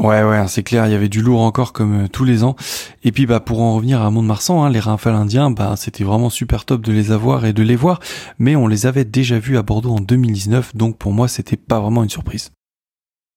Ouais, 0.00 0.22
ouais, 0.22 0.48
c'est 0.48 0.62
clair, 0.62 0.86
il 0.86 0.92
y 0.92 0.94
avait 0.94 1.10
du 1.10 1.20
lourd 1.20 1.42
encore 1.42 1.74
comme 1.74 2.04
euh, 2.04 2.08
tous 2.08 2.24
les 2.24 2.42
ans. 2.42 2.56
Et 3.04 3.12
puis, 3.12 3.26
bah, 3.26 3.38
pour 3.38 3.60
en 3.60 3.74
revenir 3.74 4.00
à 4.00 4.10
Mont-de-Marsan, 4.10 4.64
hein, 4.64 4.70
les 4.70 4.80
rafales 4.80 5.14
indiens, 5.14 5.50
bah, 5.50 5.74
c'était 5.76 6.04
vraiment 6.04 6.30
super 6.30 6.64
top 6.64 6.80
de 6.80 6.90
les 6.90 7.12
avoir 7.12 7.44
et 7.44 7.52
de 7.52 7.62
les 7.62 7.76
voir, 7.76 8.00
mais 8.38 8.56
on 8.56 8.66
les 8.66 8.86
avait 8.86 9.04
déjà 9.04 9.38
vus 9.38 9.58
à 9.58 9.62
Bordeaux 9.62 9.90
en 9.90 10.00
2019, 10.00 10.74
donc 10.74 10.96
pour 10.96 11.12
moi, 11.12 11.28
c'était 11.28 11.58
pas 11.58 11.80
vraiment 11.80 12.02
une 12.02 12.08
surprise. 12.08 12.50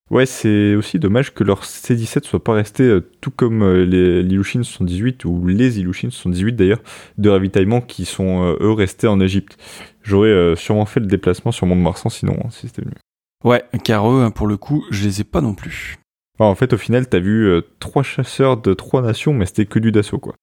Ouais, 0.09 0.25
c'est 0.25 0.75
aussi 0.75 0.99
dommage 0.99 1.33
que 1.33 1.43
leur 1.43 1.65
C-17 1.65 2.23
soit 2.23 2.43
pas 2.43 2.53
resté 2.53 2.83
euh, 2.83 3.01
tout 3.19 3.31
comme 3.31 3.61
euh, 3.61 3.85
les 3.85 4.23
l'Ilushin 4.23 4.63
78 4.63 5.25
ou 5.25 5.45
les 5.47 5.79
Ilushin 5.79 6.11
78 6.11 6.55
d'ailleurs 6.55 6.81
de 7.17 7.29
ravitaillement 7.29 7.81
qui 7.81 8.05
sont 8.05 8.55
eux 8.61 8.71
restés 8.71 9.07
en 9.07 9.19
Égypte. 9.19 9.57
J'aurais 10.01 10.55
sûrement 10.55 10.85
fait 10.85 10.99
le 11.01 11.07
déplacement 11.07 11.51
sur 11.51 11.65
Mont-de-Marsan 11.65 12.09
sinon, 12.09 12.37
hein, 12.41 12.49
si 12.51 12.67
c'était 12.67 12.83
mieux. 12.83 12.95
Ouais, 13.43 13.63
car 13.83 14.09
eux, 14.09 14.21
hein, 14.23 14.31
pour 14.31 14.47
le 14.47 14.55
coup, 14.55 14.85
je 14.91 15.03
les 15.03 15.21
ai 15.21 15.23
pas 15.25 15.41
non 15.41 15.55
plus 15.55 15.97
en 16.39 16.55
fait, 16.55 16.73
au 16.73 16.77
final, 16.77 17.07
t'as 17.07 17.19
vu 17.19 17.47
euh, 17.47 17.61
trois 17.79 18.03
chasseurs 18.03 18.57
de 18.57 18.73
trois 18.73 19.01
nations, 19.01 19.33
mais 19.33 19.45
c'était 19.45 19.65
que 19.65 19.79
du 19.79 19.91
Dassault, 19.91 20.19
quoi. 20.19 20.35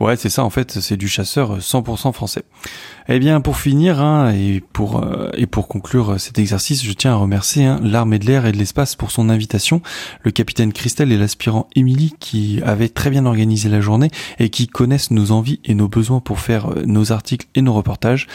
Ouais, 0.00 0.16
c'est 0.16 0.28
ça, 0.28 0.42
en 0.42 0.50
fait, 0.50 0.72
c'est 0.80 0.96
du 0.96 1.06
chasseur 1.06 1.60
100% 1.60 2.12
français. 2.12 2.42
Eh 3.08 3.20
bien, 3.20 3.40
pour 3.40 3.56
finir, 3.56 4.00
hein, 4.00 4.32
et, 4.34 4.60
pour, 4.72 5.04
euh, 5.04 5.30
et 5.34 5.46
pour 5.46 5.68
conclure 5.68 6.18
cet 6.18 6.36
exercice, 6.40 6.82
je 6.82 6.92
tiens 6.92 7.12
à 7.12 7.16
remercier 7.16 7.64
hein, 7.64 7.78
l'armée 7.80 8.18
de 8.18 8.26
l'air 8.26 8.44
et 8.44 8.50
de 8.50 8.56
l'espace 8.56 8.96
pour 8.96 9.12
son 9.12 9.28
invitation, 9.28 9.82
le 10.24 10.32
capitaine 10.32 10.72
Christelle 10.72 11.12
et 11.12 11.16
l'aspirant 11.16 11.68
Émilie 11.76 12.12
qui 12.18 12.60
avaient 12.64 12.88
très 12.88 13.08
bien 13.08 13.24
organisé 13.24 13.68
la 13.68 13.80
journée 13.80 14.10
et 14.40 14.50
qui 14.50 14.66
connaissent 14.66 15.12
nos 15.12 15.30
envies 15.30 15.60
et 15.64 15.74
nos 15.74 15.86
besoins 15.86 16.18
pour 16.18 16.40
faire 16.40 16.70
euh, 16.70 16.82
nos 16.86 17.12
articles 17.12 17.46
et 17.54 17.62
nos 17.62 17.72
reportages. 17.72 18.26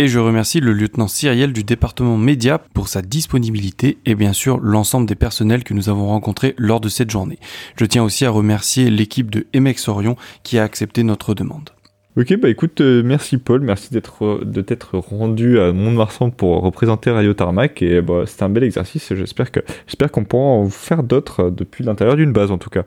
Et 0.00 0.06
je 0.06 0.20
remercie 0.20 0.60
le 0.60 0.72
lieutenant 0.72 1.08
Cyriel 1.08 1.52
du 1.52 1.64
département 1.64 2.16
média 2.16 2.60
pour 2.72 2.86
sa 2.86 3.02
disponibilité 3.02 3.98
et 4.06 4.14
bien 4.14 4.32
sûr 4.32 4.60
l'ensemble 4.60 5.08
des 5.08 5.16
personnels 5.16 5.64
que 5.64 5.74
nous 5.74 5.88
avons 5.88 6.06
rencontrés 6.06 6.54
lors 6.56 6.78
de 6.78 6.88
cette 6.88 7.10
journée. 7.10 7.40
Je 7.74 7.84
tiens 7.84 8.04
aussi 8.04 8.24
à 8.24 8.30
remercier 8.30 8.90
l'équipe 8.90 9.28
de 9.28 9.48
MX 9.58 9.88
Orion 9.88 10.14
qui 10.44 10.56
a 10.56 10.62
accepté 10.62 11.02
notre 11.02 11.34
demande. 11.34 11.70
Ok, 12.16 12.32
bah 12.36 12.48
écoute, 12.48 12.80
euh, 12.80 13.02
merci 13.04 13.38
Paul, 13.38 13.60
merci 13.60 13.92
d'être 13.92 14.44
de 14.44 14.60
t'être 14.60 14.98
rendu 14.98 15.58
à 15.58 15.72
Mont-de-Marsan 15.72 16.30
pour 16.30 16.62
représenter 16.62 17.10
Radio 17.10 17.34
Tarmac 17.34 17.82
et 17.82 18.00
bah, 18.00 18.22
c'était 18.24 18.44
un 18.44 18.50
bel 18.50 18.62
exercice. 18.62 19.12
J'espère 19.14 19.48
j'espère 19.88 20.12
qu'on 20.12 20.22
pourra 20.22 20.44
en 20.44 20.68
faire 20.68 21.02
d'autres 21.02 21.50
depuis 21.50 21.82
l'intérieur 21.82 22.14
d'une 22.14 22.32
base 22.32 22.52
en 22.52 22.58
tout 22.58 22.70
cas. 22.70 22.84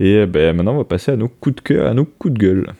Et 0.00 0.26
bah, 0.26 0.52
maintenant, 0.52 0.74
on 0.74 0.78
va 0.78 0.84
passer 0.84 1.12
à 1.12 1.16
nos 1.16 1.28
coups 1.28 1.56
de 1.56 1.60
cœur, 1.62 1.86
à 1.86 1.94
nos 1.94 2.04
coups 2.04 2.34
de 2.34 2.38
gueule. 2.38 2.72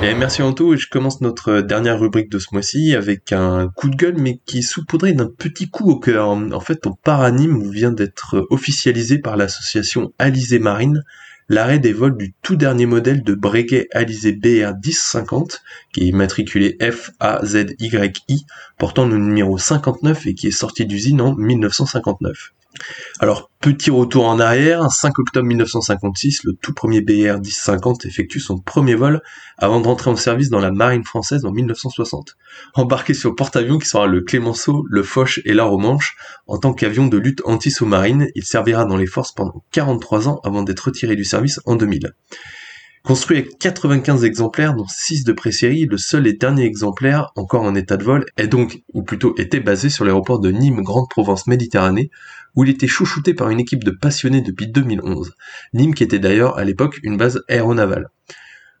Et 0.00 0.14
merci 0.14 0.42
Anto, 0.42 0.74
et 0.74 0.76
je 0.76 0.88
commence 0.88 1.20
notre 1.20 1.60
dernière 1.60 1.98
rubrique 1.98 2.30
de 2.30 2.38
ce 2.38 2.46
mois-ci 2.52 2.94
avec 2.94 3.32
un 3.32 3.68
coup 3.68 3.90
de 3.90 3.96
gueule, 3.96 4.16
mais 4.16 4.40
qui 4.46 4.58
est 4.58 5.12
d'un 5.12 5.26
petit 5.26 5.68
coup 5.68 5.90
au 5.90 5.98
cœur. 5.98 6.28
En 6.28 6.60
fait, 6.60 6.86
au 6.86 6.94
Paranime 6.94 7.68
vient 7.72 7.90
d'être 7.90 8.46
officialisé 8.50 9.18
par 9.18 9.36
l'association 9.36 10.12
Alizé 10.20 10.60
Marine 10.60 11.02
l'arrêt 11.48 11.78
des 11.78 11.92
vols 11.92 12.16
du 12.16 12.34
tout 12.42 12.56
dernier 12.56 12.86
modèle 12.86 13.22
de 13.22 13.34
Breguet 13.34 13.88
Alizé 13.92 14.32
BR 14.32 14.74
1050, 14.84 15.62
qui 15.92 16.08
est 16.08 16.12
matriculé 16.12 16.76
FAZYI, 16.80 18.46
portant 18.78 19.06
le 19.06 19.16
numéro 19.16 19.58
59 19.58 20.26
et 20.26 20.34
qui 20.34 20.48
est 20.48 20.52
sorti 20.52 20.86
d'usine 20.86 21.20
en 21.20 21.34
1959. 21.34 22.52
Alors, 23.20 23.50
petit 23.60 23.90
retour 23.90 24.26
en 24.26 24.38
arrière, 24.38 24.90
5 24.90 25.18
octobre 25.18 25.46
1956, 25.46 26.44
le 26.44 26.52
tout 26.52 26.72
premier 26.72 27.00
BR 27.00 27.40
1050 27.40 28.04
effectue 28.06 28.40
son 28.40 28.58
premier 28.58 28.94
vol 28.94 29.20
avant 29.56 29.80
de 29.80 29.86
rentrer 29.86 30.10
en 30.10 30.16
service 30.16 30.50
dans 30.50 30.60
la 30.60 30.70
marine 30.70 31.04
française 31.04 31.44
en 31.44 31.50
1960. 31.50 32.36
Embarqué 32.74 33.14
sur 33.14 33.34
porte-avions 33.34 33.78
qui 33.78 33.88
sera 33.88 34.06
le 34.06 34.20
Clémenceau, 34.20 34.84
le 34.88 35.02
Foch 35.02 35.40
et 35.44 35.54
la 35.54 35.64
Romanche, 35.64 36.16
en 36.46 36.58
tant 36.58 36.72
qu'avion 36.72 37.06
de 37.06 37.18
lutte 37.18 37.42
anti-sous-marine, 37.44 38.28
il 38.34 38.44
servira 38.44 38.84
dans 38.84 38.96
les 38.96 39.06
forces 39.06 39.32
pendant 39.32 39.64
43 39.72 40.28
ans 40.28 40.40
avant 40.44 40.62
d'être 40.62 40.80
retiré 40.80 41.16
du 41.16 41.24
service 41.24 41.60
en 41.64 41.74
2000. 41.74 42.12
Construit 43.04 43.38
avec 43.38 43.58
95 43.58 44.24
exemplaires, 44.24 44.74
dont 44.74 44.86
6 44.86 45.24
de 45.24 45.32
pré-série, 45.32 45.86
le 45.86 45.96
seul 45.96 46.26
et 46.26 46.34
dernier 46.34 46.64
exemplaire 46.64 47.32
encore 47.36 47.62
en 47.62 47.74
état 47.74 47.96
de 47.96 48.04
vol 48.04 48.26
est 48.36 48.48
donc, 48.48 48.82
ou 48.92 49.02
plutôt 49.02 49.34
était 49.38 49.60
basé 49.60 49.88
sur 49.88 50.04
l'aéroport 50.04 50.40
de 50.40 50.50
Nîmes 50.50 50.82
Grande 50.82 51.08
Provence 51.08 51.46
Méditerranée, 51.46 52.10
où 52.58 52.64
il 52.64 52.70
était 52.70 52.88
chouchouté 52.88 53.34
par 53.34 53.50
une 53.50 53.60
équipe 53.60 53.84
de 53.84 53.92
passionnés 53.92 54.42
depuis 54.42 54.66
2011. 54.66 55.32
Nîmes 55.74 55.94
qui 55.94 56.02
était 56.02 56.18
d'ailleurs 56.18 56.58
à 56.58 56.64
l'époque 56.64 56.98
une 57.04 57.16
base 57.16 57.40
aéronavale. 57.48 58.08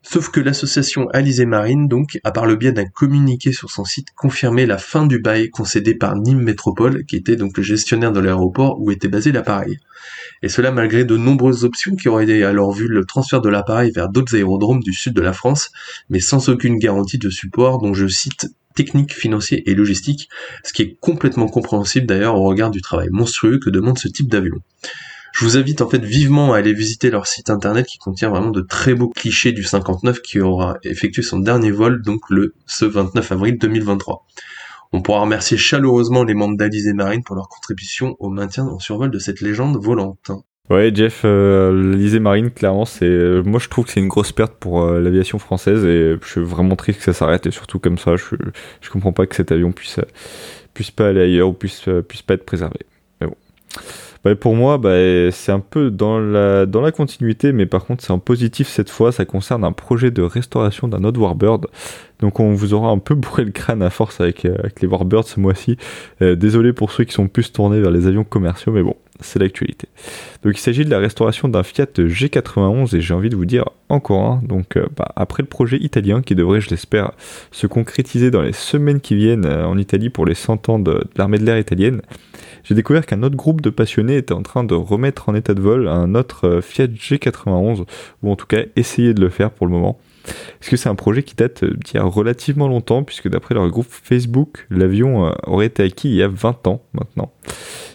Sauf 0.02 0.30
que 0.30 0.40
l'association 0.40 1.06
Alizé 1.10 1.46
Marine, 1.46 1.86
donc, 1.86 2.18
a 2.24 2.32
par 2.32 2.46
le 2.46 2.56
biais 2.56 2.72
d'un 2.72 2.86
communiqué 2.86 3.52
sur 3.52 3.70
son 3.70 3.84
site 3.84 4.08
confirmé 4.16 4.66
la 4.66 4.78
fin 4.78 5.06
du 5.06 5.20
bail 5.20 5.50
concédé 5.50 5.94
par 5.94 6.16
Nîmes 6.16 6.42
Métropole, 6.42 7.04
qui 7.04 7.14
était 7.14 7.36
donc 7.36 7.56
le 7.56 7.62
gestionnaire 7.62 8.10
de 8.10 8.18
l'aéroport 8.18 8.80
où 8.80 8.90
était 8.90 9.06
basé 9.06 9.30
l'appareil. 9.30 9.78
Et 10.42 10.48
cela 10.48 10.72
malgré 10.72 11.04
de 11.04 11.16
nombreuses 11.16 11.62
options 11.62 11.94
qui 11.94 12.08
auraient 12.08 12.42
alors 12.42 12.72
vu 12.72 12.88
le 12.88 13.04
transfert 13.04 13.40
de 13.40 13.48
l'appareil 13.48 13.92
vers 13.92 14.08
d'autres 14.08 14.34
aérodromes 14.34 14.80
du 14.80 14.92
sud 14.92 15.14
de 15.14 15.22
la 15.22 15.32
France, 15.32 15.70
mais 16.10 16.18
sans 16.18 16.48
aucune 16.48 16.78
garantie 16.78 17.18
de 17.18 17.30
support 17.30 17.78
dont 17.78 17.94
je 17.94 18.08
cite 18.08 18.48
technique, 18.78 19.12
financier 19.12 19.68
et 19.68 19.74
logistique, 19.74 20.28
ce 20.62 20.72
qui 20.72 20.82
est 20.82 20.96
complètement 21.00 21.48
compréhensible 21.48 22.06
d'ailleurs 22.06 22.36
au 22.36 22.44
regard 22.44 22.70
du 22.70 22.80
travail 22.80 23.08
monstrueux 23.10 23.58
que 23.58 23.70
demande 23.70 23.98
ce 23.98 24.06
type 24.06 24.28
d'avion. 24.28 24.58
Je 25.32 25.44
vous 25.44 25.56
invite 25.56 25.82
en 25.82 25.90
fait 25.90 26.04
vivement 26.04 26.52
à 26.52 26.58
aller 26.58 26.72
visiter 26.72 27.10
leur 27.10 27.26
site 27.26 27.50
internet 27.50 27.86
qui 27.86 27.98
contient 27.98 28.30
vraiment 28.30 28.52
de 28.52 28.60
très 28.60 28.94
beaux 28.94 29.08
clichés 29.08 29.50
du 29.50 29.64
59 29.64 30.22
qui 30.22 30.38
aura 30.38 30.78
effectué 30.84 31.22
son 31.22 31.40
dernier 31.40 31.72
vol 31.72 32.02
donc 32.02 32.20
le 32.30 32.54
ce 32.66 32.84
29 32.84 33.32
avril 33.32 33.58
2023. 33.58 34.24
On 34.92 35.02
pourra 35.02 35.22
remercier 35.22 35.56
chaleureusement 35.56 36.22
les 36.22 36.34
membres 36.34 36.56
d'Alizé 36.56 36.92
Marine 36.92 37.24
pour 37.24 37.34
leur 37.34 37.48
contribution 37.48 38.14
au 38.20 38.30
maintien 38.30 38.64
en 38.64 38.78
survol 38.78 39.10
de 39.10 39.18
cette 39.18 39.40
légende 39.40 39.76
volante. 39.76 40.30
Ouais, 40.70 40.90
Jeff, 40.94 41.22
euh, 41.24 42.20
Marine, 42.20 42.50
clairement, 42.50 42.84
c'est, 42.84 43.06
euh, 43.06 43.42
moi 43.42 43.58
je 43.58 43.68
trouve 43.68 43.86
que 43.86 43.92
c'est 43.92 44.00
une 44.00 44.08
grosse 44.08 44.32
perte 44.32 44.52
pour 44.60 44.82
euh, 44.82 45.00
l'aviation 45.00 45.38
française 45.38 45.84
et 45.86 46.16
je 46.22 46.28
suis 46.28 46.42
vraiment 46.42 46.76
triste 46.76 46.98
que 46.98 47.04
ça 47.06 47.14
s'arrête 47.14 47.46
et 47.46 47.50
surtout 47.50 47.78
comme 47.78 47.96
ça, 47.96 48.16
je, 48.16 48.36
je 48.82 48.90
comprends 48.90 49.14
pas 49.14 49.26
que 49.26 49.34
cet 49.34 49.50
avion 49.50 49.72
puisse, 49.72 49.98
puisse 50.74 50.90
pas 50.90 51.08
aller 51.08 51.22
ailleurs 51.22 51.48
ou 51.48 51.52
puisse, 51.54 51.88
puisse 52.06 52.20
pas 52.20 52.34
être 52.34 52.44
préservé. 52.44 52.80
Mais 53.20 53.28
bon. 53.28 53.36
Bah, 54.24 54.34
pour 54.34 54.54
moi, 54.54 54.78
bah, 54.78 55.30
c'est 55.30 55.52
un 55.52 55.60
peu 55.60 55.90
dans 55.90 56.18
la, 56.18 56.66
dans 56.66 56.80
la 56.80 56.90
continuité, 56.92 57.52
mais 57.52 57.66
par 57.66 57.84
contre, 57.84 58.04
c'est 58.04 58.10
en 58.10 58.18
positif 58.18 58.68
cette 58.68 58.90
fois. 58.90 59.12
Ça 59.12 59.24
concerne 59.24 59.64
un 59.64 59.72
projet 59.72 60.10
de 60.10 60.22
restauration 60.22 60.88
d'un 60.88 61.04
autre 61.04 61.20
Warbird. 61.20 61.66
Donc, 62.20 62.40
on 62.40 62.52
vous 62.52 62.74
aura 62.74 62.90
un 62.90 62.98
peu 62.98 63.14
bourré 63.14 63.44
le 63.44 63.52
crâne 63.52 63.82
à 63.82 63.90
force 63.90 64.20
avec, 64.20 64.44
euh, 64.44 64.56
avec 64.58 64.80
les 64.80 64.88
Warbirds 64.88 65.24
ce 65.24 65.40
mois-ci. 65.40 65.76
Euh, 66.20 66.34
désolé 66.34 66.72
pour 66.72 66.90
ceux 66.90 67.04
qui 67.04 67.12
sont 67.12 67.28
plus 67.28 67.52
tournés 67.52 67.80
vers 67.80 67.90
les 67.90 68.06
avions 68.06 68.24
commerciaux, 68.24 68.72
mais 68.72 68.82
bon, 68.82 68.96
c'est 69.20 69.38
l'actualité. 69.38 69.88
Donc, 70.42 70.56
il 70.56 70.60
s'agit 70.60 70.84
de 70.84 70.90
la 70.90 70.98
restauration 70.98 71.48
d'un 71.48 71.62
Fiat 71.62 71.86
G91 71.96 72.96
et 72.96 73.00
j'ai 73.00 73.14
envie 73.14 73.30
de 73.30 73.36
vous 73.36 73.46
dire 73.46 73.64
encore 73.88 74.22
un. 74.22 74.40
Donc, 74.42 74.76
euh, 74.76 74.86
bah, 74.96 75.12
après 75.16 75.42
le 75.42 75.48
projet 75.48 75.78
italien 75.78 76.22
qui 76.22 76.34
devrait, 76.34 76.60
je 76.60 76.70
l'espère, 76.70 77.12
se 77.50 77.66
concrétiser 77.66 78.30
dans 78.30 78.42
les 78.42 78.52
semaines 78.52 79.00
qui 79.00 79.14
viennent 79.14 79.46
en 79.46 79.76
Italie 79.78 80.10
pour 80.10 80.26
les 80.26 80.34
100 80.34 80.68
ans 80.68 80.78
de 80.78 81.04
l'armée 81.16 81.38
de 81.38 81.44
l'air 81.44 81.58
italienne 81.58 82.02
j'ai 82.68 82.74
découvert 82.74 83.06
qu'un 83.06 83.22
autre 83.22 83.36
groupe 83.36 83.62
de 83.62 83.70
passionnés 83.70 84.18
était 84.18 84.34
en 84.34 84.42
train 84.42 84.62
de 84.62 84.74
remettre 84.74 85.30
en 85.30 85.34
état 85.34 85.54
de 85.54 85.60
vol 85.60 85.88
un 85.88 86.14
autre 86.14 86.46
euh, 86.46 86.60
Fiat 86.60 86.88
G91, 86.88 87.86
ou 88.22 88.30
en 88.30 88.36
tout 88.36 88.46
cas 88.46 88.62
essayer 88.76 89.14
de 89.14 89.22
le 89.22 89.30
faire 89.30 89.50
pour 89.50 89.66
le 89.66 89.72
moment. 89.72 89.98
Est-ce 90.60 90.68
que 90.68 90.76
c'est 90.76 90.90
un 90.90 90.94
projet 90.94 91.22
qui 91.22 91.34
date 91.34 91.64
d'il 91.64 91.94
y 91.94 91.98
a 91.98 92.04
relativement 92.04 92.68
longtemps, 92.68 93.04
puisque 93.04 93.28
d'après 93.28 93.54
leur 93.54 93.66
groupe 93.70 93.86
Facebook, 93.88 94.66
l'avion 94.68 95.28
euh, 95.28 95.32
aurait 95.46 95.66
été 95.66 95.82
acquis 95.82 96.10
il 96.10 96.16
y 96.16 96.22
a 96.22 96.28
20 96.28 96.66
ans 96.66 96.82
maintenant? 96.92 97.32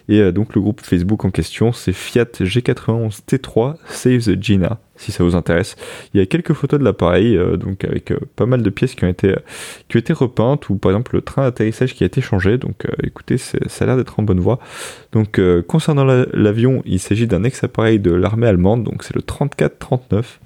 Et 0.10 0.20
euh, 0.20 0.32
donc 0.32 0.56
le 0.56 0.62
groupe 0.62 0.82
Facebook 0.82 1.24
en 1.26 1.32
question, 1.32 1.72
c'est 1.72 1.94
Fiat 1.94 2.26
G91 2.40 3.22
T3 3.28 3.76
Save 3.88 4.20
the 4.20 4.42
Gina, 4.42 4.80
si 4.96 5.12
ça 5.12 5.24
vous 5.24 5.36
intéresse. 5.36 5.76
Il 6.14 6.20
y 6.20 6.24
a 6.24 6.26
quelques 6.26 6.54
photos 6.54 6.80
de 6.80 6.84
l'appareil, 6.84 7.38
euh, 7.38 7.58
donc 7.58 7.86
avec 7.86 8.12
euh, 8.12 8.18
pas 8.36 8.46
mal 8.46 8.64
de 8.64 8.70
pièces 8.70 8.96
qui 8.96 9.06
ont 9.06 9.10
été 9.10 9.36
qui 9.88 9.98
ont 9.98 10.00
été 10.00 10.14
repeintes, 10.14 10.70
ou 10.70 10.76
par 10.76 10.92
exemple 10.92 11.16
le 11.16 11.22
train 11.22 11.44
d'atterrissage 11.44 11.94
qui 11.94 12.04
a 12.04 12.08
été 12.08 12.22
changé. 12.22 12.58
Donc 12.58 12.86
écoutez, 13.02 13.38
ça 13.38 13.58
a 13.80 13.86
l'air 13.86 13.98
d'être 13.98 14.20
en 14.20 14.24
bonne 14.24 14.40
voie. 14.40 14.60
Donc 15.12 15.40
concernant 15.68 16.06
l'avion, 16.34 16.82
il 16.86 17.00
s'agit 17.00 17.28
d'un 17.28 17.44
ex-appareil 17.44 18.00
de 18.00 18.12
l'armée 18.12 18.48
allemande, 18.48 18.84
donc 18.84 19.04
c'est 19.04 19.16
le 19.16 19.22
3439 19.22 20.40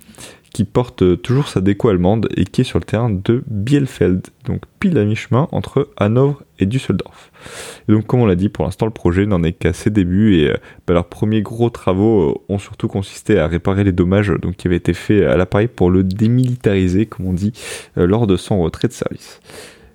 qui 0.58 0.64
porte 0.64 1.22
toujours 1.22 1.50
sa 1.50 1.62
déco 1.62 1.90
allemande 1.90 2.30
et 2.36 2.44
qui 2.44 2.62
est 2.62 2.64
sur 2.64 2.80
le 2.80 2.84
terrain 2.84 3.12
de 3.12 3.44
Bielefeld, 3.46 4.26
donc 4.46 4.62
pile 4.80 4.98
à 4.98 5.06
mi-chemin 5.06 5.48
entre 5.52 5.92
Hanovre 5.98 6.42
et 6.58 6.66
Düsseldorf. 6.66 7.32
Donc 7.88 8.08
comme 8.08 8.22
on 8.22 8.26
l'a 8.26 8.34
dit, 8.34 8.50
pour 8.50 8.66
l'instant 8.66 8.88
le 8.88 8.92
projet 8.92 9.28
n'en 9.28 9.44
est 9.44 9.52
qu'à 9.52 9.72
ses 9.72 9.92
débuts 9.92 10.38
et 10.38 10.50
euh, 10.50 10.56
bah, 10.88 10.96
leurs 10.96 11.10
premiers 11.10 11.44
gros 11.44 11.70
travaux 11.70 12.32
euh, 12.32 12.34
ont 12.50 12.58
surtout 12.58 12.88
consisté 12.88 13.38
à 13.38 13.46
réparer 13.46 13.84
les 13.84 13.92
dommages 13.92 14.34
qui 14.58 14.68
avaient 14.68 14.78
été 14.78 14.96
faits 14.96 15.28
à 15.28 15.38
l'appareil 15.38 15.68
pour 15.68 15.92
le 15.92 16.04
démilitariser, 16.04 17.06
comme 17.06 17.28
on 17.28 17.34
dit, 17.34 17.54
euh, 18.00 18.08
lors 18.08 18.26
de 18.26 18.36
son 18.36 18.60
retrait 18.60 18.88
de 18.88 18.94
service 18.94 19.40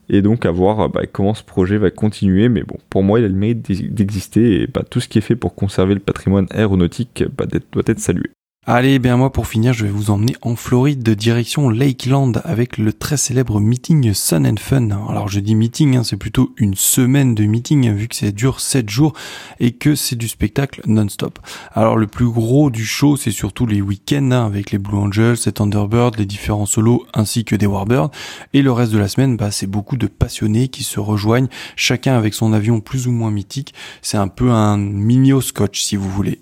et 0.08 0.22
donc 0.22 0.46
à 0.46 0.52
voir 0.52 0.90
bah, 0.90 1.06
comment 1.10 1.34
ce 1.34 1.42
projet 1.42 1.76
va 1.76 1.90
continuer. 1.90 2.48
Mais 2.48 2.62
bon, 2.62 2.76
pour 2.88 3.02
moi, 3.02 3.18
il 3.18 3.24
a 3.24 3.28
le 3.28 3.34
mérite 3.34 3.62
d'exister 3.92 4.62
et 4.62 4.68
bah, 4.68 4.84
tout 4.88 5.00
ce 5.00 5.08
qui 5.08 5.18
est 5.18 5.22
fait 5.22 5.34
pour 5.34 5.56
conserver 5.56 5.94
le 5.94 6.00
patrimoine 6.00 6.46
aéronautique 6.52 7.24
doit 7.72 7.82
être 7.86 7.98
salué. 7.98 8.30
Allez, 8.64 9.00
bien 9.00 9.16
moi 9.16 9.32
pour 9.32 9.48
finir, 9.48 9.72
je 9.72 9.84
vais 9.84 9.90
vous 9.90 10.12
emmener 10.12 10.36
en 10.40 10.54
Floride 10.54 11.02
de 11.02 11.14
direction 11.14 11.68
Lakeland 11.68 12.30
avec 12.44 12.78
le 12.78 12.92
très 12.92 13.16
célèbre 13.16 13.58
meeting 13.58 14.14
Sun 14.14 14.46
and 14.46 14.60
Fun. 14.60 14.88
Alors 15.08 15.26
je 15.26 15.40
dis 15.40 15.56
meeting, 15.56 15.96
hein, 15.96 16.04
c'est 16.04 16.16
plutôt 16.16 16.54
une 16.56 16.76
semaine 16.76 17.34
de 17.34 17.42
meeting 17.42 17.92
vu 17.92 18.06
que 18.06 18.14
ça 18.14 18.30
dure 18.30 18.60
7 18.60 18.88
jours 18.88 19.14
et 19.58 19.72
que 19.72 19.96
c'est 19.96 20.14
du 20.14 20.28
spectacle 20.28 20.80
non-stop. 20.86 21.40
Alors 21.72 21.96
le 21.96 22.06
plus 22.06 22.28
gros 22.28 22.70
du 22.70 22.86
show, 22.86 23.16
c'est 23.16 23.32
surtout 23.32 23.66
les 23.66 23.80
week-ends 23.80 24.30
hein, 24.30 24.46
avec 24.46 24.70
les 24.70 24.78
Blue 24.78 24.96
Angels, 24.96 25.38
les 25.44 25.50
Thunderbirds, 25.52 26.12
les 26.16 26.26
différents 26.26 26.64
solos 26.64 27.04
ainsi 27.14 27.44
que 27.44 27.56
des 27.56 27.66
Warbirds. 27.66 28.12
Et 28.52 28.62
le 28.62 28.70
reste 28.70 28.92
de 28.92 28.98
la 28.98 29.08
semaine, 29.08 29.36
bah, 29.36 29.50
c'est 29.50 29.66
beaucoup 29.66 29.96
de 29.96 30.06
passionnés 30.06 30.68
qui 30.68 30.84
se 30.84 31.00
rejoignent, 31.00 31.48
chacun 31.74 32.16
avec 32.16 32.32
son 32.32 32.52
avion 32.52 32.78
plus 32.78 33.08
ou 33.08 33.10
moins 33.10 33.32
mythique. 33.32 33.74
C'est 34.02 34.18
un 34.18 34.28
peu 34.28 34.52
un 34.52 34.76
mini 34.76 35.32
scotch 35.42 35.82
si 35.82 35.96
vous 35.96 36.08
voulez. 36.08 36.38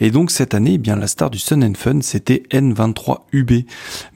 Et 0.00 0.10
donc 0.10 0.30
cette 0.30 0.54
année, 0.54 0.74
eh 0.74 0.78
bien 0.78 0.96
la 0.96 1.06
star 1.06 1.30
du 1.30 1.38
Sun 1.38 1.64
and 1.64 1.74
Fun, 1.76 2.00
c'était 2.00 2.42
N23UB. 2.50 3.64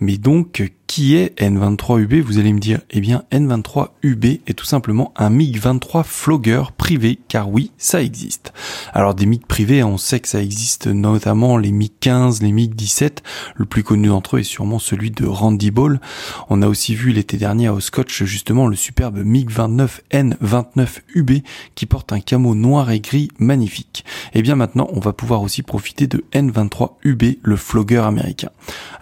Mais 0.00 0.16
donc 0.16 0.62
qui 0.94 1.16
est 1.16 1.36
N23UB 1.40 2.20
Vous 2.20 2.38
allez 2.38 2.52
me 2.52 2.60
dire, 2.60 2.80
eh 2.92 3.00
bien 3.00 3.24
N23UB 3.32 4.42
est 4.46 4.54
tout 4.54 4.64
simplement 4.64 5.12
un 5.16 5.28
MiG-23 5.28 6.04
flogger 6.04 6.62
privé, 6.78 7.18
car 7.26 7.50
oui, 7.50 7.72
ça 7.78 8.00
existe. 8.00 8.52
Alors 8.92 9.16
des 9.16 9.26
MiG 9.26 9.44
privés, 9.44 9.82
on 9.82 9.98
sait 9.98 10.20
que 10.20 10.28
ça 10.28 10.40
existe 10.40 10.86
notamment 10.86 11.56
les 11.56 11.72
MiG-15, 11.72 12.42
les 12.42 12.52
MiG-17, 12.52 13.24
le 13.56 13.64
plus 13.64 13.82
connu 13.82 14.06
d'entre 14.06 14.36
eux 14.36 14.38
est 14.38 14.44
sûrement 14.44 14.78
celui 14.78 15.10
de 15.10 15.26
Randy 15.26 15.72
Ball. 15.72 16.00
On 16.48 16.62
a 16.62 16.68
aussi 16.68 16.94
vu 16.94 17.10
l'été 17.10 17.38
dernier 17.38 17.66
à 17.66 17.80
Scotch 17.80 18.22
justement 18.22 18.68
le 18.68 18.76
superbe 18.76 19.18
MiG-29 19.18 19.98
N29UB 20.12 21.42
qui 21.74 21.86
porte 21.86 22.12
un 22.12 22.20
camo 22.20 22.54
noir 22.54 22.92
et 22.92 23.00
gris 23.00 23.30
magnifique. 23.40 24.04
Et 24.32 24.38
eh 24.38 24.42
bien 24.42 24.54
maintenant, 24.54 24.86
on 24.92 25.00
va 25.00 25.12
pouvoir 25.12 25.42
aussi 25.42 25.62
profiter 25.62 26.06
de 26.06 26.24
N23UB, 26.32 27.38
le 27.42 27.56
flogger 27.56 28.04
américain. 28.04 28.50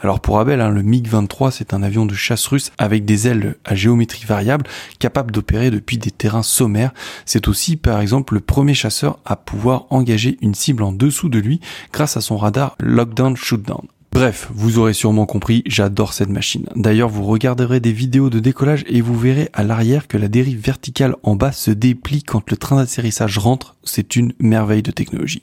Alors 0.00 0.20
pour 0.20 0.40
Abel, 0.40 0.62
hein, 0.62 0.70
le 0.70 0.82
MiG-23 0.82 1.50
c'est 1.50 1.74
un 1.74 1.81
un 1.82 1.86
avion 1.86 2.06
de 2.06 2.14
chasse 2.14 2.46
russe 2.46 2.70
avec 2.78 3.04
des 3.04 3.26
ailes 3.26 3.56
à 3.64 3.74
géométrie 3.74 4.24
variable, 4.24 4.66
capable 5.00 5.32
d'opérer 5.32 5.70
depuis 5.72 5.98
des 5.98 6.12
terrains 6.12 6.44
sommaires. 6.44 6.92
C'est 7.26 7.48
aussi 7.48 7.76
par 7.76 8.00
exemple 8.00 8.34
le 8.34 8.40
premier 8.40 8.74
chasseur 8.74 9.18
à 9.24 9.34
pouvoir 9.34 9.86
engager 9.90 10.38
une 10.42 10.54
cible 10.54 10.84
en 10.84 10.92
dessous 10.92 11.28
de 11.28 11.40
lui 11.40 11.60
grâce 11.92 12.16
à 12.16 12.20
son 12.20 12.36
radar 12.36 12.76
Lockdown 12.78 13.36
Shootdown. 13.36 13.86
Bref, 14.12 14.50
vous 14.52 14.78
aurez 14.78 14.92
sûrement 14.92 15.24
compris, 15.24 15.62
j'adore 15.64 16.12
cette 16.12 16.28
machine. 16.28 16.66
D'ailleurs, 16.76 17.08
vous 17.08 17.24
regarderez 17.24 17.80
des 17.80 17.92
vidéos 17.92 18.28
de 18.28 18.40
décollage 18.40 18.84
et 18.86 19.00
vous 19.00 19.18
verrez 19.18 19.48
à 19.54 19.64
l'arrière 19.64 20.06
que 20.06 20.18
la 20.18 20.28
dérive 20.28 20.60
verticale 20.60 21.16
en 21.22 21.34
bas 21.34 21.50
se 21.50 21.70
déplie 21.70 22.22
quand 22.22 22.50
le 22.50 22.58
train 22.58 22.76
d'atterrissage 22.76 23.38
rentre. 23.38 23.74
C'est 23.84 24.14
une 24.14 24.34
merveille 24.38 24.82
de 24.82 24.90
technologie. 24.90 25.42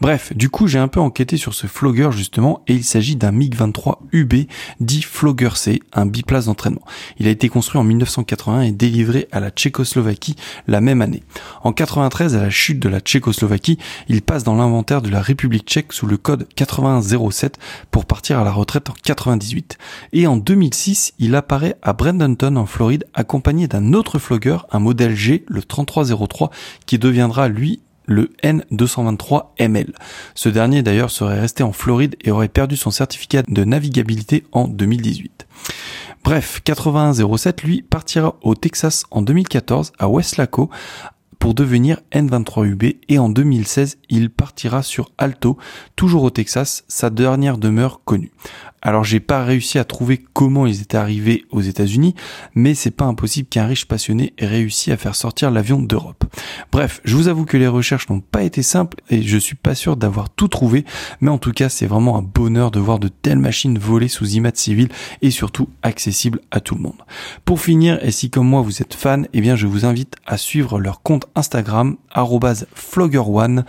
Bref, 0.00 0.34
du 0.34 0.48
coup, 0.48 0.66
j'ai 0.66 0.78
un 0.78 0.88
peu 0.88 0.98
enquêté 0.98 1.36
sur 1.36 1.54
ce 1.54 1.66
Flogger 1.66 2.08
justement 2.10 2.62
et 2.66 2.74
il 2.74 2.84
s'agit 2.84 3.16
d'un 3.16 3.32
MiG-23 3.32 3.98
UB 4.12 4.32
dit 4.80 5.02
Flogger 5.02 5.50
C, 5.54 5.80
un 5.92 6.06
biplace 6.06 6.46
d'entraînement. 6.46 6.82
Il 7.18 7.28
a 7.28 7.30
été 7.30 7.48
construit 7.48 7.78
en 7.78 7.84
1981 7.84 8.62
et 8.62 8.72
délivré 8.72 9.28
à 9.30 9.40
la 9.40 9.50
Tchécoslovaquie 9.50 10.36
la 10.66 10.80
même 10.80 11.00
année. 11.00 11.22
En 11.62 11.72
93, 11.72 12.34
à 12.34 12.42
la 12.42 12.50
chute 12.50 12.80
de 12.80 12.88
la 12.88 13.00
Tchécoslovaquie, 13.00 13.78
il 14.08 14.22
passe 14.22 14.42
dans 14.42 14.56
l'inventaire 14.56 15.00
de 15.00 15.10
la 15.10 15.20
République 15.20 15.66
tchèque 15.66 15.92
sous 15.92 16.06
le 16.06 16.16
code 16.16 16.48
8107 16.58 17.58
pour 17.90 17.99
partir 18.06 18.38
à 18.38 18.44
la 18.44 18.52
retraite 18.52 18.90
en 18.90 18.94
98. 19.02 19.78
Et 20.12 20.26
en 20.26 20.36
2006, 20.36 21.14
il 21.18 21.34
apparaît 21.34 21.76
à 21.82 21.92
Bradenton 21.92 22.56
en 22.56 22.66
Floride 22.66 23.04
accompagné 23.14 23.68
d'un 23.68 23.92
autre 23.92 24.18
Flogger, 24.18 24.58
un 24.70 24.78
modèle 24.78 25.14
G, 25.14 25.44
le 25.48 25.62
3303, 25.62 26.50
qui 26.86 26.98
deviendra 26.98 27.48
lui 27.48 27.80
le 28.06 28.32
N223ML. 28.42 29.92
Ce 30.34 30.48
dernier 30.48 30.82
d'ailleurs 30.82 31.10
serait 31.10 31.40
resté 31.40 31.62
en 31.62 31.72
Floride 31.72 32.16
et 32.22 32.30
aurait 32.30 32.48
perdu 32.48 32.76
son 32.76 32.90
certificat 32.90 33.42
de 33.46 33.64
navigabilité 33.64 34.44
en 34.52 34.66
2018. 34.66 35.46
Bref, 36.22 36.60
8107 36.64 37.62
lui 37.62 37.82
partira 37.82 38.36
au 38.42 38.54
Texas 38.54 39.04
en 39.10 39.22
2014 39.22 39.92
à 39.98 40.08
Westlaco 40.08 40.70
pour 41.40 41.54
devenir 41.54 42.00
N23UB 42.12 42.98
et 43.08 43.18
en 43.18 43.30
2016 43.30 43.98
il 44.10 44.30
partira 44.30 44.84
sur 44.84 45.10
Alto, 45.18 45.56
toujours 45.96 46.22
au 46.22 46.30
Texas, 46.30 46.84
sa 46.86 47.10
dernière 47.10 47.58
demeure 47.58 48.04
connue. 48.04 48.30
Alors 48.82 49.04
j'ai 49.04 49.20
pas 49.20 49.44
réussi 49.44 49.78
à 49.78 49.84
trouver 49.84 50.18
comment 50.32 50.66
ils 50.66 50.80
étaient 50.80 50.96
arrivés 50.96 51.44
aux 51.50 51.60
États-Unis, 51.60 52.14
mais 52.54 52.74
c'est 52.74 52.90
pas 52.90 53.04
impossible 53.04 53.48
qu'un 53.48 53.66
riche 53.66 53.84
passionné 53.84 54.32
ait 54.38 54.46
réussi 54.46 54.90
à 54.90 54.96
faire 54.96 55.14
sortir 55.14 55.50
l'avion 55.50 55.82
d'Europe. 55.82 56.24
Bref, 56.72 57.00
je 57.04 57.14
vous 57.14 57.28
avoue 57.28 57.44
que 57.44 57.56
les 57.56 57.66
recherches 57.66 58.08
n'ont 58.08 58.20
pas 58.20 58.42
été 58.42 58.62
simples 58.62 58.96
et 59.10 59.22
je 59.22 59.36
suis 59.36 59.56
pas 59.56 59.74
sûr 59.74 59.96
d'avoir 59.96 60.30
tout 60.30 60.48
trouvé, 60.48 60.84
mais 61.20 61.30
en 61.30 61.38
tout 61.38 61.52
cas 61.52 61.68
c'est 61.68 61.86
vraiment 61.86 62.16
un 62.16 62.22
bonheur 62.22 62.70
de 62.70 62.80
voir 62.80 62.98
de 62.98 63.08
telles 63.08 63.38
machines 63.38 63.78
voler 63.78 64.08
sous 64.08 64.30
image 64.30 64.54
civile 64.54 64.88
et 65.20 65.30
surtout 65.30 65.68
accessibles 65.82 66.40
à 66.50 66.60
tout 66.60 66.74
le 66.74 66.82
monde. 66.82 67.02
Pour 67.44 67.60
finir, 67.60 68.02
et 68.02 68.12
si 68.12 68.30
comme 68.30 68.48
moi 68.48 68.62
vous 68.62 68.80
êtes 68.80 68.94
fan, 68.94 69.28
eh 69.32 69.40
bien 69.40 69.56
je 69.56 69.66
vous 69.66 69.84
invite 69.84 70.16
à 70.26 70.38
suivre 70.38 70.80
leur 70.80 71.02
compte 71.02 71.26
Instagram 71.34 71.96
@flogger1 72.14 73.64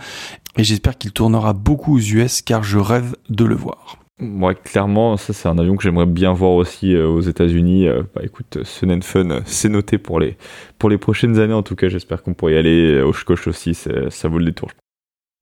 et 0.56 0.64
j'espère 0.64 0.98
qu'il 0.98 1.12
tournera 1.12 1.52
beaucoup 1.52 1.96
aux 1.96 2.00
US 2.00 2.42
car 2.42 2.62
je 2.62 2.78
rêve 2.78 3.14
de 3.28 3.44
le 3.44 3.54
voir. 3.54 4.01
Moi, 4.22 4.54
clairement, 4.54 5.16
ça 5.16 5.32
c'est 5.32 5.48
un 5.48 5.58
avion 5.58 5.76
que 5.76 5.82
j'aimerais 5.82 6.06
bien 6.06 6.32
voir 6.32 6.52
aussi 6.52 6.94
euh, 6.94 7.08
aux 7.08 7.20
États-Unis. 7.20 7.88
Euh, 7.88 8.04
bah 8.14 8.20
écoute, 8.22 8.58
Sun 8.62 8.92
and 8.92 9.00
Fun, 9.00 9.30
euh, 9.30 9.40
c'est 9.46 9.68
noté 9.68 9.98
pour 9.98 10.20
les, 10.20 10.36
pour 10.78 10.88
les 10.88 10.96
prochaines 10.96 11.40
années 11.40 11.52
en 11.52 11.64
tout 11.64 11.74
cas. 11.74 11.88
J'espère 11.88 12.22
qu'on 12.22 12.32
pourrait 12.32 12.54
y 12.54 12.56
aller. 12.56 13.02
Au 13.02 13.12
Schkoch 13.12 13.48
aussi, 13.48 13.74
ça 13.74 14.28
vaut 14.28 14.38
le 14.38 14.44
détour. 14.44 14.68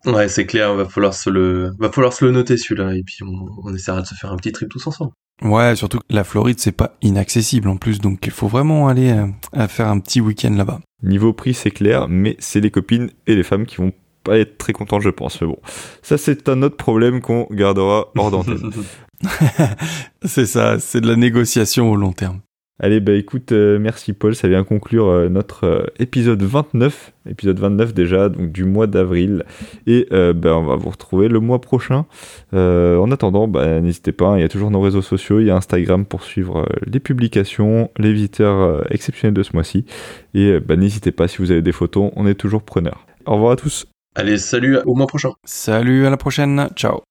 Ouais, 0.06 0.28
c'est 0.28 0.46
clair, 0.46 0.74
va 0.74 0.86
falloir 0.86 1.12
se 1.12 1.28
le, 1.28 1.72
va 1.78 1.92
falloir 1.92 2.14
se 2.14 2.24
le 2.24 2.30
noter 2.30 2.56
celui-là, 2.56 2.94
et 2.94 3.02
puis 3.02 3.18
on, 3.22 3.48
on, 3.62 3.74
essaiera 3.74 4.00
de 4.00 4.06
se 4.06 4.14
faire 4.14 4.32
un 4.32 4.36
petit 4.36 4.50
trip 4.50 4.70
tous 4.70 4.86
ensemble. 4.86 5.12
Ouais, 5.42 5.76
surtout 5.76 5.98
que 5.98 6.04
la 6.08 6.24
Floride 6.24 6.58
c'est 6.58 6.72
pas 6.72 6.96
inaccessible 7.02 7.68
en 7.68 7.76
plus, 7.76 7.98
donc 7.98 8.26
il 8.26 8.32
faut 8.32 8.48
vraiment 8.48 8.88
aller 8.88 9.14
à 9.52 9.68
faire 9.68 9.88
un 9.88 10.00
petit 10.00 10.22
week-end 10.22 10.54
là-bas. 10.54 10.80
Niveau 11.02 11.34
prix 11.34 11.52
c'est 11.52 11.70
clair, 11.70 12.08
mais 12.08 12.34
c'est 12.38 12.60
les 12.60 12.70
copines 12.70 13.10
et 13.26 13.34
les 13.36 13.42
femmes 13.42 13.66
qui 13.66 13.76
vont 13.76 13.92
pas 14.22 14.38
être 14.38 14.58
très 14.58 14.72
content, 14.72 15.00
je 15.00 15.10
pense. 15.10 15.40
Mais 15.40 15.46
bon, 15.46 15.58
ça 16.02 16.18
c'est 16.18 16.48
un 16.48 16.62
autre 16.62 16.76
problème 16.76 17.20
qu'on 17.20 17.46
gardera 17.50 18.08
hors 18.16 18.30
d'antenne. 18.30 18.70
c'est 20.24 20.46
ça, 20.46 20.78
c'est 20.78 21.00
de 21.00 21.08
la 21.08 21.16
négociation 21.16 21.90
au 21.90 21.96
long 21.96 22.12
terme. 22.12 22.40
Allez, 22.82 23.00
bah 23.00 23.12
écoute, 23.12 23.52
euh, 23.52 23.78
merci 23.78 24.14
Paul, 24.14 24.34
ça 24.34 24.48
vient 24.48 24.64
conclure 24.64 25.08
euh, 25.08 25.28
notre 25.28 25.64
euh, 25.64 25.84
épisode 25.98 26.42
29, 26.42 27.12
épisode 27.28 27.58
29 27.60 27.92
déjà, 27.92 28.30
donc 28.30 28.52
du 28.52 28.64
mois 28.64 28.86
d'avril. 28.86 29.44
Et 29.86 30.08
bah, 30.10 30.56
on 30.56 30.64
va 30.64 30.76
vous 30.76 30.88
retrouver 30.88 31.28
le 31.28 31.40
mois 31.40 31.60
prochain. 31.60 32.06
en 32.52 33.10
attendant, 33.10 33.48
bah, 33.48 33.80
n'hésitez 33.80 34.12
pas, 34.12 34.28
hein, 34.28 34.38
il 34.38 34.40
y 34.40 34.44
a 34.44 34.48
toujours 34.48 34.70
nos 34.70 34.80
réseaux 34.80 35.02
sociaux, 35.02 35.40
il 35.40 35.46
y 35.46 35.50
a 35.50 35.56
Instagram 35.56 36.06
pour 36.06 36.22
suivre 36.22 36.66
les 36.86 37.00
publications, 37.00 37.90
les 37.98 38.14
visiteurs 38.14 38.90
exceptionnels 38.90 39.34
de 39.34 39.42
ce 39.42 39.50
mois-ci. 39.52 39.84
Et 40.32 40.58
bah, 40.58 40.76
n'hésitez 40.76 41.12
pas, 41.12 41.28
si 41.28 41.38
vous 41.38 41.50
avez 41.50 41.62
des 41.62 41.72
photos, 41.72 42.10
on 42.16 42.26
est 42.26 42.34
toujours 42.34 42.62
preneurs. 42.62 43.06
Au 43.26 43.34
revoir 43.34 43.52
à 43.52 43.56
tous. 43.56 43.86
Allez, 44.14 44.38
salut, 44.38 44.78
au 44.86 44.94
mois 44.94 45.06
prochain. 45.06 45.32
Salut, 45.44 46.06
à 46.06 46.10
la 46.10 46.16
prochaine, 46.16 46.68
ciao. 46.74 47.02